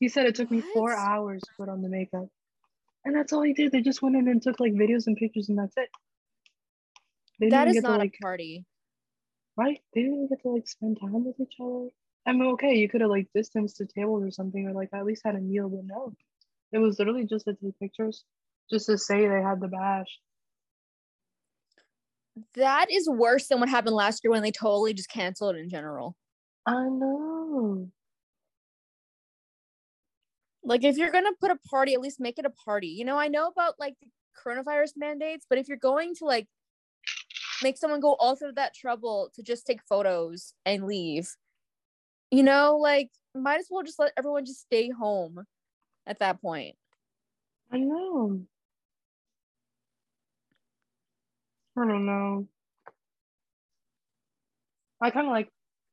He 0.00 0.08
said 0.08 0.26
it 0.26 0.34
took 0.34 0.50
me 0.50 0.62
four 0.72 0.94
hours 0.94 1.42
to 1.42 1.50
put 1.56 1.68
on 1.68 1.82
the 1.82 1.88
makeup. 1.88 2.28
And 3.04 3.14
that's 3.14 3.32
all 3.32 3.42
he 3.42 3.52
did. 3.52 3.72
They 3.72 3.82
just 3.82 4.02
went 4.02 4.16
in 4.16 4.28
and 4.28 4.40
took 4.40 4.58
like 4.60 4.72
videos 4.72 5.06
and 5.06 5.16
pictures 5.16 5.48
and 5.48 5.58
that's 5.58 5.74
it. 5.76 5.88
They 7.38 7.48
That 7.50 7.68
is 7.68 7.82
not 7.82 7.92
to 7.92 7.98
like 7.98 8.14
a 8.18 8.22
party. 8.22 8.64
right? 9.56 9.78
They 9.94 10.02
didn't 10.02 10.28
get 10.28 10.42
to 10.42 10.50
like 10.50 10.66
spend 10.66 10.98
time 11.00 11.24
with 11.24 11.38
each 11.40 11.54
other. 11.60 11.88
I 12.26 12.32
mean, 12.32 12.52
okay, 12.52 12.74
you 12.74 12.88
could 12.88 13.02
have 13.02 13.10
like 13.10 13.28
distanced 13.34 13.78
the 13.78 13.86
tables 13.86 14.22
or 14.24 14.30
something, 14.30 14.66
or 14.66 14.72
like 14.72 14.88
at 14.94 15.04
least 15.04 15.22
had 15.24 15.34
a 15.34 15.40
meal, 15.40 15.68
but 15.68 15.84
no. 15.84 16.14
It 16.72 16.78
was 16.78 16.98
literally 16.98 17.26
just 17.26 17.44
to 17.44 17.54
take 17.54 17.78
pictures, 17.78 18.24
just 18.70 18.86
to 18.86 18.96
say 18.96 19.28
they 19.28 19.42
had 19.42 19.60
the 19.60 19.68
bash. 19.68 20.08
That 22.54 22.90
is 22.90 23.08
worse 23.08 23.48
than 23.48 23.60
what 23.60 23.68
happened 23.68 23.94
last 23.94 24.24
year 24.24 24.30
when 24.30 24.42
they 24.42 24.50
totally 24.50 24.92
just 24.92 25.08
canceled 25.08 25.56
in 25.56 25.68
general. 25.68 26.16
I 26.66 26.88
know. 26.88 27.90
Like 30.64 30.82
if 30.82 30.96
you're 30.96 31.12
gonna 31.12 31.32
put 31.40 31.50
a 31.50 31.58
party, 31.68 31.94
at 31.94 32.00
least 32.00 32.20
make 32.20 32.38
it 32.38 32.46
a 32.46 32.50
party. 32.50 32.88
You 32.88 33.04
know, 33.04 33.18
I 33.18 33.28
know 33.28 33.46
about 33.46 33.74
like 33.78 33.94
the 34.00 34.08
coronavirus 34.36 34.92
mandates, 34.96 35.46
but 35.48 35.58
if 35.58 35.68
you're 35.68 35.76
going 35.76 36.14
to 36.16 36.24
like 36.24 36.48
make 37.62 37.76
someone 37.76 38.00
go 38.00 38.14
all 38.14 38.34
through 38.34 38.52
that 38.52 38.74
trouble 38.74 39.30
to 39.34 39.42
just 39.42 39.66
take 39.66 39.80
photos 39.88 40.54
and 40.64 40.86
leave, 40.86 41.28
you 42.30 42.42
know, 42.42 42.78
like 42.80 43.10
might 43.34 43.60
as 43.60 43.68
well 43.70 43.82
just 43.82 43.98
let 43.98 44.12
everyone 44.16 44.44
just 44.44 44.62
stay 44.62 44.90
home 44.90 45.44
at 46.06 46.18
that 46.18 46.40
point. 46.40 46.76
I 47.70 47.78
know. 47.78 48.40
I 51.76 51.86
don't 51.86 52.06
know. 52.06 52.46
I 55.00 55.10
kind 55.10 55.26
of 55.26 55.32
like 55.32 55.48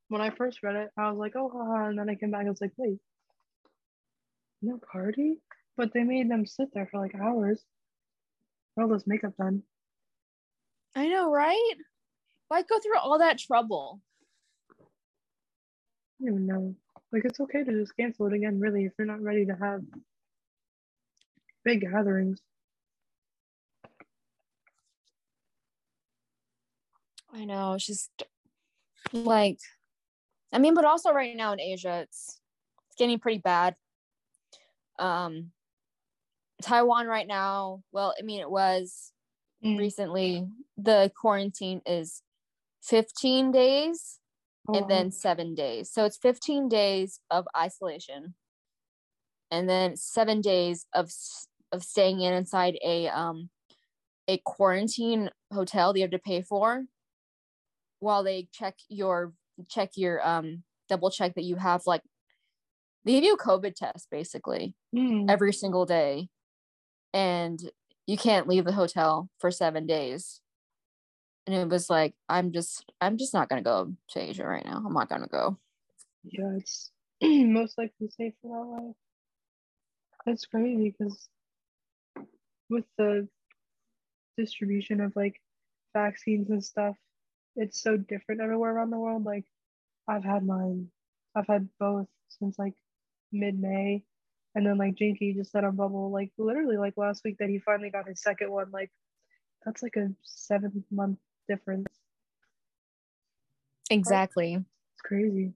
when 0.09 0.21
I 0.21 0.29
first 0.29 0.61
read 0.61 0.75
it, 0.75 0.89
I 0.97 1.09
was 1.09 1.17
like, 1.17 1.33
oh, 1.35 1.49
haha, 1.49 1.87
and 1.87 1.97
then 1.97 2.09
I 2.09 2.15
came 2.15 2.31
back, 2.31 2.45
I 2.45 2.49
was 2.49 2.61
like, 2.61 2.73
wait, 2.77 2.99
no 4.61 4.79
party? 4.91 5.35
But 5.77 5.93
they 5.93 6.03
made 6.03 6.29
them 6.29 6.45
sit 6.45 6.67
there 6.73 6.87
for 6.91 6.99
like 6.99 7.15
hours. 7.15 7.63
All 8.77 8.87
this 8.87 9.07
makeup 9.07 9.35
done. 9.37 9.63
I 10.95 11.07
know, 11.07 11.31
right? 11.31 11.75
Why 12.49 12.61
go 12.61 12.79
through 12.79 12.97
all 12.97 13.19
that 13.19 13.39
trouble? 13.39 14.01
I 16.21 16.25
don't 16.25 16.33
even 16.33 16.45
know. 16.45 16.75
Like, 17.11 17.25
it's 17.25 17.39
okay 17.39 17.63
to 17.63 17.71
just 17.71 17.95
cancel 17.97 18.27
it 18.27 18.33
again, 18.33 18.59
really, 18.59 18.85
if 18.85 18.93
you're 18.97 19.07
not 19.07 19.21
ready 19.21 19.45
to 19.45 19.53
have 19.53 19.81
big 21.63 21.81
gatherings. 21.81 22.41
I 27.33 27.45
know, 27.45 27.73
it's 27.73 27.85
just 27.85 28.23
like 29.13 29.59
I 30.53 30.59
mean, 30.59 30.75
but 30.75 30.85
also 30.85 31.11
right 31.13 31.35
now 31.35 31.53
in 31.53 31.61
Asia, 31.61 32.01
it's 32.03 32.41
it's 32.87 32.97
getting 32.97 33.19
pretty 33.19 33.39
bad. 33.39 33.75
Um 34.99 35.51
Taiwan 36.61 37.07
right 37.07 37.27
now, 37.27 37.83
well, 37.91 38.13
I 38.19 38.21
mean 38.23 38.39
it 38.41 38.49
was 38.51 39.13
Mm. 39.63 39.77
recently 39.77 40.47
the 40.77 41.11
quarantine 41.15 41.81
is 41.85 42.23
15 42.81 43.51
days 43.51 44.19
Oh, 44.67 44.73
and 44.73 44.89
then 44.89 45.11
7 45.11 45.55
days. 45.55 45.91
So 45.91 46.05
it's 46.05 46.17
15 46.17 46.69
days 46.69 47.21
of 47.31 47.47
isolation. 47.57 48.35
And 49.51 49.69
then 49.69 49.97
7 49.97 50.41
days 50.41 50.87
of 50.93 51.11
of 51.73 51.83
staying 51.83 52.21
in 52.21 52.33
inside 52.33 52.77
a 52.83 53.07
um 53.09 53.49
a 54.27 54.39
quarantine 54.39 55.29
hotel 55.53 55.93
that 55.93 55.99
you 55.99 56.03
have 56.03 56.11
to 56.11 56.19
pay 56.19 56.41
for 56.41 56.85
while 58.01 58.23
they 58.23 58.49
check 58.51 58.75
your 58.89 59.31
check 59.69 59.91
your 59.95 60.25
um 60.27 60.63
double 60.89 61.09
check 61.09 61.35
that 61.35 61.43
you 61.45 61.55
have 61.55 61.83
like 61.85 62.01
they 63.05 63.13
give 63.13 63.23
you 63.23 63.33
a 63.35 63.37
COVID 63.37 63.75
test 63.75 64.09
basically 64.11 64.75
Mm. 64.93 65.29
every 65.31 65.53
single 65.53 65.85
day 65.85 66.27
and 67.13 67.57
you 68.07 68.17
can't 68.17 68.47
leave 68.47 68.65
the 68.65 68.73
hotel 68.73 69.29
for 69.39 69.49
seven 69.51 69.85
days 69.87 70.41
and 71.47 71.55
it 71.55 71.69
was 71.69 71.89
like 71.89 72.13
i'm 72.27 72.51
just 72.51 72.91
i'm 72.99 73.17
just 73.17 73.33
not 73.33 73.47
gonna 73.47 73.61
go 73.61 73.93
to 74.09 74.19
asia 74.19 74.45
right 74.45 74.65
now 74.65 74.83
i'm 74.85 74.93
not 74.93 75.07
gonna 75.09 75.27
go 75.27 75.57
Yeah, 76.23 76.57
it's 76.57 76.91
most 77.23 77.77
likely 77.77 78.09
safer 78.09 78.35
that 78.43 78.49
way. 78.49 78.93
That's 80.25 80.45
crazy 80.45 80.93
because 80.97 81.29
with 82.69 82.85
the 82.97 83.27
distribution 84.37 85.01
of 85.01 85.15
like 85.15 85.39
vaccines 85.93 86.49
and 86.49 86.63
stuff, 86.63 86.95
it's 87.55 87.81
so 87.81 87.97
different 87.97 88.41
everywhere 88.41 88.71
around 88.73 88.91
the 88.91 88.99
world. 88.99 89.25
Like 89.25 89.45
I've 90.07 90.23
had 90.23 90.45
mine, 90.45 90.89
I've 91.35 91.47
had 91.47 91.69
both 91.79 92.07
since 92.29 92.57
like 92.59 92.73
mid 93.31 93.59
May. 93.59 94.03
And 94.55 94.65
then 94.65 94.77
like 94.77 94.95
Jinki 94.95 95.35
just 95.35 95.51
said 95.51 95.63
on 95.63 95.75
Bubble, 95.77 96.11
like 96.11 96.31
literally 96.37 96.77
like 96.77 96.97
last 96.97 97.23
week 97.23 97.37
that 97.39 97.49
he 97.49 97.59
finally 97.59 97.89
got 97.89 98.07
his 98.07 98.21
second 98.21 98.51
one. 98.51 98.71
Like 98.71 98.91
that's 99.65 99.83
like 99.83 99.95
a 99.97 100.09
seven 100.23 100.83
month 100.91 101.19
difference. 101.47 101.87
exactly 103.89 104.55
It's 104.55 105.01
crazy. 105.03 105.53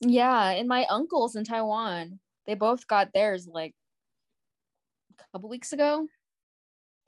yeah 0.00 0.50
and 0.50 0.68
my 0.68 0.84
uncles 0.90 1.36
in 1.36 1.44
taiwan 1.44 2.18
they 2.46 2.54
both 2.54 2.86
got 2.88 3.12
theirs 3.14 3.46
like 3.46 3.74
a 5.20 5.24
couple 5.32 5.48
weeks 5.48 5.72
ago 5.72 6.08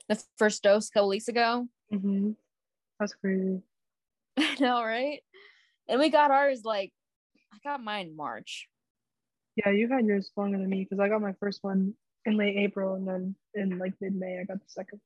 the 0.09 0.21
first 0.37 0.63
dose 0.63 0.89
a 0.89 0.91
couple 0.91 1.09
weeks 1.09 1.27
ago 1.27 1.67
hmm 1.91 2.31
That's 2.99 3.13
crazy. 3.13 3.61
i 4.37 4.55
know 4.59 4.83
right 4.83 5.21
and 5.87 5.99
we 5.99 6.09
got 6.09 6.31
ours 6.31 6.61
like 6.63 6.91
i 7.53 7.57
got 7.63 7.83
mine 7.83 8.07
in 8.07 8.15
march 8.15 8.67
Yeah, 9.55 9.71
you 9.71 9.87
had 9.87 10.05
yours 10.05 10.31
longer 10.35 10.57
than 10.57 10.69
me 10.69 10.83
because 10.83 10.99
I 10.99 11.07
got 11.07 11.21
my 11.21 11.33
first 11.39 11.63
one 11.63 11.93
in 12.25 12.35
late 12.37 12.57
April 12.57 12.95
and 12.95 13.07
then 13.07 13.35
in 13.53 13.77
like 13.79 13.93
mid 14.01 14.13
May 14.15 14.39
I 14.39 14.43
got 14.43 14.59
the 14.59 14.67
second. 14.67 14.99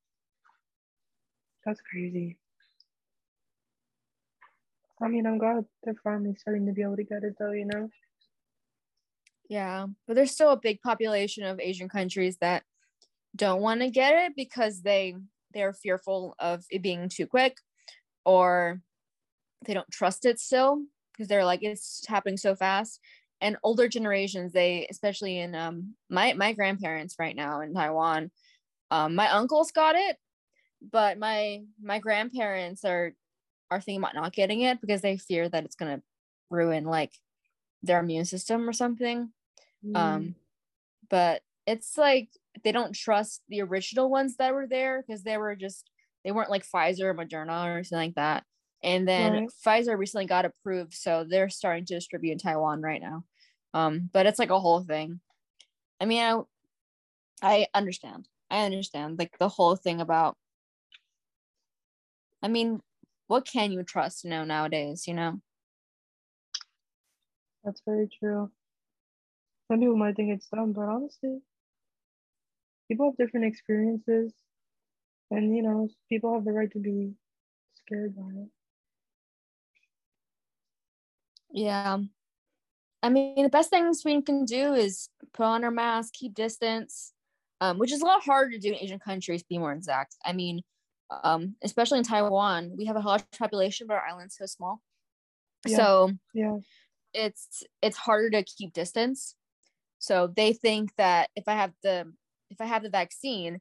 That's 1.66 1.82
crazy. 1.82 2.38
I 5.02 5.08
mean, 5.08 5.26
I'm 5.28 5.38
glad 5.38 5.66
they're 5.84 5.94
finally 6.04 6.36
starting 6.36 6.66
to 6.66 6.74
be 6.74 6.82
able 6.82 6.96
to 6.98 7.04
get 7.04 7.24
it 7.24 7.36
though, 7.40 7.52
you 7.52 7.66
know? 7.66 7.90
Yeah, 9.50 9.88
but 10.08 10.16
there's 10.16 10.32
still 10.32 10.52
a 10.52 10.58
big 10.60 10.82
population 10.82 11.44
of 11.44 11.60
Asian 11.60 11.90
countries 11.90 12.38
that 12.38 12.64
don't 13.40 13.62
want 13.62 13.82
to 13.82 13.90
get 13.90 14.14
it 14.14 14.34
because 14.38 14.84
they 14.84 15.16
they're 15.54 15.74
fearful 15.74 16.36
of 16.40 16.64
it 16.70 16.84
being 16.84 17.10
too 17.10 17.26
quick 17.26 17.58
or 18.26 18.82
they 19.66 19.74
don't 19.74 19.92
trust 19.92 20.26
it 20.26 20.40
still 20.40 20.84
because 21.14 21.28
they're 21.28 21.46
like 21.46 21.64
it's 21.64 22.06
happening 22.08 22.38
so 22.38 22.56
fast. 22.56 23.02
And 23.42 23.58
older 23.64 23.88
generations, 23.88 24.54
they 24.54 24.88
especially 24.92 25.40
in 25.40 25.56
um 25.56 25.96
my 26.10 26.34
my 26.34 26.54
grandparents 26.54 27.16
right 27.20 27.36
now 27.36 27.62
in 27.62 27.74
Taiwan, 27.74 28.32
um 28.92 29.16
my 29.16 29.30
uncles 29.32 29.72
got 29.72 29.96
it, 29.96 30.18
but 30.82 31.18
my 31.18 31.64
my 31.82 32.00
grandparents 32.00 32.86
are 32.86 33.14
are 33.72 33.82
thinking 33.82 34.02
about 34.02 34.16
not 34.16 34.34
getting 34.34 34.62
it 34.62 34.82
because 34.82 35.02
they 35.02 35.18
fear 35.18 35.50
that 35.50 35.66
it's 35.66 35.76
gonna 35.76 36.02
ruin 36.52 36.86
like 36.86 37.14
their 37.84 38.00
immune 38.00 38.26
system 38.26 38.68
or 38.70 38.74
something 38.74 39.32
um 39.96 40.36
but 41.10 41.42
it's 41.70 41.98
like 41.98 42.30
they 42.64 42.72
don't 42.72 42.94
trust 42.96 43.44
the 43.50 43.62
original 43.62 44.10
ones 44.10 44.38
that 44.38 44.54
were 44.54 44.68
there 44.68 45.04
because 45.06 45.24
they 45.24 45.38
were 45.38 45.56
just 45.56 45.90
they 46.26 46.32
weren't 46.32 46.50
like 46.50 46.66
pfizer 46.68 47.06
or 47.06 47.14
moderna 47.16 47.80
or 47.80 47.84
something 47.84 48.10
like 48.10 48.16
that. 48.16 48.44
And 48.84 49.08
then 49.08 49.34
Right. 49.34 49.50
pfizer 49.66 49.98
recently 49.98 50.26
got 50.26 50.46
approved 50.46 50.94
so 50.94 51.26
they're 51.30 51.50
starting 51.50 51.86
to 51.86 51.96
distribute 51.96 52.34
in 52.34 52.38
taiwan 52.40 52.82
right 52.82 53.02
now. 53.02 53.24
Um 53.74 54.10
but 54.14 54.26
it's 54.26 54.40
like 54.40 54.50
a 54.52 54.60
whole 54.60 54.82
thing. 54.84 55.22
I 56.02 56.06
mean 56.06 56.22
i, 56.22 56.42
I 57.44 57.68
understand. 57.74 58.28
I 58.52 58.66
understand 58.66 59.20
like 59.20 59.38
the 59.40 59.50
whole 59.50 59.76
thing 59.76 60.02
about 60.02 60.38
i 62.44 62.48
mean 62.48 62.82
what 63.28 63.46
can 63.46 63.72
you 63.72 63.84
trust 63.84 64.24
you 64.24 64.30
know 64.30 64.44
nowadays 64.44 65.08
you 65.08 65.14
know? 65.14 65.40
That's 67.64 67.82
very 67.86 68.10
true. 68.10 68.52
Some 69.72 69.80
people 69.80 69.96
might 69.96 70.18
think 70.18 70.32
it's 70.32 70.50
dumb, 70.50 70.74
but 70.74 70.90
honestly, 70.90 71.42
people 72.90 73.10
have 73.10 73.18
different 73.18 73.46
experiences 73.46 74.34
and 75.32 75.56
you 75.56 75.64
know, 75.64 75.88
people 76.10 76.34
have 76.34 76.44
the 76.44 76.52
right 76.52 76.72
to 76.72 76.80
be 76.80 77.14
scared 77.76 78.16
by 78.16 78.28
it. 78.42 78.50
Yeah. 81.52 82.00
I 83.02 83.10
mean, 83.10 83.44
the 83.44 83.50
best 83.50 83.70
things 83.70 84.02
we 84.04 84.22
can 84.22 84.44
do 84.44 84.74
is 84.74 85.10
put 85.34 85.46
on 85.46 85.64
our 85.64 85.72
mask, 85.72 86.14
keep 86.14 86.34
distance, 86.34 87.14
um, 87.62 87.78
which 87.78 87.92
is 87.92 88.02
a 88.02 88.06
lot 88.06 88.24
harder 88.24 88.52
to 88.52 88.60
do 88.60 88.70
in 88.70 88.76
Asian 88.76 89.00
countries, 89.00 89.42
to 89.42 89.48
be 89.50 89.58
more 89.58 89.72
exact. 89.72 90.16
I 90.26 90.34
mean, 90.34 90.62
um, 91.24 91.56
especially 91.64 92.00
in 92.00 92.04
Taiwan, 92.04 92.74
we 92.78 92.86
have 92.86 92.98
a 92.98 93.00
large 93.00 93.24
population, 93.38 93.88
but 93.88 93.96
our 93.96 94.06
island's 94.06 94.36
so 94.38 94.46
small. 94.46 94.82
Yeah. 95.66 95.78
So 95.78 96.12
Yeah. 96.34 96.58
it's 97.14 97.64
it's 97.82 97.98
harder 97.98 98.30
to 98.32 98.44
keep 98.44 98.74
distance. 98.74 99.36
So 100.00 100.28
they 100.28 100.54
think 100.54 100.92
that 100.98 101.30
if 101.36 101.46
I 101.48 101.54
have 101.54 101.74
the 101.84 102.14
if 102.50 102.62
I 102.62 102.66
have 102.66 102.84
the 102.84 102.90
vaccine, 102.90 103.60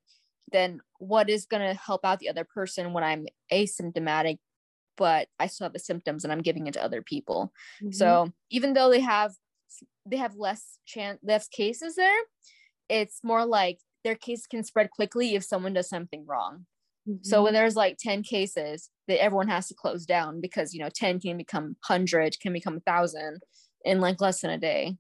then 0.52 0.80
what 0.98 1.30
is 1.30 1.46
gonna 1.46 1.74
help 1.74 2.04
out 2.04 2.20
the 2.20 2.28
other 2.28 2.44
person 2.44 2.92
when 2.92 3.04
I'm 3.04 3.26
asymptomatic, 3.52 4.38
but 4.96 5.28
I 5.40 5.48
still 5.48 5.66
have 5.66 5.74
the 5.74 5.78
symptoms 5.80 6.24
and 6.24 6.32
I'm 6.32 6.42
giving 6.42 6.66
it 6.68 6.74
to 6.74 6.84
other 6.84 7.02
people. 7.02 7.52
Mhm. 7.80 8.18
So 8.20 8.32
even 8.50 8.74
though 8.74 8.90
they 8.90 9.00
have 9.00 9.34
they 10.06 10.16
have 10.18 10.36
less 10.36 10.78
chance 10.86 11.20
less 11.22 11.48
cases 11.48 11.96
there, 11.96 12.20
it's 12.88 13.22
more 13.24 13.46
like 13.46 13.80
their 14.04 14.14
case 14.16 14.46
can 14.46 14.64
spread 14.64 14.90
quickly 14.90 15.34
if 15.34 15.44
someone 15.44 15.74
does 15.74 15.88
something 15.88 16.26
wrong. 16.26 16.66
So 17.22 17.42
Mhm. 17.42 17.44
when 17.44 17.54
there's 17.54 17.76
like 17.76 17.98
10 17.98 18.22
cases, 18.22 18.90
that 19.08 19.22
everyone 19.22 19.48
has 19.48 19.68
to 19.68 19.74
close 19.74 20.06
down 20.06 20.40
because 20.40 20.74
you 20.74 20.80
know 20.80 20.90
10 20.94 21.20
can 21.20 21.36
become 21.38 21.76
100, 21.86 22.40
can 22.40 22.52
become 22.54 22.76
1000 22.76 23.42
in 23.84 24.00
like 24.00 24.20
less 24.20 24.42
than 24.42 24.50
a 24.52 24.58
day. 24.58 24.98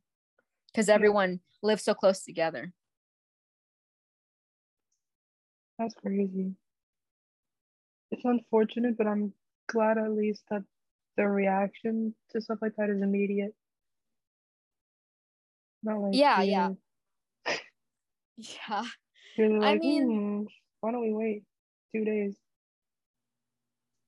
Cuz 0.76 0.88
everyone 0.88 1.40
lives 1.62 1.84
so 1.84 1.94
close 1.94 2.24
together. 2.24 2.74
That's 5.78 5.94
crazy. 5.94 6.54
It's 8.10 8.24
unfortunate, 8.24 8.96
but 8.96 9.06
I'm 9.06 9.32
glad 9.68 9.98
at 9.98 10.12
least 10.12 10.42
that 10.50 10.62
the 11.16 11.26
reaction 11.28 12.14
to 12.30 12.40
stuff 12.40 12.58
like 12.62 12.74
that 12.76 12.90
is 12.90 13.02
immediate. 13.02 13.54
Not 15.82 16.00
like 16.00 16.14
Yeah, 16.14 16.42
you're- 16.42 16.50
yeah. 17.46 17.54
Yeah. 18.36 18.84
You're 19.36 19.64
I 19.64 19.74
mean- 19.76 20.04
"Hmm, 20.06 20.42
why 20.80 20.92
don't 20.92 21.00
we 21.02 21.12
wait 21.12 21.42
two 21.92 22.04
days? 22.04 22.36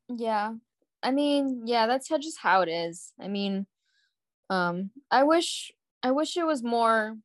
Yeah. 0.09 0.55
I 1.03 1.11
mean, 1.11 1.67
yeah, 1.67 1.87
that's 1.87 2.09
how 2.09 2.19
just 2.19 2.39
how 2.39 2.63
it 2.63 2.69
is. 2.69 3.13
I 3.19 3.27
mean, 3.29 3.67
um, 4.51 4.91
I 5.11 5.23
wish 5.25 5.73
I 6.03 6.11
wish 6.13 6.37
it 6.37 6.45
was 6.47 6.63
more 6.63 7.19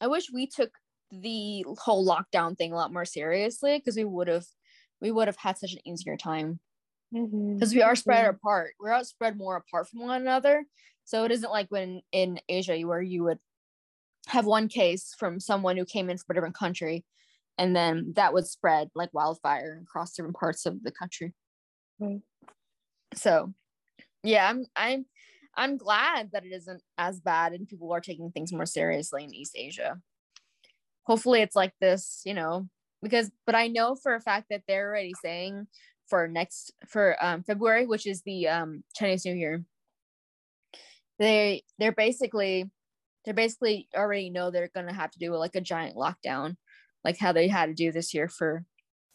I 0.00 0.06
wish 0.06 0.30
we 0.32 0.46
took 0.46 0.78
the 1.10 1.64
whole 1.78 2.06
lockdown 2.06 2.56
thing 2.56 2.72
a 2.72 2.76
lot 2.76 2.92
more 2.92 3.04
seriously 3.04 3.78
because 3.78 3.96
we 3.96 4.04
would 4.04 4.28
have 4.28 4.44
we 5.00 5.10
would 5.10 5.28
have 5.28 5.36
had 5.36 5.56
such 5.56 5.72
an 5.72 5.86
easier 5.86 6.16
time 6.16 6.60
Mm-hmm. 7.14 7.54
because 7.54 7.74
we 7.74 7.80
are 7.80 7.96
spread 7.96 8.26
apart. 8.26 8.74
We're 8.78 8.92
out 8.92 9.06
spread 9.06 9.38
more 9.38 9.56
apart 9.56 9.88
from 9.88 10.00
one 10.00 10.20
another. 10.20 10.64
So 11.04 11.24
it 11.24 11.30
isn't 11.30 11.50
like 11.50 11.68
when 11.70 12.02
in 12.12 12.38
Asia 12.48 12.78
where 12.80 13.00
you 13.00 13.24
would 13.24 13.38
have 14.26 14.44
one 14.44 14.68
case 14.68 15.14
from 15.18 15.40
someone 15.40 15.78
who 15.78 15.86
came 15.86 16.10
in 16.10 16.18
from 16.18 16.26
a 16.28 16.34
different 16.34 16.54
country 16.54 17.06
and 17.56 17.74
then 17.74 18.12
that 18.16 18.34
would 18.34 18.46
spread 18.46 18.90
like 18.94 19.08
wildfire 19.14 19.80
across 19.82 20.12
different 20.12 20.36
parts 20.36 20.66
of 20.66 20.82
the 20.82 20.92
country. 20.92 21.32
Right. 21.98 22.20
So 23.14 23.54
yeah, 24.22 24.46
I'm 24.46 24.66
I'm 24.76 25.06
I'm 25.56 25.76
glad 25.78 26.32
that 26.32 26.44
it 26.44 26.52
isn't 26.52 26.82
as 26.98 27.20
bad 27.20 27.54
and 27.54 27.66
people 27.66 27.90
are 27.90 28.02
taking 28.02 28.30
things 28.30 28.52
more 28.52 28.66
seriously 28.66 29.24
in 29.24 29.34
East 29.34 29.52
Asia. 29.56 29.98
Hopefully 31.08 31.42
it's 31.42 31.56
like 31.56 31.74
this, 31.80 32.22
you 32.26 32.34
know, 32.34 32.68
because 33.02 33.32
but 33.46 33.56
I 33.56 33.68
know 33.68 33.96
for 33.96 34.14
a 34.16 34.20
fact 34.20 34.48
that 34.50 34.64
they're 34.68 34.88
already 34.90 35.14
saying 35.14 35.68
for 36.08 36.28
next 36.28 36.72
for 36.88 37.16
um 37.24 37.44
February, 37.44 37.86
which 37.86 38.06
is 38.06 38.22
the 38.22 38.48
um 38.48 38.84
Chinese 38.96 39.26
New 39.26 39.34
Year. 39.34 39.64
They 41.18 41.64
they're 41.78 41.92
basically 41.92 42.70
they're 43.24 43.34
basically 43.34 43.88
already 43.96 44.30
know 44.30 44.50
they're 44.50 44.70
gonna 44.74 44.94
have 44.94 45.10
to 45.12 45.18
do 45.18 45.34
like 45.36 45.56
a 45.56 45.60
giant 45.60 45.96
lockdown, 45.96 46.56
like 47.04 47.18
how 47.18 47.32
they 47.32 47.48
had 47.48 47.66
to 47.66 47.74
do 47.74 47.92
this 47.92 48.14
year 48.14 48.28
for 48.28 48.64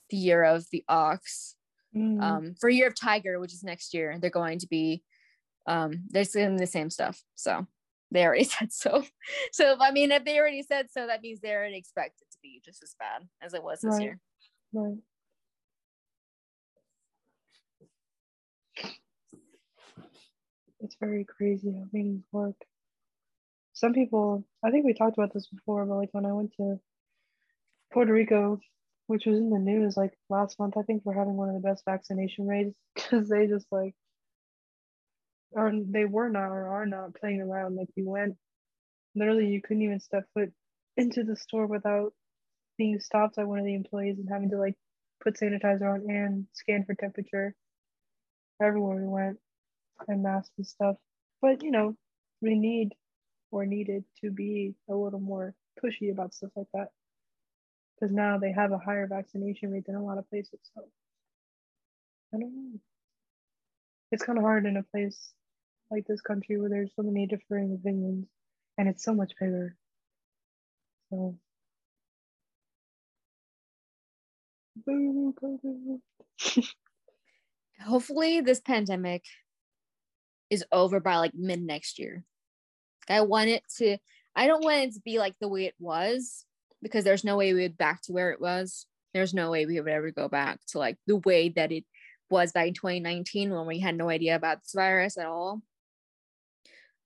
the 0.09 0.17
year 0.17 0.43
of 0.43 0.67
the 0.71 0.83
ox 0.89 1.55
Mhm. 1.95 2.21
um 2.23 2.55
for 2.59 2.69
year 2.69 2.87
of 2.87 2.95
tiger 2.95 3.39
which 3.39 3.53
is 3.53 3.63
next 3.63 3.93
year 3.93 4.17
they're 4.19 4.29
going 4.31 4.59
to 4.59 4.67
be 4.67 5.03
um 5.67 6.05
they're 6.09 6.25
saying 6.25 6.57
the 6.57 6.67
same 6.67 6.89
stuff 6.89 7.23
so 7.35 7.67
they 8.13 8.25
already 8.25 8.43
said 8.45 8.71
so. 8.71 9.03
So 9.51 9.75
I 9.79 9.91
mean, 9.91 10.11
if 10.11 10.23
they 10.23 10.39
already 10.39 10.63
said 10.63 10.87
so, 10.91 11.07
that 11.07 11.21
means 11.21 11.39
they 11.41 11.51
already 11.53 11.77
expect 11.77 12.21
it 12.21 12.31
to 12.31 12.37
be 12.41 12.61
just 12.63 12.83
as 12.83 12.95
bad 12.99 13.27
as 13.41 13.53
it 13.53 13.63
was 13.63 13.81
this 13.81 13.93
Right. 13.93 14.01
year. 14.01 14.19
Right. 14.73 14.97
It's 20.79 20.97
very 20.99 21.23
crazy 21.23 21.71
how 21.71 21.85
things 21.91 22.23
work. 22.31 22.55
Some 23.73 23.93
people, 23.93 24.43
I 24.63 24.69
think 24.69 24.85
we 24.85 24.93
talked 24.93 25.17
about 25.17 25.33
this 25.33 25.47
before, 25.47 25.85
but 25.85 25.95
like 25.95 26.09
when 26.11 26.25
I 26.25 26.33
went 26.33 26.53
to 26.57 26.79
Puerto 27.91 28.11
Rico, 28.11 28.59
which 29.07 29.25
was 29.25 29.37
in 29.37 29.49
the 29.49 29.59
news 29.59 29.95
like 29.95 30.13
last 30.29 30.59
month, 30.59 30.75
I 30.77 30.81
think 30.83 31.03
we're 31.05 31.13
having 31.13 31.37
one 31.37 31.49
of 31.49 31.55
the 31.55 31.67
best 31.67 31.83
vaccination 31.85 32.47
rates 32.47 32.75
because 32.95 33.29
they 33.29 33.47
just 33.47 33.67
like, 33.71 33.95
or 35.53 35.71
they 35.73 36.05
were 36.05 36.29
not 36.29 36.47
or 36.49 36.67
are 36.67 36.85
not 36.85 37.15
playing 37.15 37.41
around. 37.41 37.75
Like 37.75 37.89
we 37.95 38.03
went, 38.03 38.35
literally, 39.15 39.47
you 39.47 39.61
couldn't 39.61 39.83
even 39.83 39.99
step 39.99 40.25
foot 40.33 40.51
into 40.97 41.23
the 41.23 41.35
store 41.35 41.67
without 41.67 42.13
being 42.77 42.99
stopped 42.99 43.35
by 43.35 43.43
one 43.43 43.59
of 43.59 43.65
the 43.65 43.75
employees 43.75 44.17
and 44.17 44.29
having 44.29 44.49
to 44.49 44.57
like 44.57 44.75
put 45.23 45.35
sanitizer 45.35 45.93
on 45.93 46.09
and 46.09 46.45
scan 46.53 46.83
for 46.85 46.95
temperature 46.95 47.53
everywhere 48.61 48.97
we 48.97 49.07
went 49.07 49.37
and 50.07 50.23
masks 50.23 50.51
and 50.57 50.67
stuff. 50.67 50.95
But 51.41 51.63
you 51.63 51.71
know, 51.71 51.95
we 52.41 52.55
need 52.55 52.93
or 53.51 53.65
needed 53.65 54.03
to 54.21 54.31
be 54.31 54.73
a 54.89 54.95
little 54.95 55.19
more 55.19 55.53
pushy 55.83 56.11
about 56.11 56.33
stuff 56.33 56.51
like 56.55 56.67
that. 56.73 56.87
Because 57.95 58.13
now 58.13 58.37
they 58.39 58.51
have 58.51 58.71
a 58.71 58.77
higher 58.79 59.07
vaccination 59.07 59.71
rate 59.71 59.85
than 59.85 59.95
a 59.95 60.03
lot 60.03 60.17
of 60.17 60.29
places. 60.29 60.59
So 60.73 60.83
I 62.33 62.37
don't 62.37 62.55
know. 62.55 62.79
It's 64.11 64.23
kind 64.23 64.37
of 64.37 64.43
hard 64.43 64.65
in 64.65 64.77
a 64.77 64.83
place 64.83 65.33
like 65.93 66.07
this 66.07 66.21
country 66.21 66.59
where 66.59 66.69
there's 66.69 66.91
so 66.95 67.03
many 67.03 67.27
differing 67.27 67.73
opinions 67.73 68.25
and 68.77 68.89
it's 68.89 69.03
so 69.03 69.13
much 69.13 69.33
bigger. 69.39 69.75
So. 71.09 71.37
Hopefully, 77.85 78.41
this 78.41 78.59
pandemic 78.59 79.23
is 80.49 80.65
over 80.71 80.99
by 80.99 81.17
like 81.17 81.33
mid 81.35 81.61
next 81.61 81.99
year. 81.99 82.23
I 83.07 83.21
want 83.21 83.49
it 83.49 83.63
to. 83.77 83.97
I 84.35 84.47
don't 84.47 84.63
want 84.63 84.77
it 84.77 84.93
to 84.95 85.01
be 85.01 85.19
like 85.19 85.35
the 85.39 85.47
way 85.47 85.65
it 85.65 85.75
was 85.79 86.45
because 86.81 87.03
there's 87.03 87.23
no 87.23 87.37
way 87.37 87.53
we 87.53 87.61
would 87.61 87.77
back 87.77 88.01
to 88.03 88.13
where 88.13 88.31
it 88.31 88.41
was. 88.41 88.87
There's 89.13 89.33
no 89.33 89.51
way 89.51 89.67
we 89.67 89.79
would 89.79 89.91
ever 89.91 90.09
go 90.09 90.27
back 90.27 90.59
to 90.69 90.79
like 90.79 90.97
the 91.05 91.17
way 91.17 91.49
that 91.49 91.71
it 91.71 91.85
was 92.31 92.51
back 92.51 92.67
in 92.67 92.73
2019 92.73 93.51
when 93.51 93.67
we 93.67 93.79
had 93.79 93.95
no 93.95 94.09
idea 94.09 94.35
about 94.35 94.61
this 94.61 94.73
virus 94.73 95.17
at 95.19 95.27
all. 95.27 95.61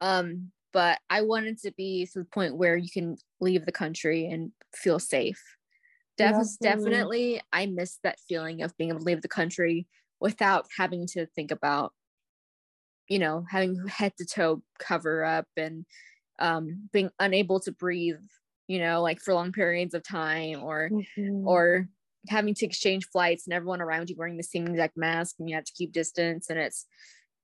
Um, 0.02 0.52
but 0.74 1.00
I 1.10 1.22
wanted 1.22 1.58
to 1.60 1.72
be 1.72 2.06
to 2.08 2.20
the 2.20 2.26
point 2.26 2.58
where 2.58 2.78
you 2.78 2.90
can 2.90 3.18
leave 3.40 3.66
the 3.66 3.72
country 3.72 4.26
and 4.28 4.52
feel 4.76 5.00
safe. 5.00 5.42
Def- 6.18 6.38
definitely, 6.62 7.42
I 7.54 7.68
miss 7.68 8.00
that 8.04 8.20
feeling 8.30 8.62
of 8.64 8.76
being 8.78 8.90
able 8.92 9.00
to 9.00 9.06
leave 9.06 9.22
the 9.22 9.28
country 9.30 9.88
without 10.20 10.68
having 10.78 11.08
to 11.08 11.28
think 11.28 11.52
about, 11.52 11.94
you 13.08 13.20
know, 13.20 13.46
having 13.50 13.86
head 13.88 14.14
to 14.18 14.26
toe 14.26 14.62
cover 14.80 15.24
up 15.24 15.48
and 15.56 15.86
um, 16.40 16.90
being 16.94 17.12
unable 17.20 17.60
to 17.62 17.72
breathe, 17.72 18.22
you 18.68 18.80
know, 18.80 19.02
like 19.02 19.20
for 19.22 19.34
long 19.34 19.52
periods 19.52 19.94
of 19.94 20.04
time 20.04 20.64
or 20.64 20.94
Mhm. 21.18 21.38
or 21.44 21.90
having 22.30 22.54
to 22.56 22.66
exchange 22.66 23.08
flights 23.12 23.48
and 23.48 23.54
everyone 23.54 23.82
around 23.82 24.10
you 24.10 24.16
wearing 24.18 24.38
the 24.38 24.44
same 24.44 24.68
exact 24.68 24.98
mask 24.98 25.38
and 25.40 25.50
you 25.50 25.56
have 25.56 25.66
to 25.66 25.74
keep 25.74 25.94
distance 25.94 26.50
and 26.50 26.60
it's 26.60 26.86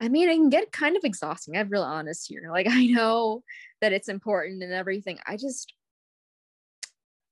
i 0.04 0.10
mean 0.10 0.30
it 0.30 0.36
can 0.36 0.50
get 0.50 0.72
kind 0.72 0.98
of 0.98 1.04
exhausting 1.04 1.58
i'm 1.58 1.70
real 1.70 1.84
honest 1.84 2.28
here 2.28 2.50
like 2.52 2.68
i 2.70 2.86
know 2.86 3.44
that 3.82 3.94
it's 3.94 4.10
important 4.10 4.64
and 4.64 4.74
everything 4.74 5.18
i 5.26 5.38
just 5.38 5.74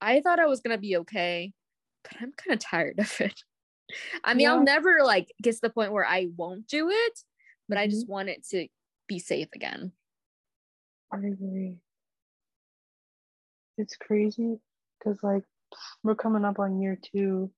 i 0.02 0.22
thought 0.22 0.40
i 0.40 0.46
was 0.46 0.62
gonna 0.62 0.78
be 0.78 0.98
okay 0.98 1.52
but 2.04 2.14
i'm 2.22 2.32
kind 2.34 2.54
of 2.54 2.60
tired 2.60 3.00
of 3.00 3.20
it 3.20 3.44
i 4.24 4.34
mean 4.34 4.46
Yeah. 4.46 4.54
i'll 4.54 4.64
never 4.64 5.00
like 5.04 5.32
get 5.42 5.54
to 5.56 5.62
the 5.62 5.70
point 5.70 5.92
where 5.92 6.06
i 6.06 6.28
won't 6.36 6.68
do 6.68 6.90
it 6.90 7.20
but 7.68 7.78
i 7.78 7.88
just 7.88 8.06
mm-hmm. 8.06 8.14
want 8.14 8.30
it 8.30 8.46
to 8.50 8.68
be 9.08 9.20
safe 9.20 9.50
again 9.54 9.92
I 11.14 11.18
agree. 11.18 11.78
It's 13.78 13.98
crazy 13.98 14.60
because 14.98 15.20
like 15.24 15.44
we're 16.04 16.16
coming 16.16 16.46
up 16.46 16.60
on 16.60 16.82
year 16.82 16.98
two 17.14 17.52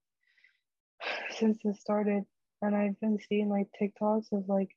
since 1.38 1.58
this 1.64 1.80
started, 1.80 2.24
and 2.62 2.76
I've 2.76 3.00
been 3.00 3.20
seeing 3.30 3.50
like 3.50 3.68
TikToks 3.80 4.32
of 4.32 4.50
like 4.50 4.70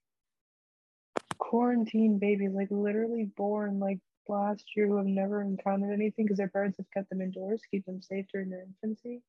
quarantine 1.39 2.19
babies, 2.19 2.53
like 2.55 2.69
literally 2.71 3.31
born 3.37 3.79
like 3.79 3.99
last 4.29 4.65
year 4.75 4.87
who 4.87 4.97
have 4.97 5.07
never 5.07 5.41
encountered 5.41 5.93
anything 5.93 6.25
because 6.25 6.39
their 6.39 6.49
parents 6.49 6.79
have 6.79 6.91
kept 6.93 7.11
them 7.11 7.21
indoors, 7.21 7.61
to 7.61 7.69
keep 7.69 7.87
them 7.87 8.03
safe 8.03 8.27
during 8.33 8.51
their 8.51 8.65
infancy. 8.65 9.23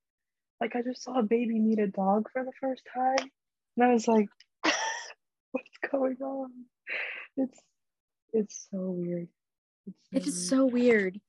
Like 0.60 0.76
I 0.76 0.82
just 0.82 1.04
saw 1.04 1.20
a 1.20 1.24
baby 1.24 1.60
meet 1.60 1.80
a 1.80 1.88
dog 1.88 2.30
for 2.32 2.44
the 2.44 2.52
first 2.60 2.82
time, 2.94 3.30
and 3.76 3.86
I 3.86 3.94
was 3.94 4.08
like, 4.08 4.28
"What's 5.52 5.78
going 5.92 6.18
on?" 6.22 6.52
It's 7.36 7.60
it's 8.34 8.68
so 8.72 8.92
weird. 8.92 9.28
It's 9.86 9.98
weird. 10.12 10.24
just 10.26 10.50
so 10.50 10.66
weird. 10.66 11.20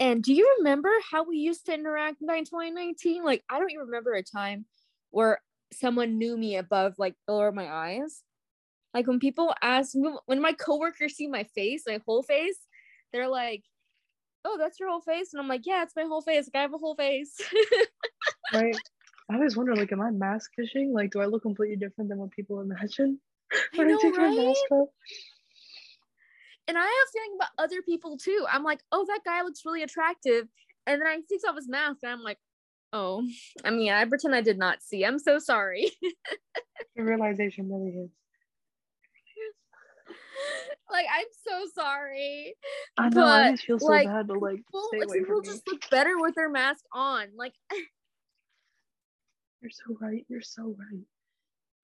And 0.00 0.22
do 0.22 0.32
you 0.32 0.56
remember 0.58 0.90
how 1.10 1.24
we 1.24 1.38
used 1.38 1.66
to 1.66 1.74
interact 1.74 2.20
in 2.20 2.28
2019? 2.28 3.24
Like, 3.24 3.42
I 3.50 3.58
don't 3.58 3.70
even 3.70 3.86
remember 3.86 4.12
a 4.12 4.22
time 4.22 4.66
where 5.10 5.40
someone 5.72 6.18
knew 6.18 6.36
me 6.36 6.56
above 6.56 6.94
like 6.98 7.14
below 7.26 7.50
my 7.52 7.66
eyes. 7.66 8.22
Like 8.94 9.06
when 9.06 9.18
people 9.20 9.54
ask 9.62 9.94
me 9.94 10.10
when 10.26 10.40
my 10.40 10.52
coworkers 10.52 11.14
see 11.14 11.28
my 11.28 11.44
face, 11.44 11.84
my 11.86 12.00
whole 12.06 12.22
face, 12.22 12.58
they're 13.12 13.28
like, 13.28 13.64
"Oh, 14.44 14.56
that's 14.58 14.80
your 14.80 14.88
whole 14.88 15.00
face," 15.00 15.32
and 15.32 15.40
I'm 15.40 15.48
like, 15.48 15.66
"Yeah, 15.66 15.82
it's 15.82 15.96
my 15.96 16.04
whole 16.04 16.22
face. 16.22 16.46
Like 16.46 16.58
I 16.58 16.62
have 16.62 16.74
a 16.74 16.78
whole 16.78 16.94
face." 16.96 17.40
right? 18.54 18.76
I 19.30 19.34
always 19.34 19.56
wonder, 19.56 19.76
like, 19.76 19.92
am 19.92 20.00
I 20.00 20.10
mask 20.10 20.52
fishing? 20.56 20.92
Like, 20.94 21.10
do 21.10 21.20
I 21.20 21.26
look 21.26 21.42
completely 21.42 21.76
different 21.76 22.08
than 22.08 22.18
what 22.18 22.30
people 22.30 22.60
imagine 22.60 23.20
when 23.74 23.88
I, 23.88 23.90
know, 23.90 23.98
take 23.98 24.16
my 24.16 24.28
mask 24.28 24.70
off? 24.70 24.88
and 26.66 26.76
I 26.76 26.82
have 26.82 26.88
a 26.90 27.12
feeling 27.12 27.36
about 27.36 27.48
other 27.58 27.82
people 27.82 28.16
too. 28.18 28.46
I'm 28.50 28.62
like, 28.62 28.80
"Oh, 28.92 29.04
that 29.06 29.20
guy 29.24 29.42
looks 29.42 29.64
really 29.64 29.82
attractive," 29.82 30.48
and 30.86 31.00
then 31.00 31.08
I 31.08 31.20
takes 31.28 31.44
off 31.44 31.56
his 31.56 31.68
mask, 31.68 31.98
and 32.02 32.12
I'm 32.12 32.22
like, 32.22 32.38
"Oh, 32.92 33.26
I 33.64 33.70
mean, 33.70 33.92
I 33.92 34.04
pretend 34.04 34.34
I 34.34 34.40
did 34.42 34.58
not 34.58 34.82
see. 34.82 35.04
I'm 35.04 35.18
so 35.18 35.38
sorry." 35.38 35.90
The 36.96 37.04
realization 37.04 37.70
really 37.70 37.92
hits. 37.92 38.27
like 40.90 41.06
I'm 41.12 41.26
so 41.46 41.66
sorry. 41.74 42.54
I 42.96 43.08
know. 43.08 43.26
I 43.26 43.38
But, 43.40 43.44
always 43.46 43.62
feel 43.62 43.78
so 43.78 43.88
like, 43.88 44.06
bad, 44.06 44.26
but 44.28 44.40
like, 44.40 44.56
People, 44.56 44.82
stay 44.88 44.98
away 45.02 45.18
people 45.18 45.36
from 45.36 45.40
me. 45.42 45.48
just 45.54 45.66
look 45.68 45.90
better 45.90 46.18
with 46.18 46.34
their 46.34 46.48
mask 46.50 46.84
on. 46.92 47.28
Like 47.36 47.54
You're 49.60 49.70
so 49.70 49.96
right. 50.00 50.24
You're 50.28 50.42
so 50.42 50.74
right. 50.78 51.04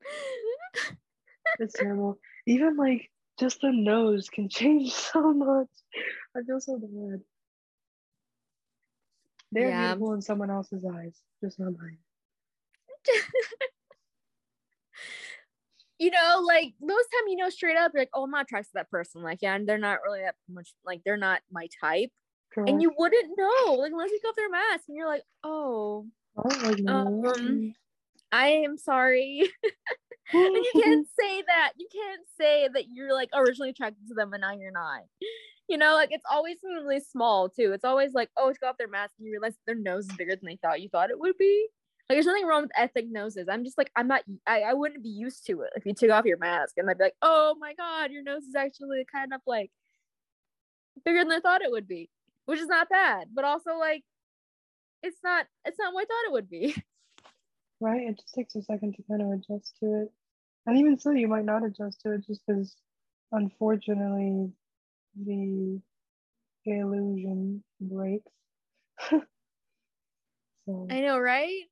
It's 1.61 1.75
terrible. 1.75 2.19
Even 2.47 2.77
like 2.77 3.11
just 3.39 3.61
the 3.61 3.71
nose 3.73 4.29
can 4.29 4.49
change 4.49 4.93
so 4.93 5.33
much. 5.33 5.69
I 6.37 6.43
feel 6.43 6.61
so 6.61 6.79
bad. 6.79 7.21
They're 9.53 9.69
Yeah. 9.69 9.95
beautiful 9.95 10.15
in 10.15 10.23
someone 10.23 10.51
else's 10.51 10.85
eyes, 10.85 11.17
just 11.43 11.59
not 11.61 11.75
mine. 11.79 11.99
You 15.99 16.11
know, 16.11 16.42
like 16.47 16.74
most 16.80 17.09
time, 17.12 17.28
you 17.28 17.36
know, 17.36 17.51
straight 17.51 17.76
up, 17.76 17.92
you're 17.95 18.03
like, 18.03 18.11
oh, 18.14 18.24
I'm 18.24 18.30
not 18.30 18.45
attracted 18.45 18.70
to 18.70 18.74
that 18.74 18.90
person. 18.90 19.22
Like, 19.22 19.38
yeah, 19.42 19.55
and 19.55 19.68
they're 19.68 19.78
not 19.78 20.01
really 20.05 20.20
that 20.20 20.34
much. 20.49 20.74
Like, 20.84 21.03
they're 21.05 21.16
not 21.16 21.40
my 21.53 21.68
type, 21.80 22.11
Correct. 22.53 22.70
and 22.70 22.82
you 22.82 22.92
wouldn't 22.97 23.32
know, 23.36 23.74
like, 23.74 23.92
unless 23.92 24.11
you 24.11 24.20
go 24.22 24.30
off 24.30 24.36
their 24.36 24.51
mask, 24.51 24.84
and 24.88 24.97
you're 24.97 25.09
like, 25.09 25.22
oh, 25.42 26.07
Oh. 26.36 26.74
Um, 26.88 27.74
I 28.32 28.49
am 28.49 28.76
sorry. 28.76 29.49
and 30.32 30.55
you 30.55 30.70
can't 30.74 31.07
say 31.20 31.42
that. 31.47 31.72
You 31.78 31.86
can't 31.92 32.22
say 32.38 32.68
that 32.72 32.84
you're 32.92 33.12
like 33.12 33.30
originally 33.34 33.70
attracted 33.70 34.09
to 34.09 34.14
them 34.14 34.32
and 34.32 34.40
now 34.40 34.53
you're 34.53 34.72
not. 34.72 35.03
You 35.68 35.78
know, 35.78 35.95
like 35.95 36.11
it's 36.12 36.24
always 36.30 36.59
really 36.62 37.01
small 37.01 37.49
too. 37.49 37.72
It's 37.72 37.84
always 37.84 38.12
like, 38.12 38.30
oh, 38.36 38.49
it's 38.49 38.59
got 38.59 38.70
off 38.70 38.78
their 38.78 38.88
mask 38.88 39.14
and 39.18 39.26
you 39.26 39.32
realize 39.32 39.55
their 39.66 39.76
nose 39.76 40.07
is 40.07 40.16
bigger 40.16 40.32
than 40.36 40.47
they 40.47 40.59
thought 40.61 40.80
you 40.82 40.88
thought 40.88 41.11
it 41.11 41.18
would 41.18 41.38
be. 41.38 41.68
Like 42.09 42.17
there's 42.17 42.27
nothing 42.27 42.47
wrong 42.47 42.63
with 42.63 42.71
ethnic 42.77 43.07
noses. 43.11 43.47
I'm 43.51 43.65
just 43.65 43.79
like, 43.79 43.91
I'm 43.97 44.09
not 44.09 44.23
I, 44.47 44.63
I 44.63 44.73
wouldn't 44.75 45.03
be 45.03 45.09
used 45.09 45.47
to 45.47 45.63
it 45.63 45.71
if 45.77 45.87
you 45.87 45.95
took 45.95 46.11
off 46.11 46.27
your 46.27 46.39
mask 46.39 46.75
and 46.77 46.89
I'd 46.89 46.99
be 46.99 47.05
like, 47.05 47.17
oh 47.23 47.55
my 47.59 47.75
god, 47.75 48.11
your 48.11 48.23
nose 48.23 48.43
is 48.43 48.55
actually 48.55 49.07
kind 49.13 49.33
of 49.33 49.41
like 49.47 49.71
bigger 51.05 51.25
than 51.25 51.33
I 51.33 51.41
thought 51.41 51.63
it 51.63 51.71
would 51.71 51.89
be. 51.89 52.11
Which 52.47 52.61
is 52.61 52.69
not 52.69 52.91
bad, 52.91 53.29
but 53.35 53.45
also 53.45 53.79
like 53.79 54.03
it's 55.03 55.19
not 55.25 55.47
it's 55.65 55.79
not 55.79 55.95
what 55.95 56.03
I 56.03 56.05
thought 56.05 56.29
it 56.29 56.33
would 56.33 56.51
be. 56.51 56.75
Right? 57.81 58.09
It 58.09 58.19
just 58.21 58.35
takes 58.35 58.55
a 58.55 58.63
second 58.63 58.95
to 58.95 59.03
kind 59.09 59.21
of 59.21 59.31
adjust 59.31 59.77
to 59.81 60.03
it. 60.03 60.13
And 60.67 60.79
even 60.79 60.99
so, 60.99 61.11
you 61.11 61.29
might 61.29 61.45
not 61.45 61.65
adjust 61.65 62.01
to 62.03 62.13
it 62.13 62.27
just 62.27 62.41
because, 62.47 62.75
unfortunately, 63.33 64.51
the 65.23 65.81
illusion 66.65 67.63
breaks. 67.81 68.33
so, 69.11 70.87
I 70.91 71.01
know, 71.01 71.19
right? 71.19 71.65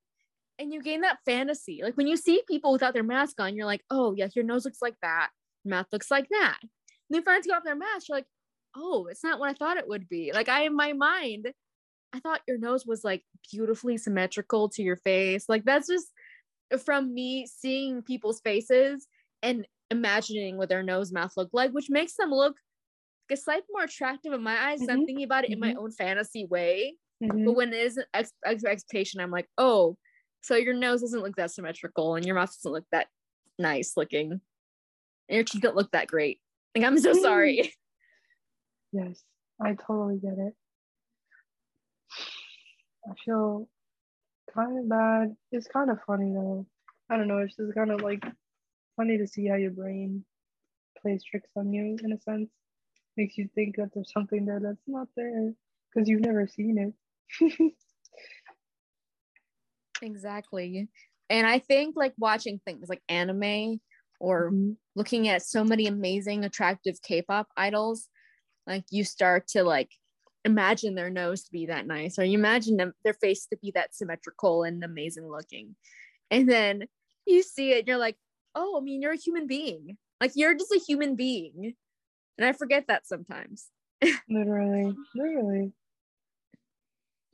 And 0.58 0.72
you 0.72 0.82
gain 0.82 1.00
that 1.00 1.18
fantasy. 1.24 1.80
Like 1.82 1.96
when 1.96 2.06
you 2.06 2.16
see 2.16 2.42
people 2.46 2.72
without 2.72 2.94
their 2.94 3.02
mask 3.02 3.40
on, 3.40 3.56
you're 3.56 3.66
like, 3.66 3.82
oh, 3.90 4.14
yes, 4.16 4.36
your 4.36 4.44
nose 4.44 4.64
looks 4.64 4.82
like 4.82 4.96
that. 5.02 5.30
Your 5.64 5.76
mouth 5.76 5.86
looks 5.92 6.10
like 6.10 6.28
that. 6.30 6.58
And 6.62 6.70
then 7.10 7.22
finally 7.22 7.42
take 7.42 7.54
off 7.54 7.64
their 7.64 7.76
mask, 7.76 8.08
you're 8.08 8.18
like, 8.18 8.26
oh, 8.76 9.06
it's 9.10 9.24
not 9.24 9.38
what 9.38 9.50
I 9.50 9.54
thought 9.54 9.76
it 9.76 9.88
would 9.88 10.08
be. 10.08 10.32
Like 10.32 10.48
I 10.48 10.64
in 10.64 10.76
my 10.76 10.92
mind, 10.92 11.48
I 12.12 12.20
thought 12.20 12.42
your 12.46 12.58
nose 12.58 12.86
was 12.86 13.04
like 13.04 13.22
beautifully 13.50 13.96
symmetrical 13.96 14.68
to 14.70 14.82
your 14.82 14.96
face. 14.96 15.46
Like 15.48 15.64
that's 15.64 15.88
just 15.88 16.08
from 16.84 17.12
me 17.12 17.46
seeing 17.46 18.02
people's 18.02 18.40
faces 18.40 19.06
and 19.42 19.66
imagining 19.90 20.56
what 20.56 20.68
their 20.68 20.82
nose 20.82 21.12
mouth 21.12 21.32
look 21.36 21.50
like, 21.52 21.72
which 21.72 21.90
makes 21.90 22.14
them 22.14 22.30
look 22.30 22.56
a 23.30 23.36
slightly 23.36 23.64
more 23.72 23.84
attractive 23.84 24.32
in 24.32 24.42
my 24.42 24.56
eyes. 24.56 24.80
Mm-hmm. 24.80 24.90
I'm 24.90 25.06
thinking 25.06 25.24
about 25.24 25.44
it 25.44 25.46
mm-hmm. 25.46 25.52
in 25.54 25.60
my 25.60 25.70
mm-hmm. 25.70 25.78
own 25.84 25.90
fantasy 25.92 26.44
way. 26.44 26.96
Mm-hmm. 27.22 27.44
But 27.46 27.52
when 27.52 27.72
it 27.72 27.80
is 27.80 27.96
an 27.96 28.04
ex- 28.14 28.32
expectation, 28.44 29.20
I'm 29.20 29.30
like, 29.30 29.48
oh, 29.58 29.96
so 30.42 30.56
your 30.56 30.74
nose 30.74 31.00
doesn't 31.00 31.22
look 31.22 31.36
that 31.36 31.52
symmetrical 31.52 32.16
and 32.16 32.26
your 32.26 32.34
mouth 32.34 32.50
doesn't 32.50 32.72
look 32.72 32.84
that 32.90 33.06
nice 33.58 33.96
looking. 33.96 34.32
And 35.28 35.36
your 35.36 35.44
teeth 35.44 35.62
don't 35.62 35.76
look 35.76 35.92
that 35.92 36.08
great. 36.08 36.40
Like, 36.74 36.84
I'm 36.84 36.98
so 36.98 37.12
sorry. 37.22 37.72
Yes, 38.92 39.22
I 39.60 39.74
totally 39.74 40.18
get 40.18 40.34
it. 40.38 40.54
I 43.08 43.14
feel 43.24 43.68
kind 44.54 44.78
of 44.78 44.88
bad. 44.88 45.36
It's 45.52 45.68
kind 45.68 45.90
of 45.90 45.98
funny 46.06 46.32
though. 46.32 46.66
I 47.08 47.16
don't 47.16 47.28
know. 47.28 47.38
It's 47.38 47.56
just 47.56 47.74
kind 47.74 47.90
of 47.90 48.00
like 48.00 48.24
funny 48.96 49.18
to 49.18 49.26
see 49.26 49.46
how 49.46 49.56
your 49.56 49.70
brain 49.70 50.24
plays 51.00 51.22
tricks 51.24 51.50
on 51.56 51.72
you 51.72 51.96
in 52.02 52.12
a 52.12 52.20
sense. 52.20 52.50
Makes 53.16 53.38
you 53.38 53.48
think 53.54 53.76
that 53.76 53.90
there's 53.94 54.12
something 54.12 54.44
there 54.44 54.60
that's 54.60 54.82
not 54.86 55.08
there 55.16 55.52
because 55.92 56.08
you've 56.08 56.20
never 56.20 56.46
seen 56.46 56.94
it. 57.40 57.72
exactly. 60.02 60.88
And 61.30 61.46
I 61.46 61.58
think 61.58 61.96
like 61.96 62.12
watching 62.18 62.60
things 62.64 62.88
like 62.88 63.02
anime 63.08 63.80
or 64.20 64.50
mm-hmm. 64.50 64.72
looking 64.94 65.28
at 65.28 65.42
so 65.42 65.64
many 65.64 65.86
amazing, 65.86 66.44
attractive 66.44 67.00
K 67.02 67.22
pop 67.22 67.48
idols, 67.56 68.08
like 68.66 68.84
you 68.90 69.04
start 69.04 69.48
to 69.48 69.62
like 69.64 69.90
imagine 70.44 70.94
their 70.94 71.10
nose 71.10 71.44
to 71.44 71.52
be 71.52 71.66
that 71.66 71.86
nice 71.86 72.18
or 72.18 72.24
you 72.24 72.36
imagine 72.36 72.76
them 72.76 72.92
their 73.04 73.14
face 73.14 73.46
to 73.46 73.56
be 73.62 73.70
that 73.74 73.94
symmetrical 73.94 74.64
and 74.64 74.82
amazing 74.84 75.28
looking. 75.28 75.74
And 76.30 76.48
then 76.48 76.84
you 77.26 77.42
see 77.42 77.72
it 77.72 77.80
and 77.80 77.88
you're 77.88 77.98
like 77.98 78.16
oh 78.54 78.76
i 78.76 78.80
mean 78.80 79.00
you're 79.00 79.12
a 79.12 79.16
human 79.16 79.46
being. 79.46 79.96
Like 80.20 80.32
you're 80.34 80.54
just 80.54 80.72
a 80.72 80.78
human 80.78 81.16
being. 81.16 81.74
And 82.38 82.46
i 82.46 82.52
forget 82.52 82.86
that 82.88 83.06
sometimes. 83.06 83.68
Literally. 84.28 84.94
Literally 85.14 85.72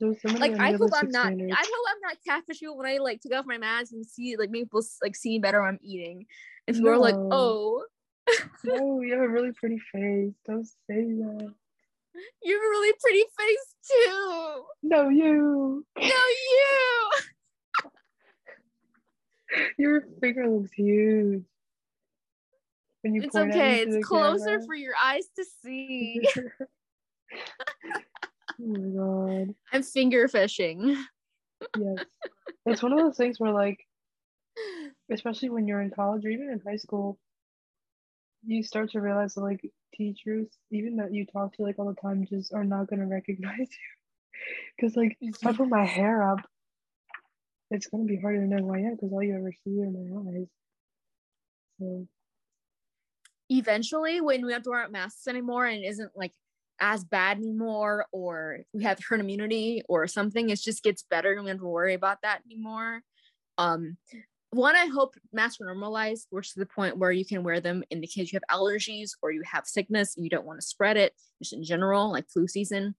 like 0.01 0.53
I 0.59 0.71
hope 0.73 0.91
I'm 0.93 1.09
not. 1.09 1.25
Standards. 1.25 1.53
I 1.53 1.63
hope 1.63 1.85
I'm 1.89 2.01
not 2.01 2.17
catfishing 2.27 2.75
when 2.75 2.85
I 2.85 2.97
like 2.97 3.21
take 3.21 3.33
off 3.35 3.45
my 3.45 3.57
mask 3.57 3.91
and 3.91 4.05
see 4.05 4.37
like 4.37 4.51
people 4.51 4.81
like 5.01 5.15
see 5.15 5.39
better 5.39 5.61
when 5.61 5.69
I'm 5.69 5.79
eating. 5.81 6.25
And 6.67 6.75
people 6.75 6.91
no. 6.91 6.97
are 6.97 6.99
like, 6.99 7.15
"Oh, 7.15 7.83
no, 8.63 9.01
you 9.01 9.13
have 9.13 9.23
a 9.23 9.27
really 9.27 9.51
pretty 9.51 9.79
face. 9.93 10.33
Don't 10.45 10.65
say 10.65 11.03
that." 11.03 11.53
You 12.43 12.55
have 12.55 12.63
a 12.63 12.69
really 12.69 12.93
pretty 12.99 13.23
face 13.37 13.75
too. 13.91 14.63
No, 14.83 15.09
you. 15.09 15.85
No, 15.97 16.03
you. 16.05 17.09
your 19.77 20.01
finger 20.21 20.49
looks 20.49 20.71
huge. 20.71 21.43
When 23.01 23.15
you 23.15 23.23
it's 23.23 23.35
okay. 23.35 23.81
It's 23.81 24.05
closer 24.05 24.45
camera. 24.45 24.65
for 24.65 24.75
your 24.75 24.93
eyes 25.01 25.27
to 25.37 25.45
see. 25.63 26.21
oh 28.61 28.67
my 28.67 29.43
god. 29.43 29.55
I'm 29.71 29.83
finger 29.83 30.27
fishing. 30.27 30.97
yes. 31.77 32.05
It's 32.65 32.83
one 32.83 32.93
of 32.93 32.99
those 32.99 33.17
things 33.17 33.39
where 33.39 33.53
like 33.53 33.79
especially 35.11 35.49
when 35.49 35.67
you're 35.67 35.81
in 35.81 35.91
college 35.91 36.25
or 36.25 36.29
even 36.29 36.49
in 36.49 36.61
high 36.65 36.77
school, 36.77 37.19
you 38.45 38.63
start 38.63 38.91
to 38.91 39.01
realize 39.01 39.35
that 39.35 39.41
like 39.41 39.61
teachers, 39.93 40.47
even 40.71 40.97
that 40.97 41.13
you 41.13 41.25
talk 41.25 41.55
to 41.55 41.63
like 41.63 41.77
all 41.77 41.87
the 41.87 42.01
time, 42.01 42.25
just 42.29 42.53
are 42.53 42.63
not 42.63 42.87
gonna 42.87 43.07
recognize 43.07 43.57
you. 43.59 43.67
Cause 44.79 44.95
like 44.95 45.17
if 45.19 45.45
I 45.45 45.53
put 45.53 45.67
my 45.67 45.85
hair 45.85 46.31
up, 46.31 46.39
it's 47.71 47.87
gonna 47.87 48.05
be 48.05 48.19
harder 48.19 48.39
to 48.39 48.47
know 48.47 48.57
who 48.57 48.73
I 48.73 48.79
am 48.79 48.95
because 48.95 49.11
all 49.11 49.23
you 49.23 49.35
ever 49.35 49.51
see 49.63 49.81
are 49.81 49.89
my 49.89 50.31
eyes. 50.31 50.47
So 51.79 52.07
eventually 53.49 54.21
when 54.21 54.45
we 54.45 54.53
have 54.53 54.63
to 54.63 54.69
wear 54.69 54.87
masks 54.89 55.27
anymore 55.27 55.65
and 55.65 55.83
it 55.83 55.87
isn't 55.87 56.11
like 56.15 56.33
as 56.79 57.03
bad 57.03 57.37
anymore 57.37 58.05
or 58.11 58.59
we 58.73 58.83
have 58.83 58.99
herd 59.07 59.19
immunity 59.19 59.83
or 59.87 60.07
something, 60.07 60.49
it 60.49 60.59
just 60.59 60.83
gets 60.83 61.03
better 61.09 61.31
and 61.31 61.41
we 61.41 61.49
don't 61.49 61.57
have 61.57 61.61
to 61.61 61.67
worry 61.67 61.93
about 61.93 62.21
that 62.23 62.41
anymore. 62.45 63.01
Um, 63.57 63.97
one, 64.51 64.75
I 64.75 64.87
hope 64.87 65.13
masks 65.31 65.61
are 65.61 65.65
normalized, 65.65 66.27
which 66.31 66.53
to 66.53 66.59
the 66.59 66.65
point 66.65 66.97
where 66.97 67.11
you 67.11 67.25
can 67.25 67.43
wear 67.43 67.59
them 67.59 67.83
in 67.91 68.01
the 68.01 68.07
case 68.07 68.31
you 68.31 68.39
have 68.39 68.57
allergies 68.57 69.11
or 69.21 69.31
you 69.31 69.43
have 69.45 69.67
sickness 69.67 70.15
you 70.17 70.29
don't 70.29 70.45
want 70.45 70.59
to 70.59 70.65
spread 70.65 70.97
it, 70.97 71.13
just 71.39 71.53
in 71.53 71.63
general, 71.63 72.11
like 72.11 72.27
flu 72.29 72.47
season. 72.47 72.95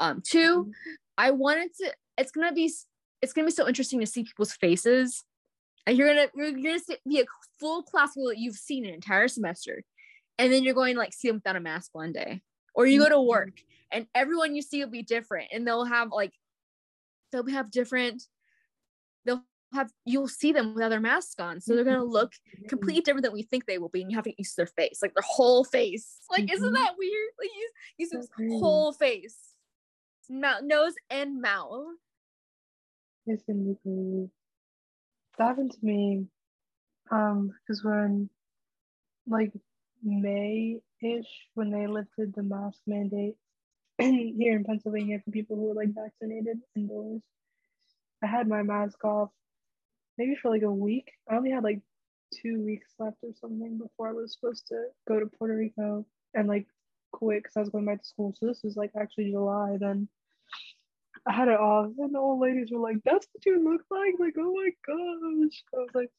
Um, 0.00 0.22
two. 0.24 0.72
I 1.18 1.30
wanted 1.32 1.70
to. 1.80 1.92
It's 2.16 2.30
gonna 2.30 2.52
be. 2.52 2.72
It's 3.20 3.32
gonna 3.32 3.46
be 3.46 3.52
so 3.52 3.68
interesting 3.68 4.00
to 4.00 4.06
see 4.06 4.24
people's 4.24 4.52
faces. 4.52 5.24
And 5.86 5.96
you're 5.98 6.08
gonna 6.08 6.28
you're, 6.34 6.56
you're 6.56 6.78
gonna 6.78 6.98
be 7.06 7.20
a 7.20 7.24
full 7.60 7.82
class 7.82 8.14
that 8.14 8.38
you've 8.38 8.56
seen 8.56 8.86
an 8.86 8.94
entire 8.94 9.28
semester, 9.28 9.82
and 10.38 10.50
then 10.50 10.62
you're 10.62 10.74
going 10.74 10.94
to 10.94 11.00
like 11.00 11.12
see 11.12 11.28
them 11.28 11.36
without 11.36 11.56
a 11.56 11.60
mask 11.60 11.90
one 11.92 12.12
day, 12.12 12.40
or 12.74 12.86
you 12.86 13.00
go 13.00 13.08
to 13.08 13.20
work 13.20 13.50
mm-hmm. 13.50 13.98
and 13.98 14.06
everyone 14.14 14.54
you 14.54 14.62
see 14.62 14.82
will 14.82 14.90
be 14.90 15.02
different, 15.02 15.48
and 15.52 15.66
they'll 15.66 15.84
have 15.84 16.10
like 16.12 16.32
they'll 17.32 17.46
have 17.48 17.70
different 17.70 18.22
they'll 19.24 19.42
have 19.72 19.90
you'll 20.04 20.28
see 20.28 20.52
them 20.52 20.74
with 20.74 20.82
other 20.82 21.00
masks 21.00 21.40
on. 21.40 21.60
So 21.60 21.74
they're 21.74 21.84
going 21.84 21.96
to 21.96 22.04
look 22.04 22.32
completely 22.68 23.02
different 23.02 23.24
than 23.24 23.32
we 23.32 23.42
think 23.42 23.66
they 23.66 23.78
will 23.78 23.88
be 23.88 24.02
and 24.02 24.10
you 24.10 24.16
have 24.16 24.24
to 24.24 24.34
use 24.38 24.54
their 24.54 24.66
face 24.66 25.00
like 25.02 25.14
their 25.14 25.24
whole 25.26 25.64
face. 25.64 26.20
Like 26.30 26.50
isn't 26.52 26.64
mm-hmm. 26.64 26.74
that 26.74 26.94
weird? 26.98 27.30
Like 27.38 27.50
use 27.56 27.70
use 27.98 28.12
his 28.12 28.60
whole 28.60 28.92
face. 28.92 29.36
Mouth 30.30 30.62
nose 30.62 30.94
and 31.10 31.40
mouth. 31.40 31.86
It's 33.26 33.42
gonna 33.42 33.58
be 33.60 33.76
crazy. 33.82 34.30
That 35.38 35.48
happened 35.48 35.72
to 35.72 35.78
me 35.82 36.26
um 37.10 37.52
because 37.66 37.84
when 37.84 38.30
like 39.26 39.52
may-ish 41.04 41.48
when 41.54 41.70
they 41.70 41.86
lifted 41.86 42.34
the 42.34 42.42
mask 42.42 42.80
mandate 42.86 43.36
here 43.98 44.56
in 44.56 44.64
pennsylvania 44.64 45.20
for 45.24 45.30
people 45.30 45.56
who 45.56 45.68
were 45.68 45.74
like 45.74 45.94
vaccinated 45.94 46.58
indoors 46.74 47.22
I 48.22 48.26
had 48.26 48.48
my 48.48 48.62
mask 48.62 49.04
off 49.04 49.30
maybe 50.18 50.36
for 50.36 50.50
like 50.50 50.62
a 50.62 50.70
week. 50.70 51.10
I 51.30 51.36
only 51.36 51.50
had 51.50 51.64
like 51.64 51.80
two 52.32 52.62
weeks 52.62 52.88
left 52.98 53.18
or 53.22 53.30
something 53.40 53.78
before 53.78 54.08
I 54.08 54.12
was 54.12 54.32
supposed 54.32 54.66
to 54.68 54.86
go 55.06 55.20
to 55.20 55.26
Puerto 55.26 55.56
Rico 55.56 56.06
and 56.34 56.48
like 56.48 56.66
quit 57.12 57.42
because 57.42 57.56
I 57.56 57.60
was 57.60 57.68
going 57.68 57.84
back 57.84 58.00
to 58.00 58.08
school. 58.08 58.34
So 58.38 58.46
this 58.46 58.62
was 58.62 58.76
like 58.76 58.92
actually 58.98 59.30
July. 59.30 59.76
Then 59.78 60.08
I 61.26 61.32
had 61.32 61.48
it 61.48 61.58
off, 61.58 61.90
and 61.98 62.14
the 62.14 62.18
old 62.18 62.40
ladies 62.40 62.68
were 62.70 62.80
like, 62.80 62.98
"That's 63.04 63.26
what 63.32 63.46
you 63.46 63.62
look 63.62 63.82
like." 63.90 64.14
Like, 64.18 64.34
oh 64.38 64.52
my 64.52 64.70
gosh! 64.86 65.64
I 65.74 65.78
was 65.78 65.90
like, 65.94 66.10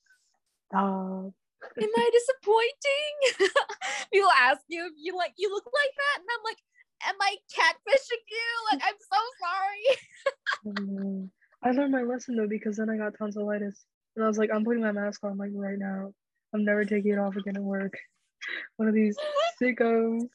"Stop." 0.68 1.34
Am 1.78 1.90
I 1.96 2.10
disappointing? 2.14 3.50
People 4.14 4.30
ask 4.32 4.62
you 4.68 4.86
if 4.86 4.94
you 4.98 5.16
like 5.16 5.34
you 5.38 5.50
look 5.50 5.66
like 5.66 5.94
that, 5.96 6.22
and 6.22 6.30
I'm 6.32 6.44
like, 6.44 6.62
"Am 7.08 7.16
I 7.22 7.38
catfishing 7.52 8.26
you?" 8.30 8.50
Like, 8.72 8.82
I'm 8.86 9.00
so 9.00 9.22
sorry. 9.42 11.30
I 11.64 11.72
learned 11.72 11.92
my 11.92 12.04
lesson 12.04 12.36
though 12.36 12.48
because 12.48 12.78
then 12.78 12.90
I 12.90 12.98
got 12.98 13.18
tonsillitis 13.18 13.86
and 14.16 14.24
I 14.24 14.28
was 14.28 14.38
like, 14.38 14.50
I'm 14.54 14.64
putting 14.64 14.84
my 14.84 14.92
mask 14.92 15.24
on 15.24 15.38
like 15.38 15.52
right 15.54 15.78
now. 15.78 16.14
I'm 16.54 16.64
never 16.64 16.86
taking 16.86 17.14
it 17.14 17.20
off 17.20 17.36
again 17.36 17.58
at 17.58 17.64
work. 17.64 17.94
One 18.78 18.88
of 18.88 18.94
these 18.94 19.18
sickos 19.62 20.28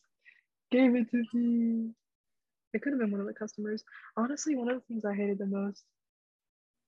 gave 0.71 0.95
it 0.95 1.11
to 1.11 1.25
me. 1.33 1.91
It 2.73 2.83
could 2.83 2.93
have 2.93 3.01
been 3.01 3.11
one 3.11 3.21
of 3.21 3.27
the 3.27 3.35
customers. 3.35 3.83
Honestly, 4.17 4.55
one 4.55 4.69
of 4.69 4.77
the 4.77 4.83
things 4.87 5.05
I 5.05 5.15
hated 5.15 5.39
the 5.39 5.47
most 5.47 5.83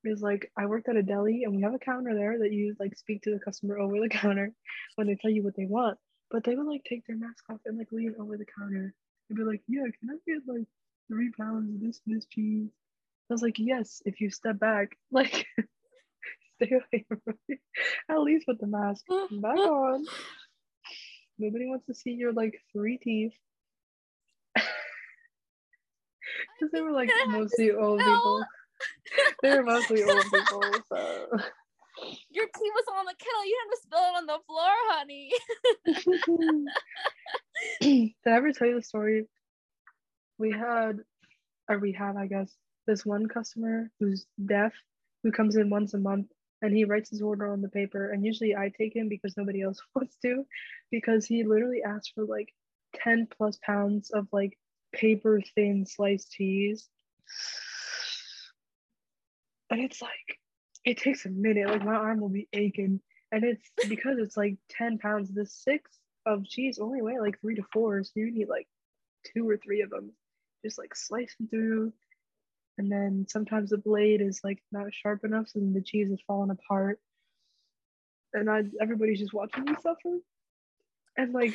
is 0.04 0.20
like 0.20 0.50
I 0.56 0.66
worked 0.66 0.88
at 0.88 0.96
a 0.96 1.02
deli 1.02 1.44
and 1.44 1.54
we 1.54 1.62
have 1.62 1.74
a 1.74 1.78
counter 1.78 2.14
there 2.14 2.38
that 2.38 2.52
you 2.52 2.74
like 2.78 2.96
speak 2.96 3.22
to 3.22 3.32
the 3.32 3.40
customer 3.40 3.78
over 3.78 4.00
the 4.00 4.08
counter 4.08 4.52
when 4.96 5.06
they 5.06 5.16
tell 5.16 5.30
you 5.30 5.42
what 5.42 5.56
they 5.56 5.66
want. 5.66 5.98
But 6.30 6.44
they 6.44 6.54
would 6.54 6.66
like 6.66 6.84
take 6.84 7.06
their 7.06 7.16
mask 7.16 7.44
off 7.50 7.60
and 7.66 7.78
like 7.78 7.92
lean 7.92 8.14
over 8.18 8.36
the 8.36 8.46
counter 8.58 8.94
and 9.28 9.38
be 9.38 9.44
like, 9.44 9.62
Yeah, 9.68 9.84
can 10.00 10.10
I 10.10 10.16
get 10.26 10.42
like 10.46 10.66
three 11.08 11.30
pounds 11.38 11.74
of 11.74 11.80
this 11.80 12.00
this 12.06 12.26
cheese? 12.26 12.68
I 13.30 13.34
was 13.34 13.42
like, 13.42 13.58
yes, 13.58 14.02
if 14.04 14.20
you 14.20 14.30
step 14.30 14.58
back, 14.58 14.90
like 15.10 15.46
stay 16.56 16.70
away 16.70 17.04
from 17.08 17.20
me. 17.48 17.58
At 18.10 18.20
least 18.20 18.44
with 18.46 18.60
the 18.60 18.66
mask 18.66 19.04
back 19.08 19.56
on. 19.56 20.04
Nobody 21.38 21.66
wants 21.66 21.86
to 21.86 21.94
see 21.94 22.10
your 22.10 22.32
like 22.32 22.60
three 22.72 22.98
teeth. 22.98 23.32
Because 24.54 24.68
they 26.72 26.82
were 26.82 26.92
like 26.92 27.10
mostly 27.28 27.72
old 27.72 28.00
people. 28.00 28.44
They 29.42 29.56
were 29.56 29.62
mostly 29.62 30.02
old 30.02 30.24
people, 30.32 30.62
so 30.88 31.26
your 32.30 32.46
teeth 32.46 32.72
was 32.74 32.84
on 32.96 33.04
the 33.04 33.14
kettle. 33.18 33.44
You 33.44 33.58
had 33.60 33.70
to 33.70 33.80
spill 33.82 34.00
it 34.00 34.16
on 34.18 34.26
the 34.26 34.38
floor, 34.46 34.72
honey. 34.88 35.32
Did 38.24 38.32
I 38.32 38.36
ever 38.36 38.52
tell 38.52 38.68
you 38.68 38.76
the 38.76 38.82
story? 38.82 39.26
We 40.38 40.50
had, 40.50 41.00
or 41.68 41.78
we 41.78 41.92
have, 41.92 42.16
I 42.16 42.26
guess, 42.26 42.50
this 42.86 43.06
one 43.06 43.28
customer 43.28 43.90
who's 44.00 44.26
deaf 44.44 44.72
who 45.22 45.30
comes 45.30 45.56
in 45.56 45.70
once 45.70 45.94
a 45.94 45.98
month 45.98 46.26
and 46.62 46.74
he 46.74 46.84
writes 46.84 47.10
his 47.10 47.22
order 47.22 47.52
on 47.52 47.62
the 47.62 47.68
paper 47.68 48.10
and 48.10 48.24
usually 48.24 48.56
i 48.56 48.72
take 48.76 48.96
him 48.96 49.08
because 49.08 49.36
nobody 49.36 49.62
else 49.62 49.80
wants 49.94 50.16
to 50.20 50.44
because 50.90 51.24
he 51.24 51.44
literally 51.44 51.82
asks 51.86 52.08
for 52.12 52.24
like 52.24 52.52
10 52.96 53.28
plus 53.36 53.58
pounds 53.64 54.10
of 54.10 54.26
like 54.32 54.58
paper 54.92 55.40
thin 55.54 55.86
sliced 55.86 56.30
cheese. 56.30 56.88
And 59.72 59.80
it's 59.80 60.02
like, 60.02 60.38
it 60.84 60.98
takes 60.98 61.24
a 61.24 61.30
minute. 61.30 61.66
Like 61.66 61.84
my 61.84 61.94
arm 61.94 62.20
will 62.20 62.28
be 62.28 62.46
aching. 62.52 63.00
And 63.32 63.42
it's 63.42 63.66
because 63.88 64.18
it's 64.18 64.36
like 64.36 64.56
10 64.70 64.98
pounds. 64.98 65.30
The 65.32 65.46
six 65.46 65.90
of 66.26 66.44
cheese 66.44 66.78
only 66.78 67.00
weigh 67.00 67.18
like 67.18 67.40
three 67.40 67.54
to 67.54 67.62
four. 67.72 68.04
So 68.04 68.12
you 68.16 68.30
need 68.30 68.48
like 68.48 68.68
two 69.34 69.48
or 69.48 69.56
three 69.56 69.80
of 69.80 69.88
them. 69.88 70.12
Just 70.62 70.78
like 70.78 70.94
slice 70.94 71.34
them 71.38 71.48
through. 71.48 71.92
And 72.76 72.92
then 72.92 73.26
sometimes 73.28 73.70
the 73.70 73.78
blade 73.78 74.20
is 74.20 74.40
like 74.44 74.62
not 74.72 74.92
sharp 74.92 75.24
enough. 75.24 75.48
So 75.48 75.60
the 75.60 75.80
cheese 75.80 76.10
is 76.10 76.20
falling 76.26 76.50
apart. 76.50 77.00
And 78.34 78.50
I 78.50 78.64
everybody's 78.80 79.20
just 79.20 79.32
watching 79.32 79.64
me 79.64 79.74
suffer. 79.82 80.18
And 81.16 81.32
like 81.32 81.54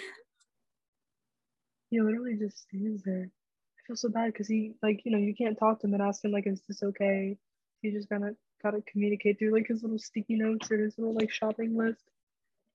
he 1.91 2.01
literally 2.01 2.35
just 2.35 2.63
stands 2.63 3.03
there. 3.03 3.29
I 3.29 3.79
feel 3.85 3.95
so 3.95 4.09
bad 4.09 4.33
because 4.33 4.47
he 4.47 4.73
like 4.83 5.01
you 5.05 5.11
know 5.11 5.17
you 5.17 5.35
can't 5.35 5.57
talk 5.57 5.81
to 5.81 5.87
him 5.87 5.93
and 5.93 6.03
ask 6.03 6.23
him 6.23 6.31
like 6.31 6.47
is 6.47 6.61
this 6.67 6.83
okay? 6.83 7.37
He 7.81 7.91
just 7.91 8.09
gotta 8.09 8.35
gotta 8.63 8.81
communicate 8.91 9.39
through 9.39 9.53
like 9.53 9.67
his 9.67 9.83
little 9.83 9.99
sticky 9.99 10.35
notes 10.35 10.71
or 10.71 10.77
his 10.77 10.97
little 10.97 11.13
like 11.15 11.31
shopping 11.31 11.77
list. 11.77 12.03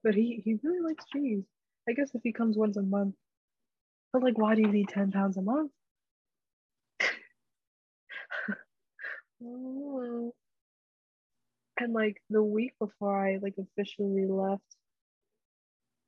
But 0.05 0.14
he 0.14 0.42
he 0.44 0.59
really 0.62 0.80
likes 0.80 1.05
cheese. 1.12 1.44
I 1.88 1.92
guess 1.92 2.11
if 2.14 2.22
he 2.22 2.32
comes 2.32 2.57
once 2.57 2.76
a 2.76 2.82
month. 2.82 3.14
But 4.12 4.22
like 4.22 4.38
why 4.38 4.55
do 4.55 4.62
you 4.62 4.68
need 4.68 4.88
10 4.88 5.12
pounds 5.12 5.36
a 5.36 5.42
month? 5.42 5.72
And 11.78 11.92
like 11.92 12.22
the 12.30 12.42
week 12.42 12.72
before 12.78 13.26
I 13.26 13.38
like 13.42 13.55
officially 13.59 14.26
left, 14.26 14.62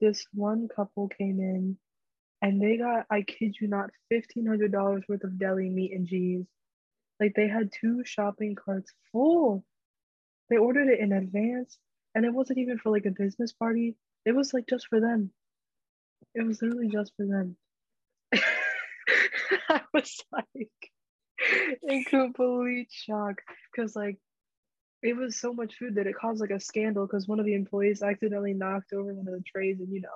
this 0.00 0.24
one 0.32 0.68
couple 0.68 1.08
came 1.08 1.40
in 1.40 1.76
and 2.42 2.60
they 2.62 2.76
got, 2.76 3.06
I 3.10 3.22
kid 3.22 3.56
you 3.60 3.68
not, 3.68 3.90
$1,500 4.12 5.02
worth 5.08 5.24
of 5.24 5.38
deli 5.38 5.70
meat 5.70 5.92
and 5.92 6.06
cheese. 6.06 6.44
Like 7.20 7.34
they 7.34 7.48
had 7.48 7.70
two 7.72 8.02
shopping 8.04 8.54
carts 8.54 8.92
full. 9.12 9.64
They 10.50 10.56
ordered 10.56 10.88
it 10.88 11.00
in 11.00 11.12
advance 11.12 11.78
and 12.14 12.24
it 12.24 12.32
wasn't 12.32 12.58
even 12.58 12.78
for 12.78 12.90
like 12.90 13.06
a 13.06 13.10
business 13.10 13.52
party. 13.52 13.96
It 14.24 14.32
was 14.32 14.52
like 14.54 14.66
just 14.68 14.88
for 14.88 15.00
them. 15.00 15.30
It 16.34 16.46
was 16.46 16.60
literally 16.60 16.88
just 16.88 17.12
for 17.16 17.26
them. 17.26 17.56
I 19.68 19.80
was 19.92 20.20
like 20.32 20.92
in 21.82 22.04
complete 22.04 22.88
shock 22.90 23.36
because 23.70 23.94
like 23.94 24.18
it 25.02 25.16
was 25.16 25.38
so 25.38 25.52
much 25.52 25.74
food 25.76 25.96
that 25.96 26.06
it 26.06 26.16
caused 26.18 26.40
like 26.40 26.50
a 26.50 26.58
scandal 26.58 27.06
because 27.06 27.28
one 27.28 27.38
of 27.38 27.46
the 27.46 27.54
employees 27.54 28.02
accidentally 28.02 28.54
knocked 28.54 28.92
over 28.92 29.12
one 29.12 29.28
of 29.28 29.34
the 29.34 29.42
trays 29.46 29.78
and 29.78 29.92
you 29.92 30.00
know 30.00 30.08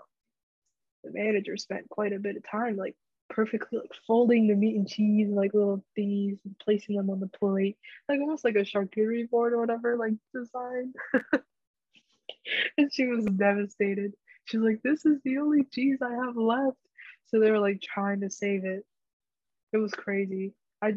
the 1.04 1.12
manager 1.12 1.56
spent 1.56 1.88
quite 1.88 2.12
a 2.12 2.18
bit 2.18 2.36
of 2.36 2.50
time 2.50 2.76
like 2.76 2.96
perfectly 3.28 3.78
like 3.78 3.92
folding 4.06 4.46
the 4.46 4.54
meat 4.54 4.76
and 4.76 4.88
cheese 4.88 5.28
like 5.30 5.54
little 5.54 5.84
thingies 5.96 6.38
and 6.44 6.56
placing 6.62 6.96
them 6.96 7.10
on 7.10 7.20
the 7.20 7.28
plate. 7.28 7.76
Like 8.08 8.20
almost 8.20 8.44
like 8.44 8.56
a 8.56 8.60
charcuterie 8.60 9.28
board 9.28 9.52
or 9.52 9.60
whatever 9.60 9.96
like 9.96 10.14
design 10.34 10.92
and 12.78 12.92
she 12.92 13.06
was 13.06 13.24
devastated. 13.24 14.14
She's 14.46 14.60
like 14.60 14.80
this 14.82 15.04
is 15.04 15.18
the 15.24 15.38
only 15.38 15.64
cheese 15.64 15.98
i 16.02 16.10
have 16.10 16.36
left. 16.36 16.78
So 17.26 17.40
they 17.40 17.50
were 17.50 17.60
like 17.60 17.82
trying 17.82 18.20
to 18.20 18.30
save 18.30 18.64
it. 18.64 18.84
It 19.72 19.78
was 19.78 19.92
crazy. 19.92 20.54
I 20.82 20.94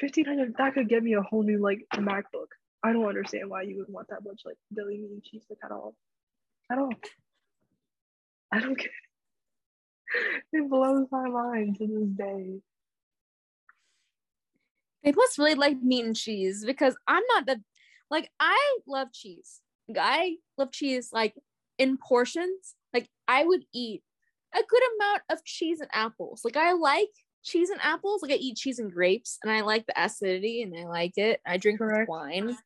1500 0.00 0.56
that 0.58 0.74
could 0.74 0.88
get 0.88 1.02
me 1.02 1.14
a 1.14 1.22
whole 1.22 1.42
new 1.42 1.58
like 1.58 1.84
macbook. 1.94 2.48
I 2.82 2.92
don't 2.92 3.06
understand 3.06 3.48
why 3.48 3.62
you 3.62 3.78
would 3.78 3.88
want 3.88 4.08
that 4.08 4.24
much 4.24 4.42
like 4.44 4.56
deli 4.74 4.98
meat 4.98 5.10
and 5.10 5.22
cheese 5.22 5.44
like 5.48 5.58
at 5.64 5.72
all. 5.72 5.94
At 6.70 6.78
all. 6.78 6.92
I 8.52 8.60
don't 8.60 8.78
get. 8.78 8.90
It 10.52 10.70
blows 10.70 11.06
my 11.10 11.28
mind 11.28 11.78
to 11.78 11.86
this 11.86 12.08
day. 12.16 12.60
They 15.02 15.12
must 15.12 15.38
really 15.38 15.54
like 15.54 15.82
meat 15.82 16.04
and 16.04 16.16
cheese 16.16 16.64
because 16.64 16.96
I'm 17.06 17.22
not 17.34 17.46
the 17.46 17.60
like 18.10 18.30
I 18.40 18.78
love 18.86 19.12
cheese. 19.12 19.60
I 19.98 20.36
love 20.56 20.72
cheese 20.72 21.10
like 21.12 21.34
in 21.78 21.98
portions. 21.98 22.74
Like 22.92 23.08
I 23.28 23.44
would 23.44 23.64
eat 23.74 24.02
a 24.54 24.62
good 24.66 24.82
amount 24.96 25.22
of 25.30 25.44
cheese 25.44 25.80
and 25.80 25.90
apples. 25.92 26.42
Like 26.44 26.56
I 26.56 26.72
like 26.72 27.10
cheese 27.42 27.70
and 27.70 27.80
apples. 27.82 28.22
Like 28.22 28.32
I 28.32 28.36
eat 28.36 28.56
cheese 28.56 28.78
and 28.78 28.92
grapes 28.92 29.38
and 29.42 29.52
I 29.52 29.60
like 29.60 29.86
the 29.86 30.00
acidity 30.02 30.62
and 30.62 30.74
I 30.76 30.88
like 30.88 31.18
it. 31.18 31.40
I 31.46 31.58
drink 31.58 31.78
Correct. 31.78 32.08
wine. 32.08 32.56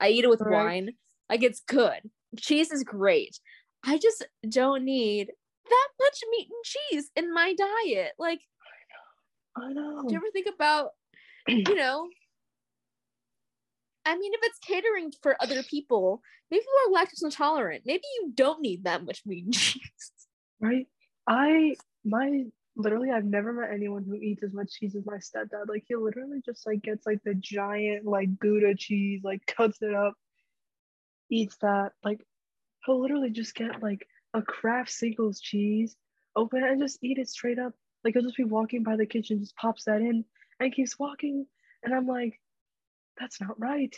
I 0.00 0.08
eat 0.08 0.24
it 0.24 0.30
with 0.30 0.40
Correct. 0.40 0.64
wine. 0.64 0.90
Like 1.30 1.42
it's 1.42 1.60
good. 1.60 2.00
Cheese 2.38 2.70
is 2.72 2.84
great. 2.84 3.38
I 3.84 3.98
just 3.98 4.26
don't 4.48 4.84
need 4.84 5.30
that 5.68 5.88
much 6.00 6.20
meat 6.30 6.48
and 6.50 6.64
cheese 6.64 7.10
in 7.16 7.32
my 7.32 7.54
diet. 7.54 8.12
Like, 8.18 8.40
I 9.56 9.68
know. 9.68 9.68
I 9.68 9.72
know. 9.72 10.08
Do 10.08 10.12
you 10.12 10.18
ever 10.18 10.30
think 10.32 10.48
about, 10.52 10.90
you 11.48 11.74
know, 11.74 12.08
I 14.04 14.16
mean, 14.16 14.32
if 14.34 14.40
it's 14.42 14.58
catering 14.60 15.12
for 15.22 15.36
other 15.40 15.62
people, 15.62 16.22
maybe 16.50 16.64
you 16.64 16.94
are 16.94 17.04
lactose 17.04 17.24
intolerant. 17.24 17.82
Maybe 17.84 18.04
you 18.20 18.32
don't 18.34 18.60
need 18.60 18.84
that 18.84 19.04
much 19.04 19.22
meat 19.26 19.44
and 19.44 19.54
cheese. 19.54 19.82
Right. 20.60 20.86
I, 21.26 21.74
my, 22.04 22.44
literally, 22.76 23.10
I've 23.10 23.24
never 23.24 23.52
met 23.52 23.70
anyone 23.72 24.04
who 24.04 24.14
eats 24.14 24.44
as 24.44 24.52
much 24.52 24.72
cheese 24.72 24.94
as 24.94 25.04
my 25.04 25.16
stepdad. 25.16 25.68
Like, 25.68 25.84
he 25.88 25.96
literally 25.96 26.40
just, 26.44 26.66
like, 26.66 26.82
gets, 26.82 27.04
like, 27.04 27.20
the 27.24 27.34
giant, 27.34 28.04
like, 28.06 28.38
Gouda 28.38 28.76
cheese, 28.76 29.22
like, 29.24 29.44
cuts 29.46 29.78
it 29.82 29.92
up, 29.92 30.14
eats 31.28 31.56
that. 31.62 31.92
Like, 32.04 32.24
he'll 32.86 33.00
literally 33.02 33.30
just 33.30 33.54
get 33.54 33.82
like 33.82 34.06
a 34.36 34.42
Kraft 34.42 34.90
Singles 34.90 35.40
cheese, 35.40 35.96
open 36.36 36.62
it 36.62 36.70
and 36.70 36.80
just 36.80 36.98
eat 37.02 37.18
it 37.18 37.28
straight 37.28 37.58
up. 37.58 37.72
Like 38.04 38.14
he'll 38.14 38.22
just 38.22 38.36
be 38.36 38.44
walking 38.44 38.82
by 38.82 38.96
the 38.96 39.06
kitchen, 39.06 39.40
just 39.40 39.56
pops 39.56 39.84
that 39.84 40.02
in 40.02 40.24
and 40.60 40.74
keeps 40.74 40.98
walking. 40.98 41.46
And 41.82 41.94
I'm 41.94 42.06
like, 42.06 42.38
that's 43.18 43.40
not 43.40 43.58
right. 43.58 43.94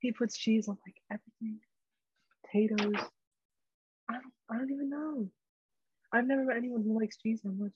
He 0.00 0.12
puts 0.12 0.36
cheese 0.36 0.68
on 0.68 0.76
like 0.86 0.96
everything, 1.10 1.60
potatoes. 2.44 3.02
I 4.08 4.14
don't, 4.14 4.32
I 4.50 4.58
don't 4.58 4.70
even 4.70 4.90
know. 4.90 5.28
I've 6.12 6.26
never 6.26 6.44
met 6.44 6.56
anyone 6.58 6.82
who 6.82 6.98
likes 6.98 7.16
cheese 7.16 7.40
that 7.42 7.52
much. 7.56 7.72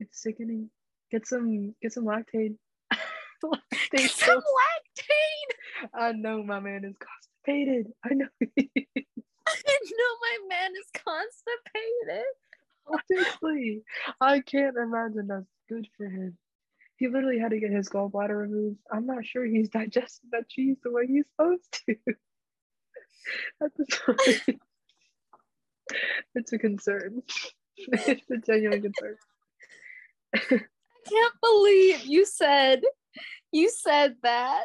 It's 0.00 0.22
sickening. 0.22 0.70
Get 1.10 1.26
some, 1.26 1.74
get 1.82 1.92
some 1.92 2.04
Lactaid. 2.04 2.56
Lactaid 3.44 4.08
some 4.08 4.38
Lactaid. 4.38 5.90
I 5.94 6.12
know 6.12 6.42
my 6.42 6.60
man 6.60 6.84
is 6.84 6.96
constipated. 6.96 7.92
I 8.04 8.14
know. 8.14 8.28
I 9.70 9.78
know 9.90 10.14
my 10.20 10.56
man 10.56 10.70
is 10.72 10.90
constipated. 10.94 12.24
Honestly, 12.86 13.82
I 14.20 14.40
can't 14.40 14.76
imagine 14.76 15.26
that's 15.28 15.46
good 15.68 15.86
for 15.96 16.06
him. 16.06 16.38
He 16.96 17.08
literally 17.08 17.38
had 17.38 17.50
to 17.50 17.60
get 17.60 17.70
his 17.70 17.88
gallbladder 17.88 18.36
removed. 18.36 18.78
I'm 18.90 19.06
not 19.06 19.24
sure 19.24 19.44
he's 19.44 19.68
digested 19.68 20.30
that 20.32 20.48
cheese 20.48 20.78
the 20.82 20.90
way 20.90 21.06
he's 21.06 21.26
supposed 21.30 21.78
to. 21.86 21.96
At 23.62 23.72
this 23.76 23.88
point, 24.06 24.60
it's 26.34 26.52
a 26.52 26.58
concern. 26.58 27.22
it's 27.76 28.30
a 28.30 28.36
genuine 28.38 28.82
concern. 28.82 29.16
I 30.34 30.38
can't 31.08 31.34
believe 31.40 32.04
you 32.04 32.24
said 32.24 32.82
you 33.52 33.70
said 33.70 34.16
that. 34.22 34.64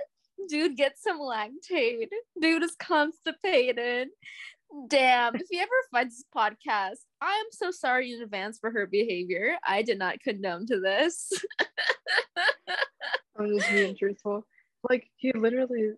Dude, 0.50 0.76
get 0.76 0.98
some 0.98 1.20
Lactaid 1.20 2.08
Dude 2.42 2.64
is 2.64 2.76
constipated. 2.76 4.10
Damn. 4.88 5.36
if 5.36 5.44
he 5.50 5.60
ever 5.60 5.70
finds 5.92 6.16
this 6.16 6.26
podcast, 6.36 7.00
I 7.22 7.32
am 7.32 7.46
so 7.52 7.72
sorry 7.72 8.12
in 8.12 8.22
advance 8.22 8.58
for 8.60 8.72
her 8.72 8.88
behavior. 8.88 9.56
I 9.66 9.82
did 9.82 10.00
not 10.00 10.20
condone 10.20 10.66
to 10.68 10.80
this. 10.80 11.32
I'm 13.38 13.58
just 13.58 13.70
being 13.70 13.96
truthful. 13.96 14.46
Like 14.90 15.08
he 15.16 15.32
literally 15.34 15.94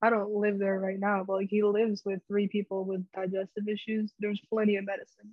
I 0.00 0.10
don't 0.10 0.30
live 0.30 0.58
there 0.58 0.78
right 0.78 0.98
now, 0.98 1.24
but 1.26 1.34
like 1.34 1.48
he 1.50 1.62
lives 1.62 2.02
with 2.04 2.20
three 2.28 2.46
people 2.46 2.84
with 2.84 3.04
digestive 3.12 3.68
issues. 3.68 4.12
There's 4.20 4.40
plenty 4.52 4.76
of 4.76 4.84
medicine. 4.84 5.32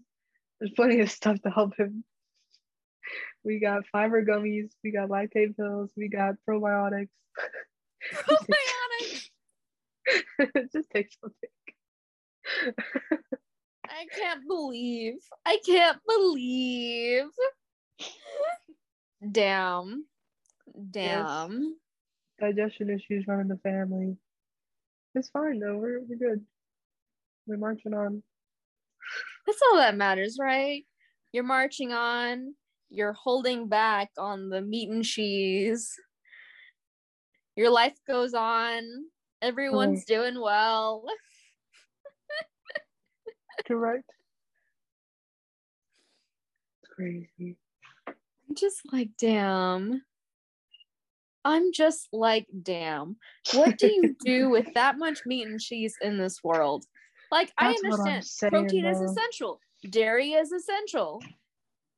There's 0.60 0.72
plenty 0.72 1.02
of 1.02 1.12
stuff 1.12 1.40
to 1.42 1.50
help 1.50 1.76
him. 1.78 2.04
We 3.44 3.60
got 3.60 3.86
fiber 3.92 4.26
gummies, 4.26 4.72
we 4.84 4.92
got 4.92 5.10
Lactaid 5.10 5.56
pills, 5.56 5.92
we 5.96 6.10
got 6.10 6.36
probiotics. 6.50 7.10
Probiotics. 8.12 9.30
just 10.74 10.90
takes 10.90 11.16
something. 11.22 11.50
I 13.88 14.06
can't 14.16 14.42
believe. 14.48 15.16
I 15.46 15.60
can't 15.66 15.98
believe. 16.08 17.26
Damn. 19.32 20.06
Damn. 20.92 21.76
Yes. 22.40 22.56
Digestion 22.56 22.90
issues 22.90 23.26
running 23.28 23.48
the 23.48 23.58
family. 23.58 24.18
It's 25.16 25.30
fine 25.30 25.60
though. 25.60 25.78
We're 25.78 26.02
we're 26.02 26.18
good. 26.18 26.46
We're 27.48 27.58
marching 27.58 27.94
on. 27.94 28.22
That's 29.46 29.62
all 29.70 29.78
that 29.78 29.96
matters, 29.96 30.38
right? 30.40 30.84
You're 31.32 31.44
marching 31.44 31.94
on. 31.94 32.56
You're 32.90 33.14
holding 33.14 33.68
back 33.68 34.10
on 34.18 34.50
the 34.50 34.62
meat 34.62 34.90
and 34.90 35.04
cheese. 35.04 35.94
Your 37.56 37.70
life 37.70 37.96
goes 38.08 38.34
on. 38.34 38.84
Everyone's 39.42 40.04
oh. 40.10 40.14
doing 40.14 40.42
well. 40.42 41.06
Correct. 43.68 44.10
crazy. 46.96 47.58
I'm 48.08 48.56
just 48.56 48.82
like, 48.92 49.10
damn. 49.20 50.04
I'm 51.44 51.72
just 51.74 52.08
like, 52.12 52.48
damn. 52.64 53.18
What 53.54 53.78
do 53.78 53.88
you 53.88 54.16
do 54.26 54.50
with 54.50 54.74
that 54.74 54.98
much 54.98 55.20
meat 55.26 55.48
and 55.48 55.60
cheese 55.60 55.96
in 56.02 56.18
this 56.18 56.44
world? 56.44 56.86
Like, 57.32 57.52
That's 57.60 57.82
I 57.84 57.88
understand 57.88 58.26
saying, 58.26 58.52
protein 58.52 58.86
is 58.86 59.02
essential, 59.02 59.60
dairy 59.90 60.32
is 60.32 60.52
essential. 60.52 61.24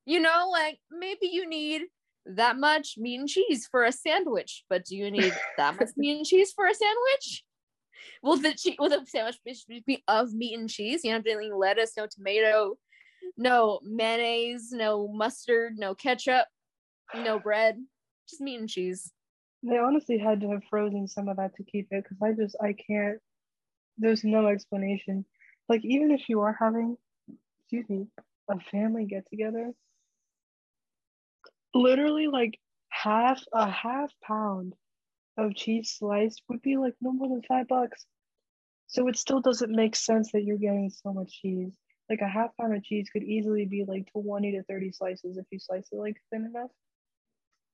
You 0.04 0.20
know, 0.20 0.48
like 0.50 0.78
maybe 0.90 1.28
you 1.30 1.48
need 1.48 1.82
that 2.24 2.58
much 2.58 2.94
meat 2.98 3.20
and 3.20 3.28
cheese 3.28 3.68
for 3.70 3.84
a 3.84 3.92
sandwich, 3.92 4.64
but 4.68 4.84
do 4.84 4.96
you 4.96 5.10
need 5.10 5.32
that 5.56 5.76
much 5.76 5.90
meat 5.96 6.16
and 6.16 6.26
cheese 6.26 6.52
for 6.52 6.66
a 6.66 6.74
sandwich? 6.74 7.44
Will 8.22 8.36
the 8.36 8.54
che- 8.54 8.76
will 8.78 8.88
the 8.88 9.04
sandwich 9.06 9.38
of 10.08 10.32
meat 10.32 10.58
and 10.58 10.68
cheese? 10.68 11.04
You 11.04 11.12
know, 11.12 11.20
doing 11.22 11.54
lettuce, 11.54 11.96
no 11.96 12.06
tomato, 12.06 12.76
no 13.36 13.80
mayonnaise, 13.82 14.70
no 14.72 15.08
mustard, 15.08 15.78
no 15.78 15.94
ketchup, 15.94 16.46
no 17.14 17.38
bread, 17.38 17.76
just 18.28 18.40
meat 18.40 18.60
and 18.60 18.68
cheese. 18.68 19.12
They 19.62 19.78
honestly 19.78 20.18
had 20.18 20.40
to 20.42 20.50
have 20.50 20.62
frozen 20.70 21.08
some 21.08 21.28
of 21.28 21.36
that 21.38 21.54
to 21.56 21.64
keep 21.64 21.88
it 21.90 22.04
because 22.04 22.18
I 22.22 22.32
just 22.32 22.56
I 22.62 22.74
can't. 22.74 23.18
There's 23.96 24.24
no 24.24 24.46
explanation. 24.46 25.24
Like 25.68 25.84
even 25.84 26.10
if 26.10 26.28
you 26.28 26.40
are 26.40 26.56
having, 26.58 26.96
excuse 27.60 27.88
me, 27.88 28.06
a 28.48 28.58
family 28.70 29.04
get 29.04 29.28
together, 29.28 29.72
literally 31.74 32.28
like 32.28 32.58
half 32.88 33.42
a 33.52 33.68
half 33.68 34.10
pound 34.22 34.74
of 35.38 35.54
cheese 35.54 35.94
sliced 35.98 36.42
would 36.48 36.60
be 36.62 36.76
like 36.76 36.94
no 37.00 37.12
more 37.12 37.28
than 37.28 37.42
five 37.42 37.68
bucks. 37.68 38.04
So 38.88 39.06
it 39.08 39.16
still 39.16 39.40
doesn't 39.40 39.70
make 39.70 39.94
sense 39.96 40.32
that 40.32 40.44
you're 40.44 40.58
getting 40.58 40.90
so 40.90 41.12
much 41.12 41.40
cheese. 41.40 41.72
Like 42.10 42.20
a 42.22 42.28
half 42.28 42.56
pound 42.58 42.74
of 42.74 42.82
cheese 42.82 43.08
could 43.12 43.22
easily 43.22 43.66
be 43.66 43.84
like 43.86 44.10
20 44.12 44.52
to 44.52 44.62
30 44.64 44.92
slices 44.92 45.36
if 45.36 45.44
you 45.50 45.58
slice 45.58 45.88
it 45.92 45.96
like 45.96 46.16
thin 46.30 46.46
enough. 46.46 46.70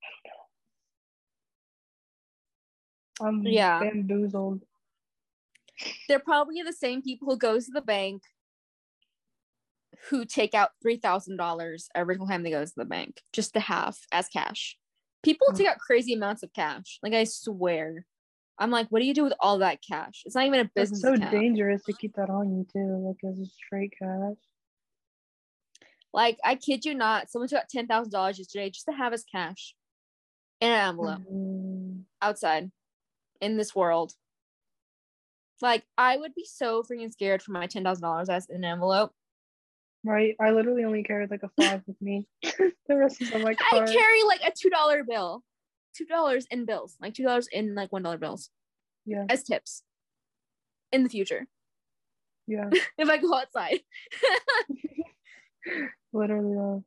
I 0.03 0.09
don't 3.21 3.37
know. 3.37 3.47
I'm 3.47 3.53
Yeah. 3.53 3.79
bamboozled. 3.81 4.63
They're 6.09 6.19
probably 6.19 6.63
the 6.63 6.73
same 6.73 7.03
people 7.03 7.29
who 7.29 7.37
goes 7.37 7.67
to 7.67 7.73
the 7.73 7.81
bank 7.81 8.23
who 10.11 10.25
take 10.25 10.55
out 10.55 10.71
three 10.83 10.97
thousand 10.97 11.37
dollars 11.37 11.89
every 11.95 12.19
time 12.19 12.43
they 12.43 12.51
go 12.51 12.65
to 12.65 12.73
the 12.77 12.85
bank 12.85 13.23
just 13.33 13.55
to 13.55 13.61
have 13.61 13.97
as 14.13 14.29
cash. 14.29 14.77
People 15.25 15.49
Mm. 15.51 15.57
take 15.57 15.69
out 15.69 15.79
crazy 15.79 16.13
amounts 16.15 16.43
of 16.43 16.53
cash. 16.53 16.99
Like 17.03 17.15
I 17.15 17.25
swear. 17.25 18.07
I'm 18.59 18.71
like, 18.71 18.87
what 18.89 19.01
do 19.01 19.07
you 19.07 19.15
do 19.15 19.25
with 19.25 19.33
all 19.41 19.59
that 19.59 19.81
cash? 19.83 20.23
It's 20.25 20.35
not 20.37 20.47
even 20.47 20.61
a 20.61 20.65
It's 20.65 20.75
business 20.75 21.01
so 21.01 21.15
account. 21.15 21.33
dangerous 21.33 21.83
to 21.85 21.93
keep 21.93 22.15
that 22.15 22.31
on 22.31 22.53
you 22.57 22.67
too, 22.73 23.05
like 23.09 23.17
as 23.29 23.41
a 23.41 23.47
straight 23.47 23.93
cash. 23.99 24.37
Like 26.13 26.39
I 26.45 26.55
kid 26.55 26.85
you 26.85 26.95
not, 26.95 27.31
someone 27.31 27.49
took 27.49 27.59
out 27.59 27.69
ten 27.69 27.89
thousand 27.89 28.13
dollars 28.13 28.39
yesterday 28.39 28.71
just 28.71 28.87
to 28.87 28.93
have 28.93 29.13
as 29.13 29.25
cash 29.25 29.75
in 30.61 30.71
an 30.71 30.89
envelope 30.91 31.23
Mm, 31.29 32.05
outside 32.23 32.71
in 33.41 33.57
this 33.57 33.75
world. 33.75 34.13
Like 35.61 35.85
I 35.99 36.17
would 36.17 36.35
be 36.35 36.45
so 36.45 36.83
freaking 36.85 37.11
scared 37.11 37.43
for 37.43 37.51
my 37.51 37.67
ten 37.67 37.83
thousand 37.83 38.03
dollars 38.03 38.29
as 38.29 38.49
an 38.49 38.63
envelope. 38.63 39.13
Right. 40.05 40.37
I 40.41 40.51
literally 40.51 40.85
only 40.85 41.03
carried 41.03 41.31
like 41.31 41.43
a 41.43 41.51
five 41.61 41.83
with 41.87 42.01
me. 42.01 42.27
the 42.43 42.97
rest 42.97 43.21
is 43.23 43.33
on 43.33 43.43
my 43.43 43.57
I 43.73 43.79
carry 43.81 44.23
like 44.25 44.43
a 44.45 44.53
two 44.57 44.71
dollar 44.71 45.05
bill, 45.05 45.43
two 45.97 46.05
dollars 46.05 46.47
in 46.51 46.65
bills, 46.65 46.97
like 47.01 47.15
two 47.15 47.25
dollars 47.25 47.49
in 47.51 47.75
like 47.75 47.93
one 47.93 48.03
dollar 48.03 48.19
bills 48.19 48.51
yeah, 49.07 49.25
as 49.29 49.43
tips 49.43 49.83
in 50.93 51.03
the 51.03 51.09
future 51.09 51.47
yeah. 52.47 52.69
if 52.99 53.09
I 53.09 53.19
go 53.19 53.35
outside. 53.35 53.81
literally 56.13 56.55
though. 56.55 56.85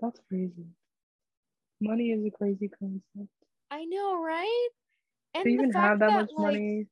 That's 0.00 0.20
crazy. 0.28 0.66
Money 1.80 2.10
is 2.10 2.24
a 2.24 2.30
crazy 2.30 2.68
concept. 2.68 3.32
I 3.70 3.84
know, 3.84 4.22
right? 4.22 4.68
And 5.34 5.44
To 5.44 5.50
even 5.50 5.72
have 5.72 6.00
that, 6.00 6.06
that, 6.06 6.12
much 6.12 6.30
like, 6.36 6.52
money. 6.54 6.86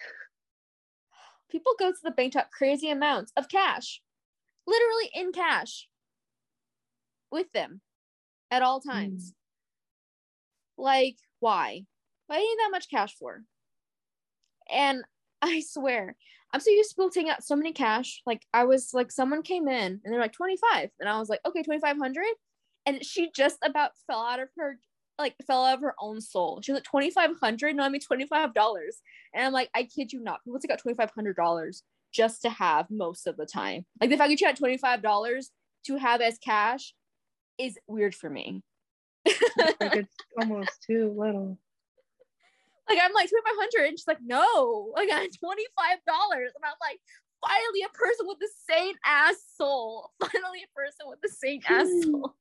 people 1.50 1.74
go 1.78 1.90
to 1.90 1.98
the 2.02 2.10
bank 2.10 2.32
to 2.32 2.38
have 2.40 2.50
crazy 2.50 2.90
amounts 2.90 3.32
of 3.36 3.48
cash, 3.48 4.00
literally 4.66 5.10
in 5.14 5.32
cash, 5.32 5.88
with 7.34 7.50
them 7.52 7.80
at 8.50 8.62
all 8.62 8.80
hmm. 8.80 8.90
times. 8.90 9.34
Like, 10.78 11.16
why? 11.40 11.84
Why 12.26 12.36
do 12.36 12.42
you 12.42 12.56
need 12.56 12.64
that 12.64 12.70
much 12.70 12.90
cash 12.90 13.14
for? 13.18 13.42
And 14.70 15.02
I 15.42 15.60
swear, 15.60 16.16
I'm 16.52 16.60
so 16.60 16.70
used 16.70 16.90
to 16.90 16.96
people 16.96 17.10
taking 17.10 17.30
out 17.30 17.44
so 17.44 17.56
many 17.56 17.72
cash. 17.72 18.22
Like, 18.24 18.46
I 18.54 18.64
was 18.64 18.94
like, 18.94 19.12
someone 19.12 19.42
came 19.42 19.68
in 19.68 20.00
and 20.02 20.12
they're 20.12 20.20
like 20.20 20.32
25, 20.32 20.90
and 21.00 21.08
I 21.08 21.18
was 21.18 21.28
like, 21.28 21.40
okay, 21.44 21.62
2,500. 21.62 22.24
And 22.86 23.04
she 23.04 23.30
just 23.34 23.58
about 23.62 23.90
fell 24.06 24.22
out 24.22 24.40
of 24.40 24.48
her, 24.56 24.78
like, 25.18 25.34
fell 25.46 25.64
out 25.64 25.74
of 25.74 25.80
her 25.80 25.94
own 26.00 26.20
soul. 26.20 26.60
She 26.62 26.72
was 26.72 26.78
like, 26.78 27.02
2,500? 27.04 27.76
No, 27.76 27.82
I 27.82 27.88
mean, 27.88 28.00
$25. 28.00 28.52
And 29.34 29.44
I'm 29.44 29.52
like, 29.52 29.70
I 29.74 29.84
kid 29.84 30.12
you 30.12 30.20
not. 30.20 30.44
People 30.44 30.60
take 30.60 30.70
out 30.70 30.82
$2,500 30.86 31.82
just 32.14 32.42
to 32.42 32.50
have 32.50 32.86
most 32.90 33.26
of 33.26 33.36
the 33.36 33.46
time. 33.46 33.84
Like, 34.00 34.10
the 34.10 34.16
fact 34.16 34.30
that 34.30 34.40
you 34.40 34.48
out 34.48 35.02
$25 35.02 35.44
to 35.86 35.96
have 35.96 36.20
as 36.20 36.38
cash 36.38 36.94
is 37.58 37.78
weird 37.86 38.14
for 38.14 38.30
me. 38.30 38.62
like 39.26 39.76
it's 39.80 40.14
almost 40.40 40.70
too 40.86 41.14
little. 41.16 41.58
Like 42.88 42.98
I'm 43.02 43.12
like 43.14 43.30
2500 43.30 43.88
and 43.88 43.98
she's 43.98 44.06
like, 44.06 44.18
no, 44.24 44.92
like 44.94 45.08
I 45.10 45.26
$25. 45.26 45.26
And 45.26 46.64
I'm 46.64 46.74
like, 46.80 47.00
finally 47.40 47.82
a 47.84 47.88
person 47.90 48.26
with 48.26 48.38
the 48.38 48.50
same 48.68 48.94
ass 49.04 49.36
soul. 49.56 50.10
Finally 50.20 50.64
a 50.64 50.78
person 50.78 51.06
with 51.06 51.20
the 51.22 51.28
same 51.28 51.60
ass 51.68 51.88
soul. 52.02 52.34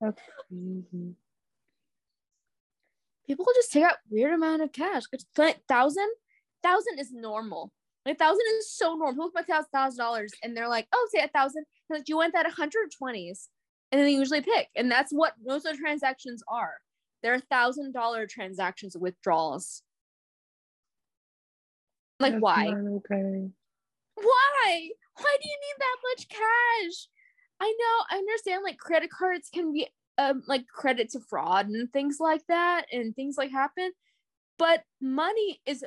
That's 0.00 0.22
crazy. 0.48 1.14
People 3.26 3.46
just 3.54 3.72
take 3.72 3.84
out 3.84 3.96
weird 4.10 4.34
amount 4.34 4.62
of 4.62 4.72
cash. 4.72 5.02
It's 5.12 5.26
like 5.36 5.60
thousand, 5.68 6.08
thousand 6.62 6.98
is 6.98 7.12
normal. 7.12 7.72
Like 8.08 8.18
thousand 8.18 8.42
is 8.58 8.72
so 8.72 8.94
normal. 8.94 9.12
People 9.12 9.30
put 9.36 9.46
thousand 9.46 9.70
thousand 9.72 9.98
dollars 9.98 10.32
and 10.42 10.56
they're 10.56 10.68
like, 10.68 10.86
oh, 10.92 11.08
say 11.12 11.22
a 11.22 11.28
thousand. 11.28 11.64
Like, 11.90 12.04
do 12.04 12.12
you 12.12 12.16
want 12.16 12.32
that 12.32 12.46
120s? 12.46 13.48
And 13.92 13.98
then 13.98 14.06
they 14.06 14.12
usually 14.12 14.40
pick. 14.40 14.68
And 14.76 14.90
that's 14.90 15.12
what 15.12 15.34
most 15.44 15.66
of 15.66 15.76
the 15.76 15.82
transactions 15.82 16.42
are. 16.48 16.74
They're 17.22 17.38
thousand 17.38 17.92
dollar 17.92 18.26
transactions 18.26 18.96
withdrawals. 18.98 19.82
Like 22.20 22.32
That's 22.32 22.42
why? 22.42 22.66
okay. 22.68 23.50
why 24.14 24.90
why 25.14 25.36
do 25.42 25.48
you 25.48 25.56
need 25.56 25.78
that 25.78 25.96
much 26.10 26.28
cash 26.28 27.08
i 27.60 27.66
know 27.66 28.04
i 28.10 28.18
understand 28.18 28.62
like 28.64 28.78
credit 28.78 29.10
cards 29.10 29.48
can 29.52 29.72
be 29.72 29.86
um 30.18 30.42
like 30.46 30.66
credit 30.66 31.10
to 31.10 31.20
fraud 31.20 31.68
and 31.68 31.92
things 31.92 32.16
like 32.18 32.42
that 32.48 32.86
and 32.92 33.14
things 33.14 33.36
like 33.38 33.50
happen 33.50 33.92
but 34.58 34.82
money 35.00 35.60
is 35.66 35.84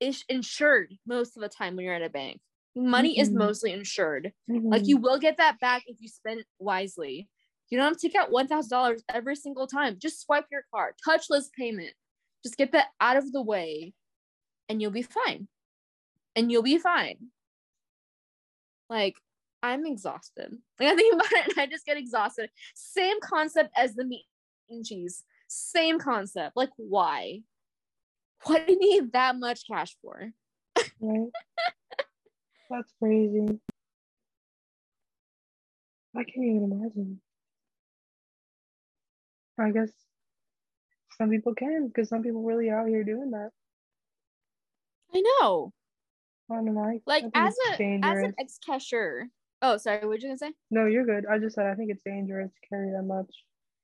is 0.00 0.24
insured 0.28 0.94
most 1.06 1.36
of 1.36 1.42
the 1.42 1.48
time 1.48 1.76
when 1.76 1.84
you're 1.84 1.94
at 1.94 2.02
a 2.02 2.10
bank. 2.10 2.40
Money 2.76 3.18
is 3.18 3.30
Mhm. 3.30 3.34
mostly 3.34 3.72
insured. 3.72 4.32
Like 4.70 4.82
Mhm. 4.82 4.88
you 4.88 4.96
will 4.98 5.18
get 5.18 5.36
that 5.38 5.58
back 5.60 5.84
if 5.86 6.00
you 6.00 6.08
spend 6.08 6.44
wisely. 6.58 7.28
You 7.70 7.78
don't 7.78 7.88
have 7.88 7.98
to 7.98 8.08
take 8.08 8.16
out 8.16 8.30
$1000 8.30 9.02
every 9.08 9.36
single 9.36 9.66
time. 9.66 9.98
Just 9.98 10.20
swipe 10.20 10.46
your 10.50 10.64
card. 10.72 10.94
Touchless 11.06 11.52
payment. 11.52 11.94
Just 12.44 12.56
get 12.56 12.72
that 12.72 12.88
out 13.00 13.16
of 13.16 13.32
the 13.32 13.42
way 13.42 13.94
and 14.68 14.80
you'll 14.82 14.90
be 14.92 15.02
fine. 15.02 15.48
And 16.36 16.52
you'll 16.52 16.62
be 16.62 16.78
fine. 16.78 17.30
Like 18.90 19.16
i'm 19.62 19.86
exhausted. 19.86 20.56
Like 20.78 20.92
i 20.92 20.96
think 20.96 21.14
about 21.14 21.32
it 21.32 21.48
and 21.48 21.58
i 21.58 21.66
just 21.66 21.86
get 21.86 21.96
exhausted. 21.96 22.50
Same 22.74 23.20
concept 23.20 23.70
as 23.76 23.94
the 23.94 24.04
meat 24.04 24.26
and 24.70 24.84
cheese. 24.84 25.24
Same 25.48 25.98
concept. 25.98 26.56
Like 26.56 26.70
why 26.76 27.42
what 28.44 28.66
do 28.66 28.72
you 28.72 28.78
need 28.78 29.12
that 29.12 29.36
much 29.36 29.66
cash 29.66 29.96
for 30.02 30.32
right? 31.00 31.28
That's 32.70 32.92
crazy. 32.98 33.58
I 36.14 36.24
can't 36.24 36.36
even 36.36 36.70
imagine. 36.72 37.20
I 39.58 39.70
guess 39.70 39.90
some 41.16 41.30
people 41.30 41.54
can 41.54 41.88
because 41.88 42.08
some 42.08 42.22
people 42.22 42.42
really 42.42 42.68
are 42.70 42.82
out 42.82 42.88
here 42.88 43.02
doing 43.04 43.30
that. 43.32 43.50
i 45.14 45.20
know 45.20 45.72
I 46.50 46.54
don't 46.54 46.74
know. 46.74 47.00
Like 47.06 47.24
as 47.34 47.54
a 47.70 48.00
as 48.02 48.22
an 48.22 48.34
ex-cashier 48.38 49.28
oh 49.60 49.76
sorry 49.76 49.98
what 49.98 50.08
were 50.08 50.14
you 50.16 50.22
gonna 50.22 50.38
say 50.38 50.52
no, 50.70 50.86
you're 50.86 51.04
good. 51.04 51.26
I 51.26 51.38
just 51.38 51.56
said 51.56 51.66
I 51.66 51.74
think 51.74 51.90
it's 51.90 52.02
dangerous 52.04 52.50
to 52.52 52.68
carry 52.68 52.92
that 52.92 53.02
much 53.02 53.30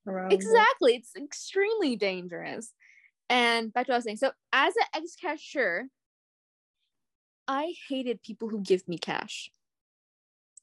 around. 0.06 0.32
Exactly. 0.32 0.94
It's 0.94 1.16
extremely 1.16 1.96
dangerous. 1.96 2.72
And 3.28 3.72
back 3.72 3.86
to 3.86 3.92
what 3.92 3.96
I 3.96 3.98
was 3.98 4.04
saying. 4.04 4.18
So, 4.18 4.32
as 4.52 4.74
an 4.76 5.02
ex 5.02 5.16
cashier, 5.16 5.88
I 7.48 7.74
hated 7.88 8.22
people 8.22 8.48
who 8.48 8.60
give 8.60 8.86
me 8.88 8.98
cash. 8.98 9.50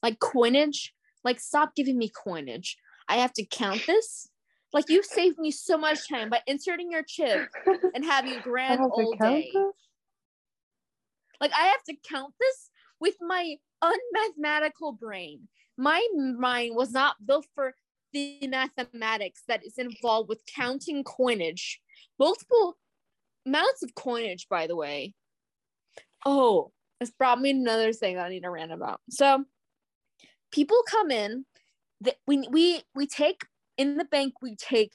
Like 0.02 0.18
coinage. 0.18 0.94
Like, 1.24 1.38
stop 1.38 1.76
giving 1.76 1.98
me 1.98 2.08
coinage. 2.08 2.76
I 3.08 3.16
have 3.16 3.32
to 3.34 3.44
count 3.44 3.82
this. 3.86 4.28
Like, 4.72 4.88
you 4.88 5.02
saved 5.02 5.38
me 5.38 5.50
so 5.50 5.76
much 5.76 6.08
time 6.08 6.30
by 6.30 6.40
inserting 6.46 6.90
your 6.90 7.02
chip 7.06 7.48
and 7.94 8.04
having 8.04 8.40
grand 8.40 8.80
old 8.80 9.18
day. 9.18 9.50
this? 9.52 9.72
Like, 11.40 11.52
I 11.56 11.66
have 11.66 11.82
to 11.88 11.94
count 12.08 12.34
this 12.40 12.70
with 12.98 13.16
my 13.20 13.56
unmathematical 13.82 14.92
brain. 14.92 15.48
my 15.76 16.06
mind 16.38 16.74
was 16.74 16.92
not 16.92 17.16
built 17.24 17.46
for 17.54 17.74
the 18.12 18.46
mathematics 18.46 19.42
that 19.48 19.64
is 19.64 19.78
involved 19.78 20.28
with 20.28 20.42
counting 20.54 21.04
coinage. 21.04 21.80
Multiple 22.18 22.76
amounts 23.46 23.82
of 23.82 23.94
coinage, 23.94 24.48
by 24.48 24.66
the 24.66 24.76
way. 24.76 25.14
Oh, 26.24 26.72
this 27.00 27.10
brought 27.10 27.40
me 27.40 27.50
another 27.50 27.92
thing 27.92 28.18
I 28.18 28.28
need 28.28 28.42
to 28.44 28.50
rant 28.50 28.72
about. 28.72 29.00
So 29.10 29.44
people 30.52 30.82
come 30.88 31.10
in 31.10 31.44
that 32.00 32.16
we 32.26 32.46
we 32.50 32.82
we 32.94 33.06
take 33.06 33.42
in 33.76 33.96
the 33.96 34.04
bank 34.04 34.34
we 34.42 34.54
take 34.56 34.92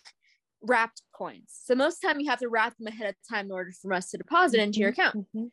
wrapped 0.62 1.02
coins. 1.14 1.54
So 1.64 1.76
most 1.76 1.96
of 1.96 2.02
the 2.02 2.08
time 2.08 2.20
you 2.20 2.30
have 2.30 2.40
to 2.40 2.50
wrap 2.50 2.78
them 2.78 2.88
ahead 2.88 3.10
of 3.10 3.16
time 3.30 3.48
in 3.48 3.52
order 3.52 3.72
for 3.72 3.94
us 3.94 4.10
to 4.12 4.18
deposit 4.18 4.60
into 4.60 4.80
your 4.80 4.90
account. 4.90 5.18
Mm-hmm. 5.18 5.48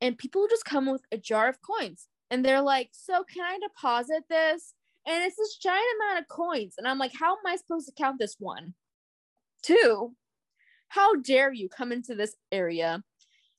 And 0.00 0.18
people 0.18 0.46
just 0.48 0.64
come 0.64 0.90
with 0.90 1.02
a 1.12 1.16
jar 1.16 1.48
of 1.48 1.58
coins 1.62 2.08
and 2.30 2.44
they're 2.44 2.62
like, 2.62 2.90
"So 2.92 3.24
can 3.24 3.42
I 3.42 3.58
deposit 3.58 4.24
this?" 4.28 4.74
And 5.06 5.24
it's 5.24 5.36
this 5.36 5.56
giant 5.56 5.86
amount 6.00 6.20
of 6.20 6.28
coins. 6.28 6.74
And 6.78 6.86
I'm 6.86 6.98
like, 6.98 7.12
"How 7.14 7.32
am 7.32 7.46
I 7.46 7.56
supposed 7.56 7.86
to 7.86 7.92
count 7.92 8.18
this 8.18 8.36
one?" 8.38 8.74
Two, 9.62 10.16
how 10.88 11.16
dare 11.16 11.52
you 11.52 11.68
come 11.68 11.92
into 11.92 12.14
this 12.14 12.36
area 12.50 13.02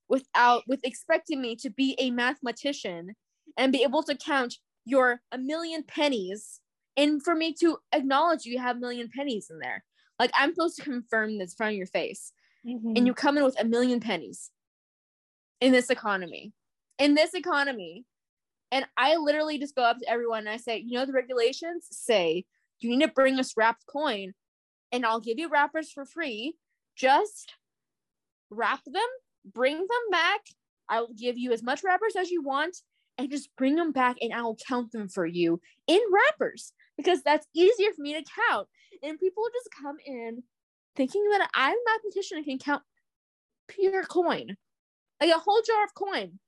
without 0.07 0.63
with 0.67 0.79
expecting 0.83 1.41
me 1.41 1.55
to 1.57 1.69
be 1.69 1.95
a 1.99 2.11
mathematician 2.11 3.15
and 3.57 3.71
be 3.71 3.83
able 3.83 4.03
to 4.03 4.15
count 4.15 4.57
your 4.85 5.21
a 5.31 5.37
million 5.37 5.83
pennies 5.83 6.59
and 6.97 7.23
for 7.23 7.35
me 7.35 7.53
to 7.53 7.79
acknowledge 7.91 8.45
you 8.45 8.59
have 8.59 8.77
a 8.77 8.79
million 8.79 9.09
pennies 9.09 9.49
in 9.49 9.59
there. 9.59 9.83
Like 10.19 10.31
I'm 10.35 10.53
supposed 10.53 10.75
to 10.77 10.83
confirm 10.83 11.37
this 11.37 11.53
in 11.53 11.57
front 11.57 11.73
of 11.73 11.77
your 11.77 11.87
face. 11.87 12.33
Mhm. 12.65 12.97
And 12.97 13.07
you 13.07 13.13
come 13.13 13.37
in 13.37 13.43
with 13.43 13.59
a 13.59 13.65
million 13.65 13.99
pennies 13.99 14.51
in 15.59 15.71
this 15.71 15.89
economy. 15.89 16.53
In 16.99 17.15
this 17.15 17.33
economy. 17.33 18.05
And 18.73 18.87
I 18.97 19.17
literally 19.17 19.59
just 19.59 19.75
go 19.75 19.83
up 19.83 19.99
to 19.99 20.09
everyone 20.09 20.39
and 20.39 20.49
I 20.49 20.57
say, 20.57 20.79
you 20.83 20.97
know, 20.97 21.05
the 21.05 21.13
regulations 21.13 21.85
say 21.91 22.43
you 22.79 22.89
need 22.89 23.05
to 23.05 23.11
bring 23.11 23.37
us 23.37 23.53
wrapped 23.55 23.85
coin 23.85 24.33
and 24.91 25.05
I'll 25.05 25.19
give 25.19 25.37
you 25.37 25.47
wrappers 25.47 25.91
for 25.91 26.05
free. 26.05 26.55
Just 26.97 27.53
wrap 28.49 28.83
them, 28.83 29.03
bring 29.45 29.77
them 29.77 30.09
back. 30.09 30.41
I 30.89 31.01
will 31.01 31.13
give 31.15 31.37
you 31.37 31.51
as 31.51 31.61
much 31.61 31.83
wrappers 31.83 32.15
as 32.15 32.31
you 32.31 32.41
want 32.41 32.77
and 33.19 33.29
just 33.29 33.55
bring 33.59 33.75
them 33.75 33.91
back 33.91 34.17
and 34.21 34.33
I 34.33 34.41
will 34.41 34.57
count 34.67 34.91
them 34.91 35.07
for 35.07 35.27
you 35.27 35.61
in 35.85 35.99
wrappers 36.11 36.73
because 36.97 37.21
that's 37.21 37.45
easier 37.55 37.91
for 37.95 38.01
me 38.01 38.13
to 38.13 38.25
count. 38.49 38.67
And 39.03 39.19
people 39.19 39.43
just 39.53 39.69
come 39.83 39.97
in 40.03 40.41
thinking 40.95 41.23
that 41.29 41.47
I'm 41.53 41.73
a 41.73 41.91
mathematician 41.91 42.37
and 42.37 42.45
can 42.47 42.57
count 42.57 42.81
pure 43.67 44.03
coin, 44.03 44.57
like 45.21 45.29
a 45.29 45.37
whole 45.37 45.61
jar 45.61 45.83
of 45.83 45.93
coin. 45.93 46.39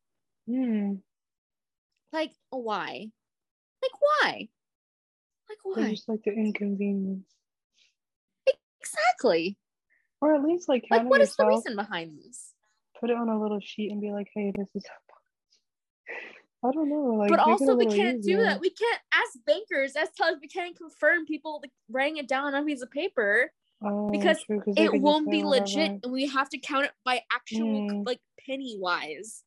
Mm. 0.49 1.01
Like, 2.15 2.31
why? 2.49 3.11
Like, 3.81 3.91
why? 3.99 4.47
Like, 5.49 5.57
why? 5.63 5.89
just 5.91 6.07
like 6.07 6.23
the 6.23 6.31
inconvenience, 6.31 7.27
Exactly. 8.79 9.57
or 10.21 10.33
at 10.33 10.41
least 10.41 10.69
like 10.69 10.85
Like, 10.89 11.09
what 11.09 11.19
is 11.19 11.35
the 11.35 11.45
reason 11.45 11.75
behind 11.75 12.17
this? 12.17 12.53
Put 13.01 13.09
it 13.09 13.17
on 13.17 13.27
a 13.27 13.39
little 13.39 13.59
sheet 13.59 13.91
and 13.91 13.99
be 13.99 14.11
like, 14.11 14.29
"Hey, 14.33 14.53
this 14.55 14.69
is." 14.75 14.85
I 16.63 16.71
don't 16.71 16.87
know. 16.87 17.17
Like, 17.17 17.31
but 17.31 17.45
make 17.45 17.59
it 17.61 17.65
a 17.65 17.71
also, 17.71 17.75
we 17.75 17.85
can't 17.85 18.23
do 18.23 18.37
that. 18.43 18.61
We 18.61 18.69
can't 18.69 19.01
ask 19.13 19.37
bankers. 19.45 19.91
That's 19.93 20.15
tell 20.15 20.29
us 20.29 20.37
we 20.41 20.47
can't 20.47 20.75
confirm 20.77 21.25
people 21.25 21.59
like, 21.61 21.73
writing 21.91 22.15
it 22.17 22.29
down 22.29 22.55
on 22.55 22.63
a 22.63 22.65
piece 22.65 22.81
of 22.81 22.89
paper. 22.89 23.51
Oh, 23.83 24.09
because 24.09 24.41
true, 24.43 24.63
it 24.67 25.01
won't 25.01 25.29
be 25.29 25.43
legit 25.43 25.99
and 26.01 26.13
we 26.13 26.27
have 26.27 26.49
to 26.51 26.57
count 26.59 26.85
it 26.85 26.93
by 27.03 27.23
actual 27.31 27.81
Mm. 27.81 28.05
like 28.05 28.21
penny 28.39 28.77
wise 28.79 29.43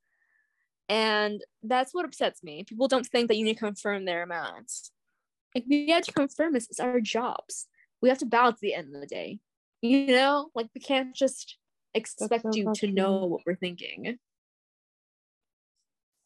and 0.89 1.43
that's 1.63 1.93
what 1.93 2.05
upsets 2.05 2.43
me. 2.43 2.65
People 2.65 2.89
don't 2.89 3.07
think 3.07 3.29
that 3.29 3.37
you 3.37 3.45
need 3.45 3.55
to 3.55 3.61
confirm 3.61 4.05
their 4.05 4.23
amounts. 4.23 4.91
Like 5.55 5.65
we 5.69 5.91
have 5.91 6.05
to 6.05 6.13
confirm 6.13 6.55
this. 6.55 6.69
It's 6.71 6.81
our 6.81 7.01
jobs. 7.01 7.67
We 8.01 8.09
have 8.09 8.19
to 8.19 8.27
balance 8.27 8.57
at 8.57 8.61
the 8.61 8.75
end 8.75 8.95
of 8.95 9.01
the 9.01 9.07
day. 9.07 9.41
You 9.83 10.07
know? 10.07 10.51
Like 10.55 10.69
we 10.75 10.81
can't 10.81 11.15
just 11.15 11.57
expect 11.95 12.43
so 12.43 12.51
you 12.55 12.73
to 12.77 12.87
know 12.87 13.27
what 13.27 13.43
we're 13.47 13.57
thinking. 13.57 14.19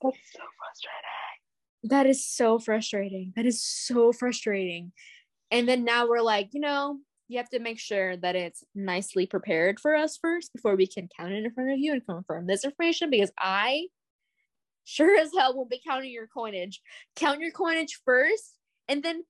That's 0.02 0.18
so 0.32 0.42
frustrating. 0.58 1.84
that 1.84 2.06
is 2.06 2.26
so 2.26 2.58
frustrating. 2.58 3.32
That 3.36 3.46
is 3.46 3.62
so 3.64 4.12
frustrating. 4.12 4.92
And 5.50 5.68
then 5.68 5.84
now 5.84 6.08
we're 6.08 6.22
like 6.22 6.50
you 6.52 6.60
know 6.60 6.98
you 7.28 7.38
have 7.38 7.48
to 7.50 7.60
make 7.60 7.78
sure 7.78 8.16
that 8.16 8.36
it's 8.36 8.62
nicely 8.74 9.26
prepared 9.26 9.80
for 9.80 9.94
us 9.94 10.18
first 10.20 10.52
before 10.52 10.76
we 10.76 10.86
can 10.86 11.08
count 11.16 11.32
it 11.32 11.44
in 11.44 11.52
front 11.52 11.70
of 11.70 11.78
you 11.78 11.92
and 11.92 12.04
confirm 12.04 12.46
this 12.46 12.64
information 12.64 13.08
because 13.08 13.30
i 13.38 13.86
sure 14.84 15.18
as 15.18 15.30
hell 15.36 15.56
won't 15.56 15.70
be 15.70 15.80
counting 15.86 16.10
your 16.10 16.26
coinage 16.26 16.80
count 17.16 17.40
your 17.40 17.52
coinage 17.52 18.00
first 18.04 18.58
and 18.88 19.02
then 19.02 19.24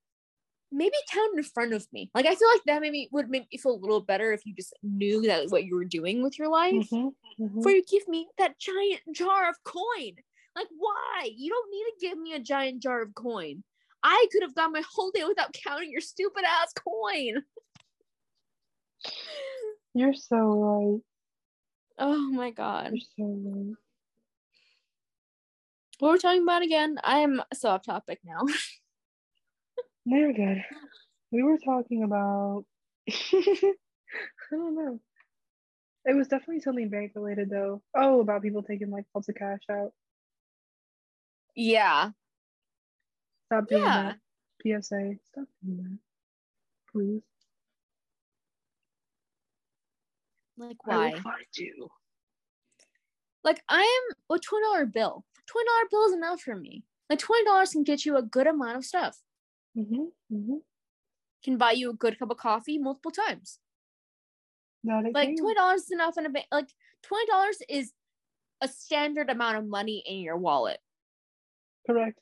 maybe 0.71 0.95
count 1.13 1.37
in 1.37 1.43
front 1.43 1.73
of 1.73 1.87
me 1.93 2.11
like 2.15 2.27
i 2.27 2.35
feel 2.35 2.49
like 2.49 2.63
that 2.67 2.81
maybe 2.81 3.09
would 3.13 3.29
make 3.31 3.47
me 3.53 3.59
feel 3.59 3.75
a 3.75 3.77
little 3.83 4.01
better 4.01 4.33
if 4.33 4.47
you 4.47 4.55
just 4.55 4.75
knew 4.83 5.23
that 5.23 5.43
was 5.43 5.53
what 5.53 5.65
you 5.65 5.75
were 5.75 5.85
doing 5.85 6.23
with 6.23 6.39
your 6.39 6.49
life 6.49 6.89
Mhm, 6.93 7.15
mhm. 7.39 7.63
before 7.63 7.73
you 7.73 7.85
give 7.85 8.09
me 8.09 8.29
that 8.39 8.59
giant 8.59 9.03
jar 9.13 9.49
of 9.49 9.57
coin. 9.65 10.17
Like, 10.57 10.69
why? 10.77 11.31
You 11.35 11.51
don't 11.51 11.71
need 11.71 11.85
to 11.85 12.09
give 12.09 12.19
me 12.19 12.35
a 12.35 12.41
giant 12.41 12.83
jar 12.83 13.03
of 13.03 13.15
coin. 13.15 13.65
I 14.03 14.27
could 14.33 14.43
have 14.43 14.55
gone 14.55 14.73
my 14.73 14.83
whole 14.95 15.11
day 15.13 15.25
without 15.25 15.53
counting 15.55 15.91
your 15.91 16.01
stupid 16.01 16.45
ass 16.45 16.73
coin. 16.75 17.45
You're 19.95 20.13
so 20.15 20.37
right. 20.37 21.01
Oh 21.99 22.31
my 22.31 22.51
god. 22.51 22.93
You're 22.93 23.01
so 23.17 23.25
right. 23.45 23.77
What 26.03 26.09
we're 26.09 26.15
we 26.15 26.19
talking 26.19 26.43
about 26.43 26.63
again? 26.63 26.99
I'm 27.05 27.41
so 27.55 27.69
off 27.69 27.85
topic 27.85 28.19
now. 28.25 28.41
No, 30.05 30.17
you're 30.19 30.33
good. 30.33 30.65
We 31.31 31.45
were 31.45 31.59
talking 31.59 32.03
about. 32.03 32.65
I 33.09 33.75
don't 34.51 34.75
know. 34.75 34.99
It 36.05 36.17
was 36.17 36.27
definitely 36.27 36.59
something 36.59 36.91
bank 36.91 37.13
related 37.15 37.51
though. 37.51 37.83
Oh, 37.97 38.21
about 38.21 38.43
people 38.43 38.65
taking 38.65 38.91
like 38.91 39.05
lots 39.15 39.29
of 39.29 39.37
cash 39.37 39.61
out. 39.71 39.93
yeah. 41.55 42.11
Stop 43.47 43.69
doing 43.69 43.83
Yeah. 43.85 44.15
that. 44.65 44.83
PSA. 44.83 45.13
Stop 45.31 45.47
doing 45.65 45.77
that. 45.85 45.99
Please. 46.91 47.23
Like 50.57 50.79
I 50.85 50.89
why? 50.97 51.11
will 51.13 51.21
find 51.21 51.47
you. 51.57 51.89
Like 53.45 53.63
I 53.69 53.81
am 53.81 54.17
a 54.31 54.39
twenty 54.39 54.65
dollar 54.65 54.87
bill. 54.87 55.25
Twenty 55.47 55.67
dollar 55.67 55.89
bill 55.91 56.07
is 56.07 56.13
enough 56.15 56.41
for 56.41 56.57
me. 56.57 56.85
Like 57.11 57.19
twenty 57.19 57.45
dollars 57.45 57.71
can 57.71 57.83
get 57.83 58.05
you 58.05 58.17
a 58.17 58.23
good 58.23 58.47
amount 58.47 58.77
of 58.77 58.85
stuff. 58.85 59.19
Mm-hmm. 59.77 60.35
Mm-hmm. 60.35 60.57
Can 61.45 61.57
buy 61.59 61.73
you 61.73 61.91
a 61.91 61.95
good 61.95 62.19
cup 62.19 62.31
of 62.31 62.37
coffee 62.37 62.79
multiple 62.79 63.11
times. 63.11 63.59
It 64.85 65.15
like 65.15 65.37
twenty 65.37 65.55
dollars 65.55 65.83
is 65.83 65.91
enough 65.91 66.19
in 66.19 66.27
a 66.27 66.31
bank. 66.31 66.47
Like 66.53 66.69
twenty 67.03 67.27
dollars 67.27 67.59
is 67.69 67.93
a 68.61 68.69
standard 68.69 69.29
amount 69.31 69.59
of 69.59 69.67
money 69.67 70.03
in 70.07 70.19
your 70.21 70.37
wallet, 70.37 70.79
Correct. 71.87 72.19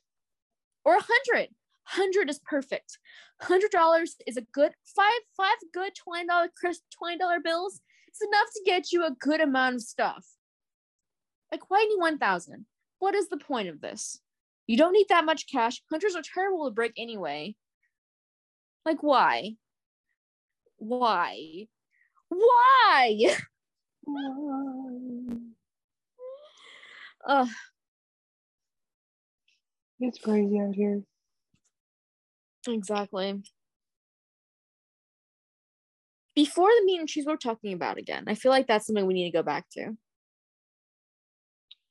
or 0.83 0.95
a 0.95 1.01
hundred. 1.01 1.49
Hundred 1.83 2.29
is 2.29 2.39
perfect. 2.39 2.99
Hundred 3.41 3.71
dollars 3.71 4.15
is 4.25 4.37
a 4.37 4.41
good 4.41 4.71
five 4.95 5.21
five 5.35 5.57
good 5.73 5.93
twenty 5.95 6.27
dollar 6.27 6.49
crisp 6.55 6.83
twenty 6.95 7.17
dollar 7.17 7.39
bills. 7.43 7.81
It's 8.07 8.21
enough 8.21 8.47
to 8.55 8.61
get 8.65 8.91
you 8.91 9.03
a 9.05 9.11
good 9.19 9.41
amount 9.41 9.75
of 9.75 9.81
stuff. 9.81 10.25
Like 11.51 11.69
why 11.69 11.83
need 11.83 11.99
one 11.99 12.17
thousand? 12.17 12.65
What 12.99 13.15
is 13.15 13.29
the 13.29 13.37
point 13.37 13.67
of 13.67 13.81
this? 13.81 14.19
You 14.67 14.77
don't 14.77 14.93
need 14.93 15.07
that 15.09 15.25
much 15.25 15.47
cash. 15.51 15.81
Hundreds 15.89 16.15
are 16.15 16.21
terrible 16.21 16.65
to 16.65 16.71
break 16.71 16.93
anyway. 16.97 17.55
Like 18.85 19.03
why? 19.03 19.55
Why? 20.77 21.67
Why? 22.29 23.35
Ugh. 27.27 27.47
It's 29.99 30.17
crazy 30.19 30.59
out 30.59 30.73
here. 30.73 31.03
Exactly. 32.67 33.41
Before 36.33 36.69
the 36.69 36.85
meat 36.85 36.99
and 36.99 37.09
cheese 37.09 37.25
we're 37.27 37.35
talking 37.35 37.73
about 37.73 37.97
again, 37.97 38.23
I 38.27 38.35
feel 38.35 38.51
like 38.51 38.67
that's 38.67 38.87
something 38.87 39.05
we 39.05 39.13
need 39.13 39.29
to 39.31 39.37
go 39.37 39.43
back 39.43 39.65
to. 39.73 39.97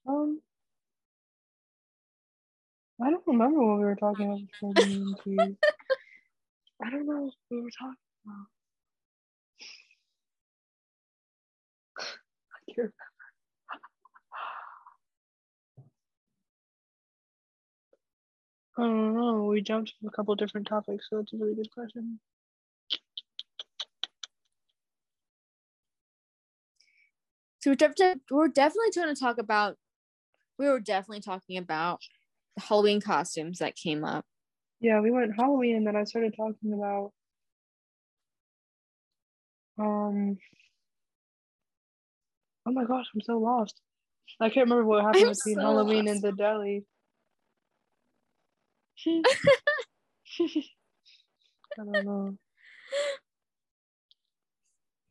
Um, 0.06 0.40
I 3.02 3.10
don't 3.10 3.26
remember 3.26 3.60
what 3.64 3.78
we 3.78 3.84
were 3.84 3.96
talking 3.96 4.26
about 4.26 4.40
before 4.46 4.74
the. 4.74 5.56
I 6.82 6.90
don't 6.90 7.06
know 7.06 7.22
what 7.22 7.34
we 7.50 7.62
were 7.62 7.70
talking 7.70 7.96
about. 8.26 8.46
I 12.54 12.72
can't 12.72 12.78
remember. 12.78 12.94
I 18.78 18.82
don't 18.82 19.14
know. 19.16 19.44
We 19.46 19.62
jumped 19.62 19.94
to 20.00 20.08
a 20.08 20.10
couple 20.10 20.34
different 20.36 20.66
topics, 20.68 21.06
so 21.10 21.18
that's 21.18 21.32
a 21.32 21.36
really 21.36 21.54
good 21.54 21.70
question. 21.72 22.20
So 27.60 27.70
we're, 27.72 27.74
def- 27.76 28.20
we're 28.30 28.48
definitely 28.48 28.90
going 28.94 29.14
to 29.14 29.20
talk 29.20 29.38
about. 29.38 29.76
We 30.60 30.68
were 30.68 30.78
definitely 30.78 31.22
talking 31.22 31.56
about 31.56 32.00
Halloween 32.58 33.00
costumes 33.00 33.60
that 33.60 33.76
came 33.76 34.04
up. 34.04 34.26
Yeah, 34.78 35.00
we 35.00 35.10
went 35.10 35.34
Halloween 35.34 35.76
and 35.76 35.86
then 35.86 35.96
I 35.96 36.04
started 36.04 36.34
talking 36.36 36.74
about 36.74 37.12
um 39.78 40.36
oh 42.66 42.72
my 42.72 42.84
gosh, 42.84 43.06
I'm 43.14 43.22
so 43.22 43.38
lost. 43.38 43.80
I 44.38 44.50
can't 44.50 44.68
remember 44.68 44.84
what 44.84 45.02
happened 45.02 45.28
I'm 45.28 45.32
between 45.32 45.54
so 45.54 45.60
Halloween 45.62 46.04
lost. 46.04 46.16
and 46.16 46.22
the 46.22 46.32
deli. 46.32 46.84
I 49.06 49.24
don't 51.78 52.04
know. 52.04 52.36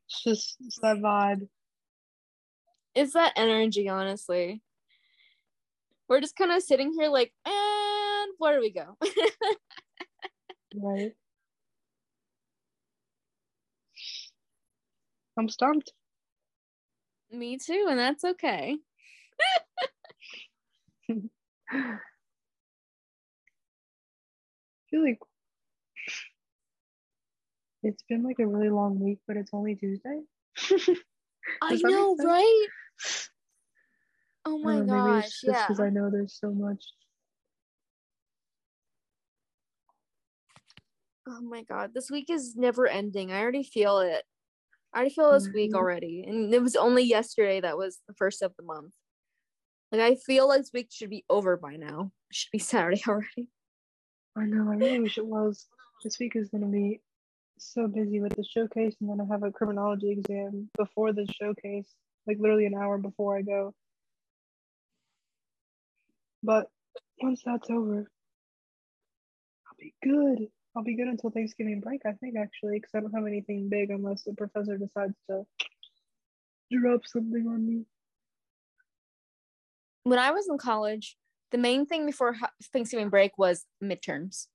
It's 0.05 0.23
just 0.23 0.57
it's 0.59 0.79
that 0.83 0.97
vibe. 0.97 1.47
It's 2.93 3.13
that 3.13 3.33
energy, 3.35 3.89
honestly. 3.89 4.61
We're 6.09 6.21
just 6.21 6.35
kind 6.35 6.51
of 6.51 6.63
sitting 6.63 6.91
here 6.97 7.07
like, 7.09 7.31
and 7.45 8.31
where 8.39 8.55
do 8.55 8.61
we 8.61 8.71
go? 8.71 8.97
Right. 10.75 11.13
I'm 15.37 15.47
stumped. 15.47 15.93
Me 17.31 17.57
too, 17.57 17.85
and 17.89 17.99
that's 17.99 18.23
okay. 18.23 18.77
I 21.71 21.99
feel 24.89 25.03
like 25.03 25.19
it's 27.83 28.03
been 28.09 28.23
like 28.23 28.39
a 28.39 28.47
really 28.47 28.69
long 28.69 28.99
week, 28.99 29.19
but 29.27 29.37
it's 29.37 29.51
only 29.53 29.75
Tuesday. 29.75 30.21
I 31.61 31.69
Does 31.69 31.81
that 31.81 31.87
make 31.87 31.93
know, 31.93 32.15
right? 32.19 32.67
Oh 34.49 34.57
my 34.57 34.79
know, 34.79 34.83
maybe 34.83 35.09
gosh, 35.17 35.25
it's 35.25 35.41
just 35.41 35.59
yeah. 35.59 35.67
because 35.67 35.79
I 35.79 35.89
know 35.89 36.09
there's 36.09 36.33
so 36.33 36.51
much. 36.51 36.83
Oh 41.27 41.41
my 41.41 41.61
god, 41.61 41.91
this 41.93 42.09
week 42.09 42.31
is 42.31 42.55
never 42.55 42.87
ending. 42.87 43.31
I 43.31 43.41
already 43.41 43.61
feel 43.61 43.99
it. 43.99 44.23
I 44.91 44.97
already 44.97 45.13
feel 45.13 45.31
this 45.33 45.47
week 45.53 45.73
Mhm. 45.73 45.75
already. 45.77 46.25
And 46.27 46.51
it 46.51 46.63
was 46.63 46.75
only 46.75 47.03
yesterday 47.03 47.61
that 47.61 47.77
was 47.77 48.01
the 48.07 48.15
first 48.15 48.41
of 48.41 48.55
the 48.57 48.63
month. 48.63 48.95
Like 49.91 50.01
I 50.01 50.15
feel 50.15 50.47
like 50.47 50.61
this 50.61 50.73
week 50.73 50.87
should 50.91 51.11
be 51.11 51.25
over 51.29 51.55
by 51.55 51.75
now. 51.75 52.11
It 52.31 52.35
should 52.35 52.51
be 52.51 52.57
Saturday 52.73 53.03
already. 53.07 53.49
I 54.35 54.45
know, 54.45 54.71
I 54.71 54.75
really 54.77 54.99
wish 54.99 55.19
it 55.19 55.27
was. 55.27 55.67
This 56.03 56.17
week 56.17 56.35
is 56.35 56.49
gonna 56.49 56.65
be 56.65 57.01
so 57.59 57.87
busy 57.87 58.19
with 58.19 58.35
the 58.35 58.43
showcase, 58.43 58.95
and 58.99 59.11
then 59.11 59.21
I 59.21 59.25
have 59.25 59.43
a 59.43 59.51
criminology 59.51 60.09
exam 60.09 60.71
before 60.75 61.13
the 61.13 61.27
showcase, 61.39 61.93
like 62.25 62.39
literally 62.39 62.65
an 62.65 62.73
hour 62.73 62.97
before 62.97 63.37
I 63.37 63.43
go. 63.43 63.75
But 66.43 66.67
once 67.21 67.41
that's 67.45 67.69
over, 67.69 68.09
I'll 69.67 69.77
be 69.77 69.93
good. 70.03 70.47
I'll 70.75 70.83
be 70.83 70.95
good 70.95 71.07
until 71.07 71.31
Thanksgiving 71.31 71.81
break, 71.81 72.01
I 72.05 72.13
think, 72.13 72.35
actually, 72.37 72.77
because 72.79 72.91
I 72.95 72.99
don't 73.01 73.13
have 73.13 73.25
anything 73.25 73.69
big 73.69 73.89
unless 73.89 74.23
the 74.23 74.33
professor 74.33 74.77
decides 74.77 75.15
to 75.29 75.45
drop 76.71 77.05
something 77.05 77.47
on 77.47 77.65
me. 77.65 77.85
When 80.03 80.19
I 80.19 80.31
was 80.31 80.47
in 80.47 80.57
college, 80.57 81.17
the 81.51 81.57
main 81.57 81.85
thing 81.85 82.05
before 82.05 82.35
Thanksgiving 82.71 83.09
break 83.09 83.37
was 83.37 83.65
midterms. 83.83 84.47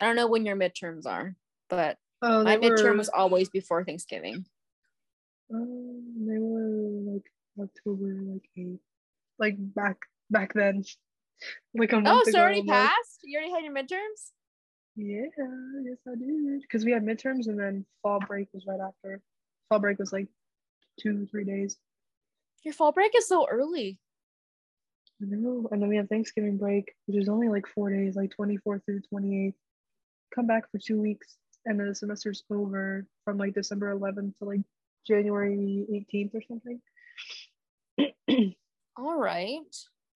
I 0.00 0.06
don't 0.06 0.16
know 0.16 0.28
when 0.28 0.46
your 0.46 0.56
midterms 0.56 1.06
are, 1.06 1.34
but 1.68 1.98
Oh, 2.22 2.44
my 2.44 2.56
they 2.56 2.68
midterm 2.68 2.98
was 2.98 3.08
always 3.08 3.48
before 3.48 3.84
Thanksgiving. 3.84 4.46
um, 5.52 6.26
they 6.26 6.38
were 6.38 7.12
like 7.14 7.32
October, 7.60 8.14
like 8.22 8.48
eight, 8.56 8.78
like 9.38 9.56
back 9.58 9.98
back 10.30 10.52
then, 10.54 10.84
like 11.74 11.92
a 11.92 11.96
oh, 11.96 12.00
month 12.00 12.18
Oh, 12.18 12.22
ago. 12.22 12.30
so 12.30 12.40
already 12.40 12.60
almost. 12.60 12.72
passed? 12.72 13.18
You 13.24 13.38
already 13.38 13.52
had 13.52 13.64
your 13.64 13.74
midterms? 13.74 14.30
Yeah, 14.96 15.26
yes, 15.82 15.98
I 16.06 16.14
did. 16.16 16.62
Because 16.62 16.84
we 16.84 16.92
had 16.92 17.04
midterms 17.04 17.46
and 17.46 17.58
then 17.58 17.86
fall 18.02 18.20
break 18.26 18.48
was 18.52 18.66
right 18.66 18.80
after. 18.80 19.20
Fall 19.68 19.78
break 19.78 19.98
was 19.98 20.12
like 20.12 20.28
two, 21.00 21.26
three 21.30 21.44
days. 21.44 21.76
Your 22.64 22.74
fall 22.74 22.92
break 22.92 23.12
is 23.16 23.26
so 23.26 23.46
early. 23.48 23.98
I 25.22 25.26
know. 25.28 25.68
And 25.70 25.80
then 25.80 25.88
we 25.88 25.96
have 25.96 26.08
Thanksgiving 26.08 26.56
break, 26.58 26.92
which 27.06 27.16
is 27.16 27.28
only 27.28 27.48
like 27.48 27.66
four 27.66 27.90
days, 27.90 28.16
like 28.16 28.32
24th 28.38 28.84
through 28.84 29.00
28th. 29.12 29.54
Come 30.34 30.46
back 30.46 30.70
for 30.70 30.78
two 30.78 31.00
weeks, 31.00 31.36
and 31.66 31.78
then 31.78 31.88
the 31.88 31.94
semester's 31.94 32.44
over 32.50 33.06
from 33.24 33.36
like 33.38 33.54
December 33.54 33.94
11th 33.94 34.36
to 34.38 34.44
like 34.44 34.60
January 35.06 35.86
18th 36.14 36.34
or 36.34 36.42
something. 36.48 36.80
All 38.96 39.16
right. 39.18 39.58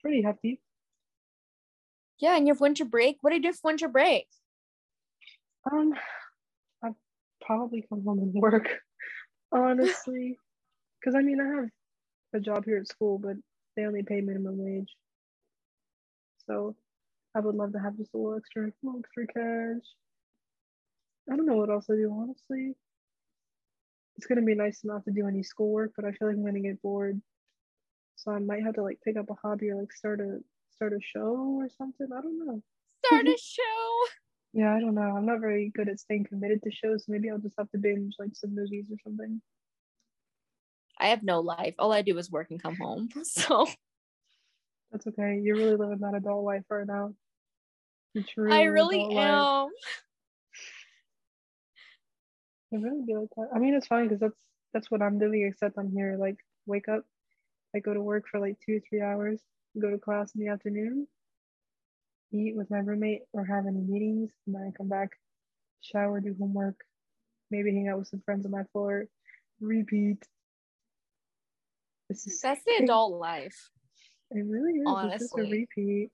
Pretty 0.00 0.22
hefty. 0.22 0.60
Yeah, 2.24 2.38
and 2.38 2.46
your 2.46 2.56
winter 2.56 2.86
break. 2.86 3.18
What 3.20 3.30
do 3.30 3.36
you 3.36 3.42
do 3.42 3.52
for 3.52 3.68
winter 3.68 3.86
break? 3.86 4.26
Um, 5.70 5.92
I'd 6.82 6.94
probably 7.42 7.84
come 7.86 8.02
home 8.02 8.18
and 8.18 8.32
work, 8.32 8.66
honestly. 9.52 10.38
Because 10.98 11.16
I 11.16 11.20
mean, 11.20 11.38
I 11.38 11.60
have 11.60 11.68
a 12.32 12.40
job 12.40 12.64
here 12.64 12.78
at 12.78 12.88
school, 12.88 13.18
but 13.18 13.36
they 13.76 13.84
only 13.84 14.02
pay 14.02 14.22
minimum 14.22 14.56
wage. 14.56 14.88
So 16.46 16.74
I 17.34 17.40
would 17.40 17.56
love 17.56 17.74
to 17.74 17.78
have 17.78 17.98
just 17.98 18.14
a 18.14 18.16
little 18.16 18.38
extra, 18.38 18.72
little 18.82 19.00
extra 19.00 19.26
cash. 19.26 19.84
I 21.30 21.36
don't 21.36 21.44
know 21.44 21.56
what 21.56 21.68
else 21.68 21.84
I 21.90 21.96
do, 21.96 22.10
honestly. 22.10 22.72
It's 24.16 24.26
gonna 24.26 24.40
be 24.40 24.54
nice 24.54 24.80
not 24.82 25.04
to 25.04 25.10
do 25.10 25.28
any 25.28 25.42
schoolwork, 25.42 25.92
but 25.94 26.06
I 26.06 26.12
feel 26.12 26.28
like 26.28 26.38
I'm 26.38 26.46
gonna 26.46 26.60
get 26.60 26.80
bored. 26.80 27.20
So 28.16 28.32
I 28.32 28.38
might 28.38 28.62
have 28.62 28.76
to 28.76 28.82
like 28.82 29.02
pick 29.04 29.18
up 29.18 29.28
a 29.28 29.34
hobby 29.34 29.68
or 29.68 29.76
like 29.76 29.92
start 29.92 30.20
a 30.20 30.40
start 30.74 30.92
a 30.92 31.00
show 31.00 31.58
or 31.60 31.68
something. 31.76 32.08
I 32.12 32.20
don't 32.20 32.46
know. 32.46 32.62
Start 33.04 33.26
a 33.26 33.36
show. 33.42 33.90
Yeah, 34.52 34.74
I 34.74 34.80
don't 34.80 34.94
know. 34.94 35.02
I'm 35.16 35.26
not 35.26 35.40
very 35.40 35.72
good 35.74 35.88
at 35.88 35.98
staying 35.98 36.24
committed 36.26 36.62
to 36.62 36.70
shows. 36.70 37.04
Maybe 37.08 37.30
I'll 37.30 37.38
just 37.38 37.56
have 37.58 37.70
to 37.70 37.78
binge 37.78 38.14
like 38.18 38.30
some 38.34 38.54
movies 38.54 38.86
or 38.90 38.96
something. 39.02 39.40
I 40.98 41.08
have 41.08 41.22
no 41.24 41.40
life. 41.40 41.74
All 41.78 41.92
I 41.92 42.02
do 42.02 42.16
is 42.18 42.30
work 42.30 42.50
and 42.50 42.62
come 42.62 42.76
home. 42.76 43.08
So 43.24 43.66
That's 44.92 45.06
okay. 45.08 45.40
You're 45.42 45.56
really 45.56 45.76
living 45.76 45.98
that 46.00 46.14
adult 46.14 46.44
life 46.44 46.62
right 46.70 46.86
now. 46.86 47.14
True 48.28 48.52
I 48.52 48.62
really 48.64 49.08
life. 49.08 49.26
am. 49.26 49.68
It 52.70 52.76
really 52.80 53.02
be 53.04 53.16
like 53.16 53.28
that. 53.36 53.48
I 53.54 53.58
mean, 53.58 53.74
it's 53.74 53.88
fine 53.88 54.04
because 54.04 54.20
that's 54.20 54.38
that's 54.72 54.90
what 54.90 55.02
I'm 55.02 55.18
doing. 55.18 55.46
Except 55.46 55.78
I'm 55.78 55.90
here. 55.90 56.16
Like, 56.18 56.36
wake 56.66 56.88
up, 56.88 57.02
I 57.74 57.80
go 57.80 57.92
to 57.92 58.00
work 58.00 58.24
for 58.30 58.38
like 58.38 58.56
two, 58.64 58.80
three 58.88 59.00
hours, 59.00 59.40
go 59.80 59.90
to 59.90 59.98
class 59.98 60.34
in 60.34 60.44
the 60.44 60.50
afternoon, 60.50 61.06
eat 62.32 62.56
with 62.56 62.70
my 62.70 62.78
roommate 62.78 63.22
or 63.32 63.44
have 63.44 63.66
any 63.66 63.80
meetings, 63.80 64.30
and 64.46 64.54
then 64.54 64.62
I 64.62 64.76
come 64.76 64.88
back, 64.88 65.10
shower, 65.80 66.20
do 66.20 66.34
homework, 66.38 66.76
maybe 67.50 67.72
hang 67.72 67.88
out 67.88 67.98
with 67.98 68.08
some 68.08 68.22
friends 68.24 68.46
on 68.46 68.52
my 68.52 68.64
floor, 68.72 69.06
repeat. 69.60 70.22
This 72.08 72.26
is 72.26 72.40
That's 72.40 72.62
the 72.64 72.84
adult 72.84 73.18
life. 73.18 73.70
It 74.30 74.44
really 74.46 74.72
is. 74.72 74.84
It's 74.86 75.22
just 75.22 75.38
a 75.38 75.42
honestly. 75.42 75.68
repeat. 75.76 76.10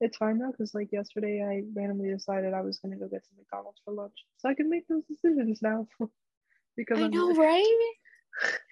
It's 0.00 0.16
fine 0.18 0.38
though, 0.38 0.50
because 0.50 0.74
like 0.74 0.92
yesterday, 0.92 1.42
I 1.42 1.62
randomly 1.74 2.10
decided 2.10 2.52
I 2.52 2.60
was 2.60 2.78
gonna 2.78 2.96
go 2.96 3.08
get 3.08 3.24
some 3.24 3.38
McDonald's 3.38 3.80
for 3.84 3.94
lunch, 3.94 4.24
so 4.36 4.48
I 4.48 4.54
can 4.54 4.68
make 4.68 4.86
those 4.88 5.04
decisions 5.04 5.60
now. 5.62 5.86
because 6.76 6.98
I 6.98 7.04
I'm 7.04 7.10
know, 7.10 7.34
right? 7.34 7.78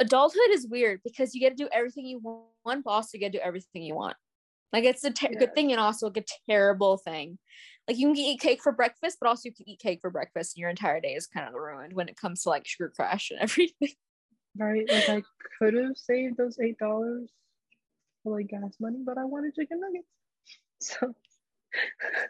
Adulthood 0.00 0.50
is 0.50 0.66
weird 0.66 1.00
because 1.04 1.34
you 1.34 1.40
get 1.40 1.50
to 1.50 1.64
do 1.64 1.68
everything 1.72 2.06
you 2.06 2.18
want, 2.64 2.84
but 2.84 2.90
also 2.90 3.10
you 3.14 3.20
get 3.20 3.32
to 3.32 3.38
do 3.38 3.44
everything 3.44 3.82
you 3.82 3.94
want. 3.94 4.16
Like 4.72 4.84
it's 4.84 5.04
a 5.04 5.10
ter- 5.10 5.28
Yeah. 5.30 5.38
good 5.40 5.54
thing 5.54 5.72
and 5.72 5.80
also 5.80 6.06
like 6.06 6.16
a 6.16 6.24
terrible 6.48 6.96
thing. 6.96 7.38
Like 7.86 7.98
you 7.98 8.08
can 8.08 8.16
eat 8.16 8.40
cake 8.40 8.62
for 8.62 8.72
breakfast, 8.72 9.18
but 9.20 9.28
also 9.28 9.48
you 9.48 9.54
can 9.54 9.68
eat 9.68 9.78
cake 9.80 9.98
for 10.00 10.10
breakfast, 10.10 10.56
and 10.56 10.60
your 10.60 10.70
entire 10.70 11.00
day 11.00 11.14
is 11.14 11.26
kind 11.26 11.46
of 11.48 11.54
ruined 11.54 11.92
when 11.92 12.08
it 12.08 12.16
comes 12.16 12.42
to 12.42 12.48
like 12.50 12.66
sugar 12.66 12.92
crash 12.94 13.30
and 13.30 13.40
everything. 13.42 13.90
Right? 14.56 14.88
Like 14.90 15.08
I 15.08 15.22
could 15.58 15.74
have 15.74 15.96
saved 15.96 16.36
those 16.36 16.58
eight 16.60 16.78
dollars 16.78 17.30
for 18.22 18.36
like 18.38 18.48
gas 18.48 18.76
money, 18.80 18.98
but 19.04 19.18
I 19.18 19.24
wanted 19.24 19.54
chicken 19.54 19.80
nuggets. 19.80 20.06
So 20.82 21.14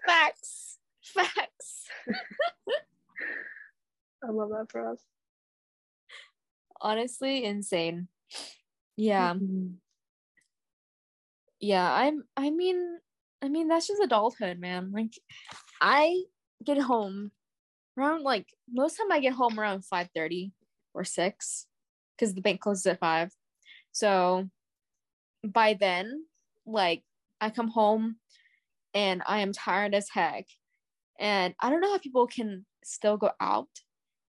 Facts, 0.07 0.79
facts. 1.03 1.87
I 4.23 4.31
love 4.31 4.51
that 4.51 4.71
for 4.71 4.87
us. 4.87 4.99
Honestly, 6.81 7.45
insane. 7.45 8.09
Yeah. 8.97 9.35
Mhm. 9.35 9.81
yeah 11.61 11.93
i'm 11.93 12.25
i 12.37 12.51
mean 12.51 12.99
i 13.43 13.49
mean 13.49 13.69
that's 13.69 13.87
just 13.87 14.03
adulthood 14.03 14.59
man 14.59 14.91
like 14.93 15.13
i 15.81 16.23
get 16.65 16.79
home 16.79 17.31
around 17.99 18.23
like 18.23 18.47
most 18.73 18.97
time 18.97 19.13
i 19.13 19.21
get 19.21 19.33
home 19.35 19.59
around 19.59 19.85
5 19.85 20.09
30 20.15 20.53
or 20.95 21.05
6 21.05 21.67
because 22.17 22.35
the 22.35 22.41
bank 22.41 22.61
closes 22.61 22.87
at 22.87 22.99
5 23.01 23.31
so 23.93 24.49
by 25.45 25.75
then 25.75 26.25
like 26.67 27.03
i 27.41 27.51
come 27.51 27.69
home 27.69 28.17
and 28.95 29.23
i 29.27 29.41
am 29.41 29.53
tired 29.53 29.95
as 29.95 30.09
heck 30.11 30.47
and 31.19 31.55
i 31.61 31.71
don't 31.71 31.81
know 31.81 31.93
how 31.93 31.99
people 31.99 32.27
can 32.27 32.65
still 32.85 33.17
go 33.17 33.31
out 33.41 33.69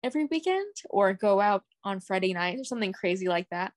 every 0.02 0.24
weekend 0.26 0.74
or 0.90 1.12
go 1.14 1.40
out 1.40 1.64
on 1.84 2.00
friday 2.00 2.32
night 2.32 2.58
or 2.58 2.64
something 2.64 2.92
crazy 2.92 3.28
like 3.28 3.48
that 3.50 3.72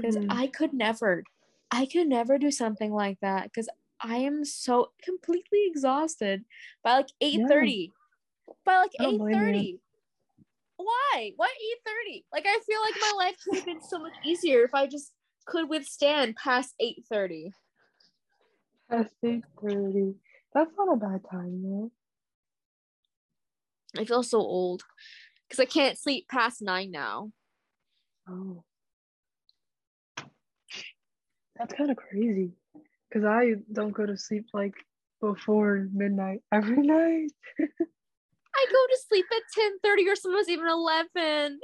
because 0.00 0.16
Mhm. 0.16 0.30
I 0.30 0.48
could 0.48 0.72
never, 0.74 1.24
I 1.70 1.86
could 1.86 2.08
never 2.08 2.38
do 2.38 2.50
something 2.50 2.92
like 2.92 3.20
that 3.20 3.44
because 3.44 3.68
I 4.00 4.16
am 4.18 4.44
so 4.44 4.92
completely 5.02 5.66
exhausted 5.66 6.44
by 6.82 6.94
like 6.96 7.08
8:30. 7.20 7.92
Yeah. 7.92 8.56
By 8.64 8.78
like 8.78 8.92
8:30. 9.00 9.80
Why? 10.76 11.32
Why 11.36 11.48
8:30? 11.48 12.26
Like 12.32 12.46
I 12.46 12.60
feel 12.66 12.80
like 12.82 12.96
my 13.00 13.12
life 13.16 13.36
could 13.44 13.56
have 13.56 13.64
been 13.66 13.82
so 13.82 13.98
much 13.98 14.14
easier 14.24 14.64
if 14.64 14.74
I 14.74 14.86
just 14.86 15.12
could 15.46 15.68
withstand 15.70 16.36
past 16.36 16.74
8:30. 16.80 17.52
Past 18.88 19.16
8:30. 19.24 20.20
That's 20.54 20.76
not 20.76 20.92
a 20.92 20.96
bad 20.96 21.24
time 21.28 21.62
though. 21.64 21.90
I 23.96 24.04
feel 24.04 24.22
so 24.22 24.38
old 24.38 24.82
because 25.52 25.62
I 25.62 25.66
can't 25.66 25.98
sleep 25.98 26.28
past 26.28 26.62
nine 26.62 26.90
now. 26.90 27.30
Oh. 28.26 28.64
That's 31.56 31.74
kind 31.74 31.90
of 31.90 31.98
crazy. 31.98 32.52
Because 33.08 33.26
I 33.26 33.56
don't 33.70 33.92
go 33.92 34.06
to 34.06 34.16
sleep 34.16 34.46
like 34.54 34.72
before 35.20 35.88
midnight 35.92 36.40
every 36.52 36.76
night. 36.86 37.30
I 37.60 38.66
go 38.70 38.86
to 38.86 38.98
sleep 39.06 39.26
at 39.30 39.42
10 39.54 39.78
30 39.84 40.08
or 40.08 40.16
sometimes 40.16 40.48
even 40.48 40.66
11. 40.66 41.60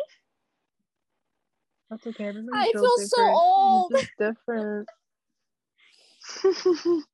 That's 1.89 2.07
okay. 2.07 2.29
I 2.29 2.73
feel 2.73 2.83
different. 2.83 3.09
so 3.09 3.27
old. 3.27 3.93
It's 3.95 4.11
different. 4.19 4.89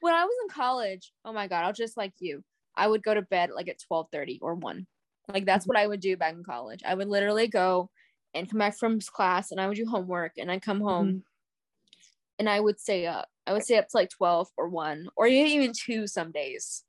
when 0.00 0.14
I 0.14 0.24
was 0.24 0.34
in 0.44 0.48
college, 0.48 1.12
oh 1.26 1.34
my 1.34 1.48
god, 1.48 1.64
I'll 1.64 1.74
just 1.74 1.98
like 1.98 2.14
you. 2.18 2.42
I 2.74 2.86
would 2.86 3.02
go 3.02 3.12
to 3.12 3.20
bed 3.20 3.50
like 3.54 3.68
at 3.68 3.78
12 3.86 4.06
30 4.10 4.38
or 4.40 4.54
1. 4.54 4.86
Like 5.32 5.44
that's 5.44 5.66
what 5.66 5.76
I 5.76 5.86
would 5.86 6.00
do 6.00 6.16
back 6.16 6.34
in 6.34 6.44
college. 6.44 6.80
I 6.86 6.94
would 6.94 7.08
literally 7.08 7.48
go 7.48 7.90
and 8.34 8.48
come 8.48 8.58
back 8.58 8.76
from 8.76 9.00
class 9.00 9.50
and 9.50 9.60
I 9.60 9.68
would 9.68 9.76
do 9.76 9.86
homework 9.86 10.32
and 10.38 10.50
I'd 10.50 10.62
come 10.62 10.80
home 10.80 11.08
mm-hmm. 11.08 11.18
and 12.38 12.48
I 12.48 12.60
would 12.60 12.80
stay 12.80 13.06
up. 13.06 13.28
I 13.46 13.52
would 13.52 13.64
stay 13.64 13.78
up 13.78 13.88
to 13.88 13.96
like 13.96 14.10
12 14.10 14.48
or 14.56 14.68
1 14.68 15.08
or 15.16 15.26
even 15.26 15.72
2 15.72 16.06
some 16.06 16.32
days. 16.32 16.84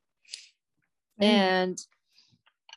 Mm. 1.22 1.26
And 1.26 1.80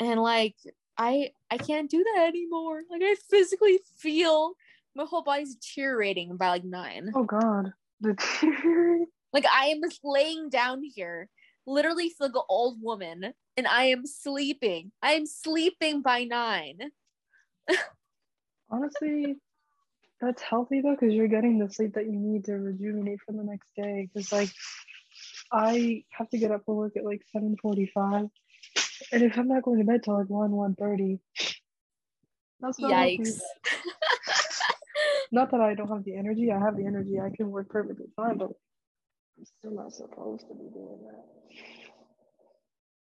and 0.01 0.21
like 0.21 0.57
I 0.99 1.31
I 1.51 1.59
can't 1.59 1.91
do 1.91 2.05
that 2.15 2.27
anymore. 2.27 2.83
Like 2.91 3.03
I 3.05 3.15
physically 3.31 3.81
feel 3.99 4.55
my 4.95 5.05
whole 5.05 5.23
body's 5.23 5.55
deteriorating 5.55 6.37
by 6.37 6.49
like 6.49 6.65
9. 6.65 7.13
Oh 7.15 7.25
god. 7.25 7.73
Deteriorating. 8.01 9.07
Like 9.35 9.47
I 9.51 9.69
am 9.69 9.81
laying 10.05 10.51
down 10.51 10.83
here 10.83 11.31
literally 11.67 12.09
feel 12.09 12.29
like 12.29 12.37
an 12.37 12.43
old 12.49 12.83
woman 12.83 13.33
and 13.57 13.67
I 13.67 13.85
am 13.85 14.07
sleeping. 14.07 14.93
I 15.03 15.13
am 15.13 15.27
sleeping 15.27 16.03
by 16.03 16.25
nine. 16.25 16.79
Honestly, 18.71 19.37
that's 20.21 20.43
healthy 20.43 20.81
though, 20.81 20.97
because 20.99 21.15
you're 21.15 21.29
getting 21.29 21.59
the 21.59 21.69
sleep 21.69 21.95
that 21.95 22.07
you 22.07 22.19
need 22.19 22.45
to 22.47 22.55
rejuvenate 22.55 23.21
for 23.27 23.33
the 23.33 23.45
next 23.45 23.69
day. 23.77 24.09
Because 24.13 24.33
like 24.33 24.51
I 25.53 26.05
have 26.11 26.31
to 26.31 26.39
get 26.39 26.51
up 26.51 26.63
for 26.65 26.75
work 26.75 26.97
at 26.97 27.05
like 27.05 27.23
7:45, 27.35 28.31
and 29.13 29.23
if 29.23 29.37
I'm 29.37 29.49
not 29.49 29.63
going 29.63 29.79
to 29.79 29.85
bed 29.85 30.03
till 30.03 30.19
like 30.19 30.31
one 30.31 30.53
1:30, 30.53 31.19
that's 32.61 32.79
not 32.79 32.93
yikes. 32.93 33.41
not 35.33 35.51
that 35.51 35.61
I 35.61 35.75
don't 35.75 35.89
have 35.89 36.05
the 36.05 36.17
energy. 36.17 36.51
I 36.51 36.59
have 36.59 36.77
the 36.77 36.87
energy. 36.87 37.21
I 37.21 37.31
can 37.37 37.51
work 37.51 37.69
perfectly 37.69 38.07
fine, 38.17 38.39
but 38.39 38.53
I'm 39.39 39.45
still 39.45 39.73
not 39.73 39.93
supposed 39.93 40.47
to 40.49 40.55
be 40.55 40.71
doing 40.73 40.99
that. 41.07 41.25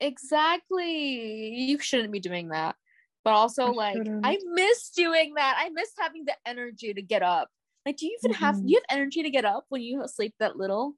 Exactly. 0.00 1.54
You 1.54 1.78
shouldn't 1.78 2.12
be 2.12 2.20
doing 2.20 2.48
that. 2.48 2.76
But 3.24 3.34
also, 3.34 3.66
I 3.66 3.70
like, 3.70 3.96
shouldn't. 3.96 4.26
I 4.26 4.38
miss 4.52 4.90
doing 4.90 5.34
that. 5.34 5.56
I 5.58 5.70
miss 5.70 5.90
having 5.98 6.24
the 6.24 6.34
energy 6.44 6.92
to 6.92 7.02
get 7.02 7.22
up. 7.22 7.48
Like, 7.86 7.96
do 7.96 8.06
you 8.06 8.18
even 8.22 8.34
mm-hmm. 8.34 8.44
have 8.44 8.56
do 8.56 8.64
you 8.66 8.76
have 8.76 8.98
energy 8.98 9.22
to 9.22 9.30
get 9.30 9.44
up 9.44 9.64
when 9.68 9.82
you 9.82 10.02
sleep 10.06 10.34
that 10.40 10.56
little? 10.56 10.94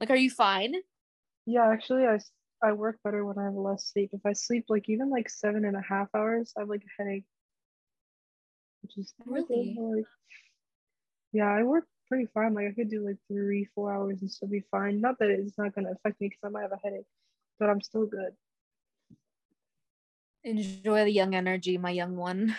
Like, 0.00 0.10
are 0.10 0.16
you 0.16 0.30
fine? 0.30 0.74
Yeah, 1.46 1.68
actually, 1.68 2.06
I 2.06 2.18
I 2.62 2.72
work 2.72 2.98
better 3.04 3.24
when 3.24 3.38
I 3.38 3.44
have 3.44 3.54
less 3.54 3.90
sleep. 3.92 4.10
If 4.12 4.20
I 4.24 4.32
sleep 4.32 4.66
like 4.68 4.88
even 4.88 5.10
like 5.10 5.28
seven 5.28 5.64
and 5.64 5.76
a 5.76 5.82
half 5.82 6.08
hours, 6.14 6.52
I 6.56 6.60
have 6.60 6.68
like 6.68 6.82
a 6.82 7.02
headache. 7.02 7.24
Which 8.82 8.98
is 8.98 9.14
really 9.24 9.76
like, 9.78 10.04
yeah, 11.32 11.50
I 11.50 11.62
work 11.62 11.86
pretty 12.08 12.26
fine. 12.32 12.54
Like 12.54 12.68
I 12.68 12.72
could 12.72 12.90
do 12.90 13.06
like 13.06 13.16
three, 13.28 13.68
four 13.74 13.92
hours 13.92 14.20
and 14.20 14.30
still 14.30 14.48
be 14.48 14.64
fine. 14.70 15.00
Not 15.00 15.18
that 15.18 15.30
it's 15.30 15.58
not 15.58 15.74
gonna 15.74 15.92
affect 15.92 16.20
me 16.20 16.28
because 16.28 16.40
I 16.44 16.48
might 16.48 16.62
have 16.62 16.72
a 16.72 16.80
headache 16.82 17.06
but 17.58 17.70
I'm 17.70 17.80
still 17.80 18.06
good. 18.06 18.32
Enjoy 20.44 21.04
the 21.04 21.10
young 21.10 21.34
energy, 21.34 21.76
my 21.78 21.90
young 21.90 22.16
one. 22.16 22.56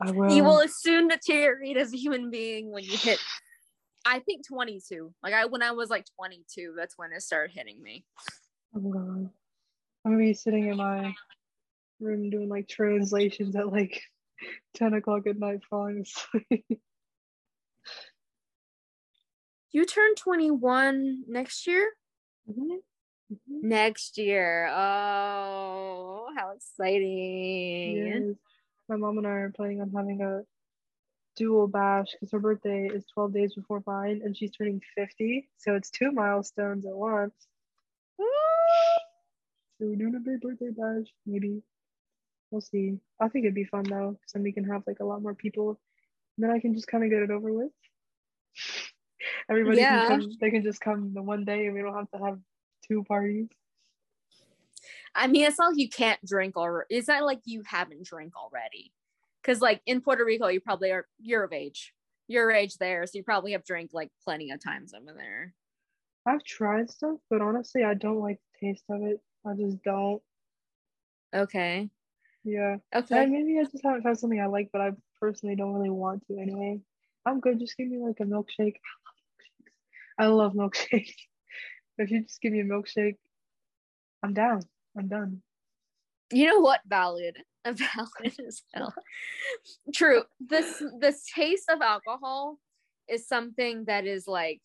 I 0.00 0.10
will. 0.10 0.32
You 0.34 0.44
will 0.44 0.66
soon 0.68 1.08
deteriorate 1.08 1.76
as 1.76 1.92
a 1.92 1.96
human 1.96 2.30
being 2.30 2.72
when 2.72 2.84
you 2.84 2.96
hit. 2.96 3.18
I 4.04 4.18
think 4.20 4.46
22. 4.48 5.12
Like 5.22 5.34
I, 5.34 5.44
when 5.46 5.62
I 5.62 5.72
was 5.72 5.90
like 5.90 6.06
22, 6.18 6.74
that's 6.76 6.96
when 6.96 7.12
it 7.12 7.22
started 7.22 7.54
hitting 7.54 7.82
me. 7.82 8.04
Oh 8.74 8.80
god, 8.80 9.30
I'm 10.04 10.12
gonna 10.12 10.18
be 10.18 10.34
sitting 10.34 10.68
in 10.68 10.78
my 10.78 11.14
room 12.00 12.30
doing 12.30 12.48
like 12.48 12.66
translations 12.66 13.54
at 13.54 13.70
like 13.70 14.00
10 14.74 14.94
o'clock 14.94 15.26
at 15.26 15.38
night, 15.38 15.60
falling 15.68 16.02
asleep. 16.02 16.80
You 19.72 19.86
turn 19.86 20.14
21 20.16 21.24
next 21.28 21.66
year. 21.66 21.90
Mm-hmm. 22.48 22.72
Mm-hmm. 23.32 23.68
Next 23.68 24.18
year. 24.18 24.68
Oh, 24.68 26.28
how 26.36 26.52
exciting. 26.54 27.96
Yes. 27.96 28.36
My 28.88 28.96
mom 28.96 29.16
and 29.16 29.26
I 29.26 29.30
are 29.30 29.50
planning 29.50 29.80
on 29.80 29.90
having 29.90 30.20
a 30.20 30.42
dual 31.36 31.66
bash 31.66 32.08
because 32.12 32.30
her 32.32 32.38
birthday 32.38 32.90
is 32.92 33.06
12 33.14 33.32
days 33.32 33.54
before 33.54 33.82
mine 33.86 34.20
and 34.22 34.36
she's 34.36 34.50
turning 34.50 34.82
50. 34.94 35.48
So 35.56 35.74
it's 35.74 35.90
two 35.90 36.12
milestones 36.12 36.84
at 36.84 36.94
once. 36.94 37.34
So 38.18 38.26
we're 39.86 39.96
doing 39.96 40.14
a 40.14 40.20
big 40.20 40.42
birthday 40.42 40.70
bash, 40.70 41.06
maybe. 41.24 41.62
We'll 42.50 42.60
see. 42.60 42.98
I 43.18 43.28
think 43.28 43.46
it'd 43.46 43.54
be 43.54 43.64
fun 43.64 43.84
though, 43.84 44.18
because 44.20 44.32
then 44.34 44.42
we 44.42 44.52
can 44.52 44.64
have 44.64 44.82
like 44.86 45.00
a 45.00 45.04
lot 45.04 45.22
more 45.22 45.34
people. 45.34 45.80
And 46.36 46.44
then 46.44 46.50
I 46.50 46.60
can 46.60 46.74
just 46.74 46.88
kind 46.88 47.02
of 47.02 47.08
get 47.08 47.22
it 47.22 47.30
over 47.30 47.50
with. 47.50 47.72
Everybody 49.50 49.78
yeah. 49.78 50.06
can 50.06 50.20
come, 50.20 50.32
they 50.40 50.50
can 50.50 50.62
just 50.62 50.80
come 50.80 51.12
the 51.14 51.22
one 51.22 51.44
day 51.44 51.66
and 51.66 51.74
we 51.74 51.80
don't 51.80 51.94
have 51.94 52.10
to 52.10 52.24
have 52.24 52.38
two 52.86 53.04
parties. 53.04 53.48
I 55.14 55.26
mean, 55.26 55.44
it's 55.44 55.58
not 55.58 55.70
like 55.70 55.78
you 55.78 55.88
can't 55.88 56.24
drink 56.24 56.56
or 56.56 56.86
it's 56.88 57.08
not 57.08 57.24
like 57.24 57.40
you 57.44 57.62
haven't 57.66 58.06
drank 58.06 58.32
already. 58.36 58.92
Cause 59.44 59.60
like 59.60 59.82
in 59.86 60.00
Puerto 60.00 60.24
Rico, 60.24 60.48
you 60.48 60.60
probably 60.60 60.90
are 60.90 61.06
you're 61.20 61.44
of 61.44 61.52
age. 61.52 61.92
Your 62.28 62.52
age 62.52 62.78
there, 62.78 63.04
so 63.06 63.18
you 63.18 63.24
probably 63.24 63.52
have 63.52 63.64
drank 63.64 63.90
like 63.92 64.10
plenty 64.24 64.52
of 64.52 64.62
times 64.62 64.94
over 64.94 65.12
there. 65.16 65.54
I've 66.24 66.44
tried 66.44 66.90
stuff, 66.90 67.18
but 67.28 67.40
honestly, 67.40 67.82
I 67.82 67.94
don't 67.94 68.20
like 68.20 68.38
the 68.60 68.68
taste 68.68 68.84
of 68.88 69.02
it. 69.02 69.20
I 69.44 69.54
just 69.54 69.82
don't. 69.82 70.22
Okay. 71.34 71.90
Yeah. 72.44 72.76
Okay. 72.94 73.22
And 73.24 73.32
maybe 73.32 73.58
I 73.58 73.64
just 73.64 73.84
haven't 73.84 74.02
found 74.02 74.18
something 74.18 74.40
I 74.40 74.46
like, 74.46 74.70
but 74.72 74.80
I 74.80 74.92
personally 75.20 75.56
don't 75.56 75.74
really 75.74 75.90
want 75.90 76.26
to 76.28 76.38
anyway. 76.38 76.80
I'm 77.26 77.40
good. 77.40 77.58
Just 77.58 77.76
give 77.76 77.88
me 77.88 77.98
like 77.98 78.20
a 78.20 78.24
milkshake. 78.24 78.76
I 80.22 80.26
love 80.26 80.54
milkshakes. 80.54 81.14
If 81.98 82.10
you 82.10 82.22
just 82.22 82.40
give 82.40 82.52
me 82.52 82.60
a 82.60 82.64
milkshake, 82.64 83.16
I'm 84.22 84.32
down. 84.32 84.62
I'm 84.96 85.08
done. 85.08 85.42
You 86.32 86.46
know 86.46 86.60
what? 86.60 86.80
Valid. 86.86 87.36
A 87.66 87.72
valid 87.74 88.34
as 88.48 88.62
hell. 88.72 88.94
True. 89.94 90.22
This 90.40 90.78
the 90.78 91.14
taste 91.34 91.68
of 91.68 91.82
alcohol 91.82 92.58
is 93.08 93.28
something 93.28 93.84
that 93.84 94.06
is 94.06 94.26
like 94.26 94.62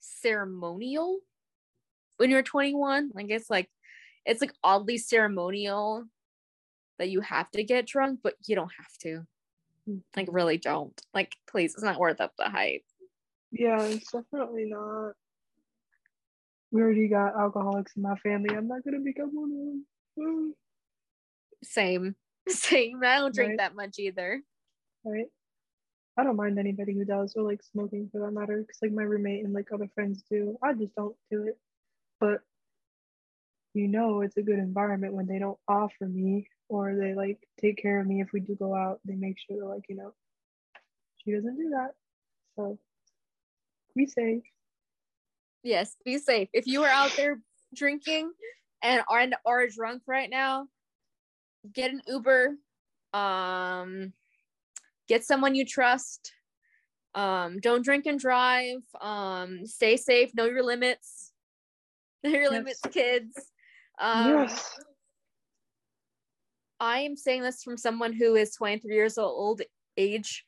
ceremonial 0.00 1.18
when 2.16 2.30
you're 2.30 2.42
21. 2.42 3.10
Like 3.14 3.26
it's 3.28 3.50
like 3.50 3.68
it's 4.24 4.40
like 4.40 4.54
oddly 4.64 4.96
ceremonial 4.96 6.06
that 6.98 7.10
you 7.10 7.20
have 7.20 7.50
to 7.50 7.62
get 7.62 7.86
drunk, 7.86 8.20
but 8.22 8.34
you 8.46 8.56
don't 8.56 8.72
have 8.78 8.98
to. 9.02 9.26
Hmm. 9.86 9.98
Like 10.16 10.28
really 10.32 10.56
don't. 10.56 10.98
Like 11.12 11.36
please, 11.46 11.74
it's 11.74 11.84
not 11.84 12.00
worth 12.00 12.22
up 12.22 12.32
the 12.38 12.48
hype. 12.48 12.82
Yeah, 13.52 13.82
it's 13.82 14.10
definitely 14.10 14.66
not 14.66 15.12
we 16.76 16.82
already 16.82 17.08
got 17.08 17.38
alcoholics 17.38 17.92
in 17.96 18.02
my 18.02 18.16
family. 18.16 18.54
I'm 18.54 18.68
not 18.68 18.84
gonna 18.84 19.00
become 19.00 19.30
one 19.32 19.50
of 19.50 19.56
them. 19.56 19.86
Mm. 20.18 20.50
Same. 21.64 22.14
Same. 22.48 23.00
I 23.04 23.18
don't 23.18 23.34
drink 23.34 23.50
right. 23.50 23.58
that 23.58 23.74
much 23.74 23.98
either. 23.98 24.42
Right. 25.04 25.26
I 26.18 26.24
don't 26.24 26.36
mind 26.36 26.58
anybody 26.58 26.94
who 26.94 27.04
does 27.04 27.34
or 27.36 27.42
like 27.42 27.62
smoking 27.62 28.08
for 28.10 28.20
that 28.20 28.32
matter. 28.32 28.64
Cause 28.66 28.78
like 28.82 28.92
my 28.92 29.02
roommate 29.02 29.44
and 29.44 29.52
like 29.52 29.68
other 29.72 29.88
friends 29.94 30.22
do. 30.30 30.58
I 30.62 30.72
just 30.72 30.94
don't 30.94 31.16
do 31.30 31.44
it. 31.44 31.58
But 32.20 32.40
you 33.74 33.88
know 33.88 34.22
it's 34.22 34.36
a 34.38 34.42
good 34.42 34.58
environment 34.58 35.12
when 35.12 35.26
they 35.26 35.38
don't 35.38 35.58
offer 35.68 36.06
me 36.06 36.48
or 36.68 36.94
they 36.94 37.14
like 37.14 37.38
take 37.60 37.76
care 37.80 38.00
of 38.00 38.06
me 38.06 38.20
if 38.20 38.28
we 38.32 38.40
do 38.40 38.56
go 38.56 38.74
out. 38.74 39.00
They 39.04 39.14
make 39.14 39.36
sure 39.38 39.56
they're 39.56 39.68
like, 39.68 39.84
you 39.88 39.96
know, 39.96 40.12
she 41.18 41.32
doesn't 41.32 41.56
do 41.56 41.70
that. 41.70 41.92
So 42.56 42.78
we 43.96 44.06
safe. 44.06 44.42
yes, 45.62 45.96
be 46.04 46.18
safe. 46.18 46.48
If 46.52 46.66
you 46.66 46.84
are 46.84 46.90
out 46.90 47.12
there 47.16 47.40
drinking 47.74 48.30
and 48.82 49.02
are 49.08 49.18
and 49.18 49.34
are 49.44 49.66
drunk 49.66 50.02
right 50.06 50.30
now, 50.30 50.68
get 51.72 51.90
an 51.90 52.02
Uber. 52.06 52.56
Um, 53.12 54.12
get 55.08 55.24
someone 55.24 55.54
you 55.54 55.64
trust. 55.64 56.32
Um, 57.14 57.58
don't 57.60 57.84
drink 57.84 58.04
and 58.06 58.20
drive. 58.20 58.82
Um, 59.00 59.66
stay 59.66 59.96
safe. 59.96 60.34
Know 60.34 60.44
your 60.44 60.62
limits. 60.62 61.32
Know 62.24 62.30
your 62.30 62.42
yes. 62.42 62.50
limits, 62.50 62.80
kids. 62.90 63.34
Um, 64.00 64.28
yes. 64.28 64.78
I 66.80 67.00
am 67.00 67.14
saying 67.14 67.42
this 67.42 67.62
from 67.62 67.76
someone 67.76 68.12
who 68.12 68.34
is 68.34 68.54
23 68.56 68.92
years 68.94 69.16
old 69.16 69.62
age. 69.96 70.44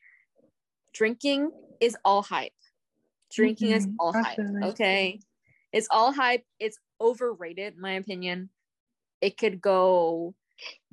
Drinking 0.93 1.51
is 1.79 1.95
all 2.03 2.21
hype. 2.21 2.51
Drinking 3.31 3.69
mm-hmm. 3.69 3.77
is 3.77 3.87
all 3.99 4.13
hype. 4.13 4.39
Okay. 4.71 5.19
It's 5.71 5.87
all 5.91 6.11
hype. 6.11 6.43
It's 6.59 6.79
overrated, 6.99 7.75
in 7.75 7.81
my 7.81 7.93
opinion. 7.93 8.49
It 9.21 9.37
could 9.37 9.61
go, 9.61 10.33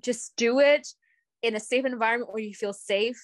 just 0.02 0.36
do 0.36 0.60
it 0.60 0.86
in 1.42 1.54
a 1.54 1.60
safe 1.60 1.84
environment 1.84 2.32
where 2.32 2.42
you 2.42 2.54
feel 2.54 2.72
safe. 2.72 3.20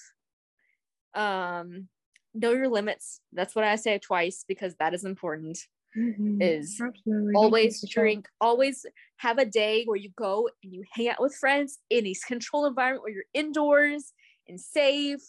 Um, 1.13 1.89
know 2.33 2.51
your 2.51 2.69
limits. 2.69 3.19
That's 3.33 3.55
what 3.55 3.65
I 3.65 3.75
say 3.75 3.99
twice 3.99 4.45
because 4.47 4.75
that 4.75 4.93
is 4.93 5.05
important. 5.05 5.59
Mm-hmm. 5.95 6.41
Is 6.41 6.81
Absolutely. 6.83 7.33
always 7.35 7.87
drink, 7.87 8.27
always 8.41 8.83
have 9.17 9.37
a 9.37 9.45
day 9.45 9.83
where 9.85 9.97
you 9.97 10.09
go 10.17 10.49
and 10.63 10.73
you 10.73 10.83
hang 10.91 11.09
out 11.09 11.21
with 11.21 11.35
friends 11.35 11.77
in 11.91 12.07
a 12.07 12.15
controlled 12.25 12.65
environment 12.65 13.03
where 13.03 13.13
you're 13.13 13.23
indoors 13.35 14.11
and 14.47 14.59
safe 14.59 15.21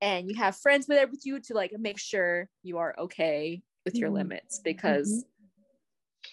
and 0.00 0.28
you 0.28 0.36
have 0.36 0.56
friends 0.56 0.86
with 0.88 1.10
with 1.10 1.24
you 1.24 1.40
to 1.40 1.54
like 1.54 1.72
make 1.78 1.98
sure 1.98 2.48
you 2.62 2.78
are 2.78 2.94
okay 2.98 3.62
with 3.84 3.94
your 3.94 4.08
mm-hmm. 4.08 4.16
limits 4.18 4.60
because 4.62 5.10
mm-hmm. 5.10 6.30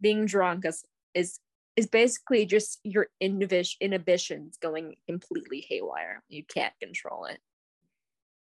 being 0.00 0.26
drunk 0.26 0.64
is 0.64 0.84
is 1.14 1.40
is 1.76 1.86
basically 1.86 2.46
just 2.46 2.80
your 2.84 3.08
inhibitions 3.20 4.56
going 4.62 4.96
completely 5.06 5.64
haywire. 5.68 6.22
You 6.28 6.42
can't 6.42 6.72
control 6.80 7.26
it. 7.26 7.38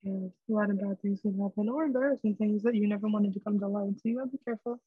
Yeah, 0.02 0.28
a 0.48 0.52
lot 0.52 0.70
of 0.70 0.81
bad 0.81 1.01
things 1.02 1.20
can 1.23 1.40
happen 1.40 1.69
or 1.69 1.85
embarrassing 1.85 2.36
things 2.36 2.62
that 2.62 2.74
you 2.74 2.86
never 2.86 3.09
wanted 3.09 3.32
to 3.35 3.40
come 3.40 3.59
to 3.59 3.66
light. 3.66 3.94
So 3.94 4.09
you 4.09 4.19
gotta 4.19 4.31
be 4.31 4.39
careful. 4.44 4.81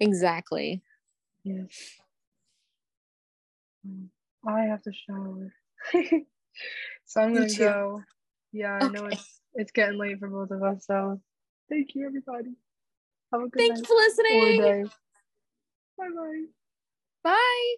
Exactly. 0.00 0.82
Yes. 1.44 1.98
Um, 3.84 4.10
I 4.46 4.62
have 4.62 4.82
to 4.82 4.92
shower. 4.92 5.52
so 7.06 7.20
I'm 7.22 7.34
gonna 7.34 7.54
go. 7.54 8.02
Yeah, 8.52 8.72
I 8.72 8.84
okay. 8.84 8.92
know 8.92 9.06
it's 9.06 9.40
it's 9.54 9.72
getting 9.72 9.98
late 9.98 10.18
for 10.18 10.28
both 10.28 10.50
of 10.50 10.62
us. 10.62 10.86
So 10.86 11.20
thank 11.68 11.94
you 11.94 12.06
everybody. 12.06 12.54
Have 13.32 13.42
a 13.42 13.48
good 13.48 13.58
Thank 13.58 13.78
night. 13.78 13.86
for 13.86 13.94
listening. 13.94 14.90
Bye 15.98 16.08
bye. 16.08 16.44
Bye. 17.24 17.74